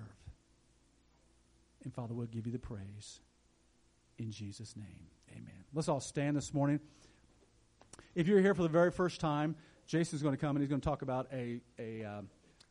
And 1.84 1.92
Father, 1.92 2.14
we'll 2.14 2.26
give 2.26 2.46
you 2.46 2.52
the 2.52 2.58
praise 2.58 3.20
in 4.18 4.30
Jesus' 4.30 4.76
name. 4.76 5.06
Amen. 5.32 5.64
Let's 5.74 5.88
all 5.88 6.00
stand 6.00 6.36
this 6.36 6.54
morning. 6.54 6.80
If 8.14 8.28
you're 8.28 8.40
here 8.40 8.54
for 8.54 8.62
the 8.62 8.68
very 8.68 8.90
first 8.90 9.20
time, 9.20 9.56
Jason's 9.86 10.22
going 10.22 10.34
to 10.34 10.40
come 10.40 10.56
and 10.56 10.62
he's 10.62 10.68
going 10.68 10.80
to 10.80 10.88
talk 10.88 11.02
about 11.02 11.26
a, 11.32 11.60
a 11.78 12.04
uh, 12.04 12.20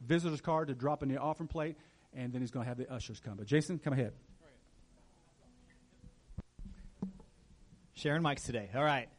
visitor's 0.05 0.41
card 0.41 0.67
to 0.69 0.73
drop 0.73 1.03
in 1.03 1.09
the 1.09 1.17
offering 1.17 1.47
plate, 1.47 1.75
and 2.13 2.31
then 2.31 2.41
he's 2.41 2.51
going 2.51 2.63
to 2.63 2.69
have 2.69 2.77
the 2.77 2.91
ushers 2.91 3.19
come. 3.19 3.35
But 3.37 3.47
Jason, 3.47 3.79
come 3.79 3.93
ahead. 3.93 4.13
Sharing 7.93 8.23
mics 8.23 8.45
today. 8.45 8.69
All 8.73 8.83
right. 8.83 9.09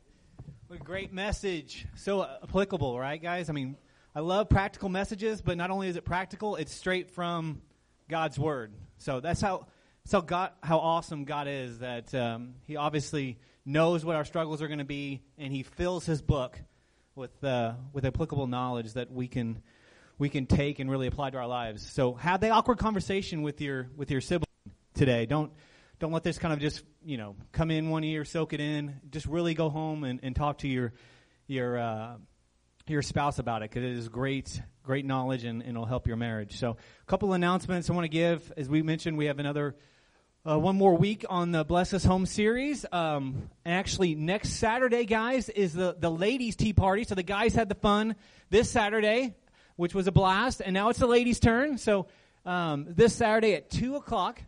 What 0.67 0.81
a 0.81 0.83
great 0.83 1.13
message. 1.13 1.87
So 1.97 2.27
applicable, 2.43 2.99
right, 2.99 3.23
guys? 3.23 3.51
I 3.51 3.53
mean, 3.53 3.77
I 4.15 4.21
love 4.21 4.49
practical 4.49 4.89
messages, 4.89 5.41
but 5.41 5.57
not 5.57 5.71
only 5.71 5.89
is 5.89 5.97
it 5.97 6.05
practical, 6.05 6.57
it's 6.57 6.75
straight 6.75 7.11
from 7.11 7.63
God's 8.09 8.39
Word. 8.39 8.73
So 8.99 9.21
that's 9.21 9.41
how, 9.41 9.67
that's 10.05 10.13
how, 10.13 10.21
God, 10.21 10.51
how 10.63 10.79
awesome 10.79 11.25
God 11.25 11.49
is 11.49 11.79
that 11.79 12.15
um, 12.15 12.55
He 12.67 12.77
obviously 12.77 13.39
knows 13.65 14.05
what 14.05 14.17
our 14.17 14.25
struggles 14.25 14.61
are 14.61 14.69
going 14.69 14.81
to 14.81 14.85
be, 14.85 15.23
and 15.39 15.53
He 15.53 15.63
fills 15.63 16.05
His 16.05 16.21
book 16.21 16.59
with, 17.15 17.43
uh, 17.43 17.73
with 17.95 18.05
applicable 18.05 18.47
knowledge 18.47 18.93
that 18.95 19.11
we 19.11 19.29
can 19.29 19.63
we 20.19 20.29
can 20.29 20.47
take 20.47 20.79
and 20.79 20.91
really 20.91 21.09
apply 21.09 21.31
to 21.31 21.39
our 21.39 21.49
lives. 21.49 21.83
So 21.91 22.15
have 22.15 22.41
the 22.41 22.51
awkward 22.51 22.79
conversation 22.79 23.43
with 23.43 23.61
your 23.61 23.89
with 23.97 24.11
your 24.11 24.21
sibling 24.21 24.47
today. 24.95 25.27
Don't 25.27 25.53
don't 25.99 26.13
let 26.13 26.23
this 26.23 26.39
kind 26.39 26.53
of 26.53 26.61
just 26.61 26.85
you 27.05 27.17
know 27.17 27.35
come 27.51 27.73
in 27.73 27.91
one 27.91 28.05
ear, 28.05 28.25
soak 28.25 28.53
it 28.53 28.61
in. 28.61 29.01
Just 29.11 29.27
really 29.27 29.55
go 29.55 29.69
home 29.69 30.05
and, 30.05 30.21
and 30.23 30.37
talk 30.37 30.59
to 30.59 30.69
your 30.69 30.93
your 31.49 31.77
uh, 31.77 32.15
your 32.87 33.03
spouse 33.03 33.39
about 33.39 33.62
it 33.62 33.70
because 33.70 33.85
it 33.85 33.97
is 33.97 34.09
great 34.09 34.61
great 34.83 35.05
knowledge 35.05 35.45
and, 35.45 35.62
and 35.62 35.70
it'll 35.70 35.87
help 35.87 36.07
your 36.09 36.16
marriage. 36.16 36.59
So 36.59 36.70
a 36.70 37.07
couple 37.07 37.33
announcements 37.33 37.89
I 37.89 37.93
want 37.93 38.05
to 38.05 38.09
give. 38.09 38.53
As 38.57 38.68
we 38.68 38.83
mentioned, 38.83 39.16
we 39.16 39.26
have 39.26 39.39
another. 39.39 39.76
Uh, 40.45 40.59
one 40.59 40.74
more 40.74 40.97
week 40.97 41.24
on 41.30 41.53
the 41.53 41.64
Bless 41.64 41.95
Us 41.95 42.03
Home 42.03 42.26
series. 42.26 42.85
Um, 42.91 43.49
actually, 43.64 44.16
next 44.16 44.55
Saturday, 44.55 45.05
guys, 45.05 45.49
is 45.49 45.72
the, 45.72 45.95
the 45.97 46.11
ladies' 46.11 46.57
tea 46.57 46.72
party. 46.72 47.05
So 47.05 47.14
the 47.14 47.22
guys 47.22 47.55
had 47.55 47.68
the 47.68 47.76
fun 47.76 48.16
this 48.51 48.68
Saturday 48.68 49.37
which 49.76 49.95
was 49.95 50.07
a 50.07 50.12
blast. 50.12 50.62
And 50.64 50.74
now 50.74 50.89
it's 50.89 50.99
the 50.99 51.07
ladies' 51.07 51.41
turn. 51.41 51.78
So 51.78 52.07
um, 52.45 52.87
this 52.89 53.14
Saturday 53.14 53.55
at 53.55 53.70
2 53.70 53.97
o'clock, 53.97 54.41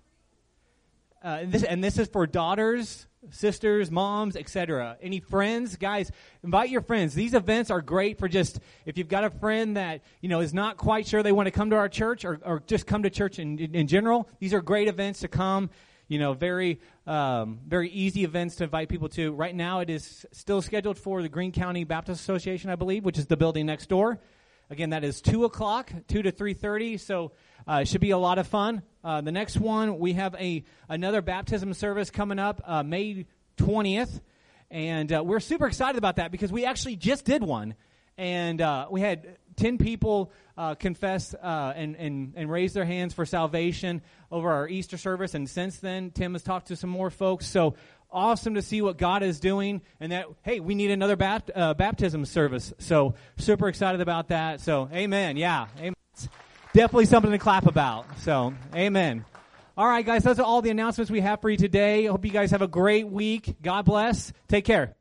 uh, 1.22 1.39
and, 1.43 1.53
this, 1.53 1.62
and 1.62 1.82
this 1.82 1.99
is 1.99 2.09
for 2.09 2.26
daughters, 2.26 3.07
sisters, 3.31 3.91
moms, 3.91 4.37
etc. 4.37 4.97
Any 5.01 5.20
friends, 5.20 5.77
guys, 5.77 6.11
invite 6.43 6.70
your 6.70 6.81
friends. 6.81 7.14
These 7.14 7.35
events 7.35 7.70
are 7.70 7.81
great 7.81 8.18
for 8.18 8.29
just 8.29 8.61
if 8.87 8.99
you've 8.99 9.09
got 9.09 9.25
a 9.25 9.31
friend 9.31 9.77
that 9.77 10.03
you 10.20 10.29
know 10.29 10.41
is 10.41 10.55
not 10.55 10.77
quite 10.77 11.07
sure 11.07 11.22
they 11.22 11.33
want 11.33 11.47
to 11.47 11.51
come 11.51 11.70
to 11.70 11.77
our 11.77 11.89
church 11.89 12.25
or, 12.25 12.41
or 12.45 12.62
just 12.66 12.87
come 12.87 13.03
to 13.03 13.11
church 13.11 13.39
in, 13.39 13.59
in, 13.59 13.75
in 13.75 13.87
general. 13.87 14.29
These 14.39 14.55
are 14.55 14.61
great 14.61 14.89
events 14.89 15.20
to 15.20 15.29
come. 15.29 15.70
You 16.09 16.18
know, 16.18 16.35
very 16.35 16.81
um, 17.07 17.61
very 17.66 17.89
easy 17.91 18.25
events 18.25 18.57
to 18.57 18.64
invite 18.64 18.89
people 18.89 19.09
to. 19.11 19.33
Right 19.33 19.55
now, 19.55 19.81
it 19.81 19.91
is 19.91 20.27
still 20.33 20.61
scheduled 20.61 20.99
for 20.99 21.22
the 21.22 21.29
Greene 21.29 21.53
County 21.53 21.85
Baptist 21.85 22.20
Association, 22.20 22.70
I 22.70 22.77
believe, 22.77 23.05
which 23.05 23.18
is 23.18 23.27
the 23.27 23.37
building 23.37 23.66
next 23.66 23.89
door. 23.89 24.20
Again, 24.71 24.91
that 24.91 25.05
is 25.05 25.21
2 25.21 25.45
o'clock, 25.45 25.93
2 26.09 26.23
to 26.23 26.33
3.30, 26.33 26.99
so 26.99 27.33
uh, 27.69 27.81
it 27.83 27.89
should 27.89 28.01
be 28.01 28.12
a 28.12 28.19
lot 28.19 28.39
of 28.39 28.47
fun. 28.47 28.83
Uh, 29.03 29.21
the 29.21 29.31
next 29.31 29.59
one, 29.59 29.99
we 29.99 30.15
have 30.15 30.35
a 30.37 30.65
another 30.89 31.21
baptism 31.21 31.75
service 31.75 32.11
coming 32.11 32.39
up 32.39 32.62
uh, 32.65 32.83
May 32.83 33.27
20th, 33.59 34.23
and 34.71 35.12
uh, 35.12 35.23
we're 35.23 35.41
super 35.41 35.67
excited 35.67 35.99
about 35.99 36.17
that 36.17 36.33
because 36.33 36.51
we 36.51 36.65
actually 36.65 36.97
just 36.97 37.27
did 37.27 37.43
one, 37.43 37.75
and 38.17 38.62
uh, 38.62 38.87
we 38.91 39.03
had 39.03 39.37
10 39.57 39.77
people 39.77 40.33
uh, 40.57 40.75
confess 40.75 41.35
and, 41.35 41.95
and, 41.97 42.33
and 42.35 42.51
raise 42.51 42.73
their 42.73 42.87
hands 42.87 43.12
for 43.12 43.27
salvation 43.27 44.01
over 44.33 44.51
our 44.51 44.67
Easter 44.67 44.97
service, 44.97 45.35
and 45.35 45.49
since 45.49 45.77
then, 45.77 46.11
Tim 46.11 46.33
has 46.33 46.43
talked 46.43 46.69
to 46.69 46.77
some 46.77 46.89
more 46.89 47.11
folks, 47.11 47.47
so 47.47 47.75
awesome 48.15 48.55
to 48.55 48.62
see 48.62 48.81
what 48.81 48.97
God 48.97 49.23
is 49.23 49.41
doing, 49.41 49.83
and 50.01 50.12
that 50.12 50.27
hey, 50.43 50.61
we 50.61 50.75
need 50.75 50.91
another 50.91 51.17
uh, 51.55 51.75
baptism 51.75 52.25
service. 52.25 52.73
So 52.79 53.15
super 53.37 53.69
excited 53.69 54.01
about 54.01 54.29
that. 54.29 54.61
So 54.61 54.89
amen. 54.93 55.37
Yeah, 55.37 55.67
amen. 55.79 55.95
It's 56.15 56.29
definitely 56.73 57.07
something 57.07 57.33
to 57.33 57.39
clap 57.39 57.67
about. 57.67 58.07
So 58.21 58.55
amen. 58.75 59.25
All 59.77 59.89
right, 59.89 60.07
guys, 60.07 60.23
those 60.23 60.39
are 60.39 60.45
all 60.45 60.62
the 60.62 60.71
announcements 60.71 61.11
we 61.11 61.21
have 61.21 61.41
for 61.41 61.51
you 61.51 61.57
today. 61.57 62.07
I 62.07 62.11
hope 62.11 62.25
you 62.25 62.31
guys 62.31 62.53
have 62.53 62.62
a 62.62 62.69
great 62.69 63.09
week. 63.09 63.57
God 63.61 63.85
bless. 63.85 64.33
Take 64.49 64.65
care. 64.65 64.95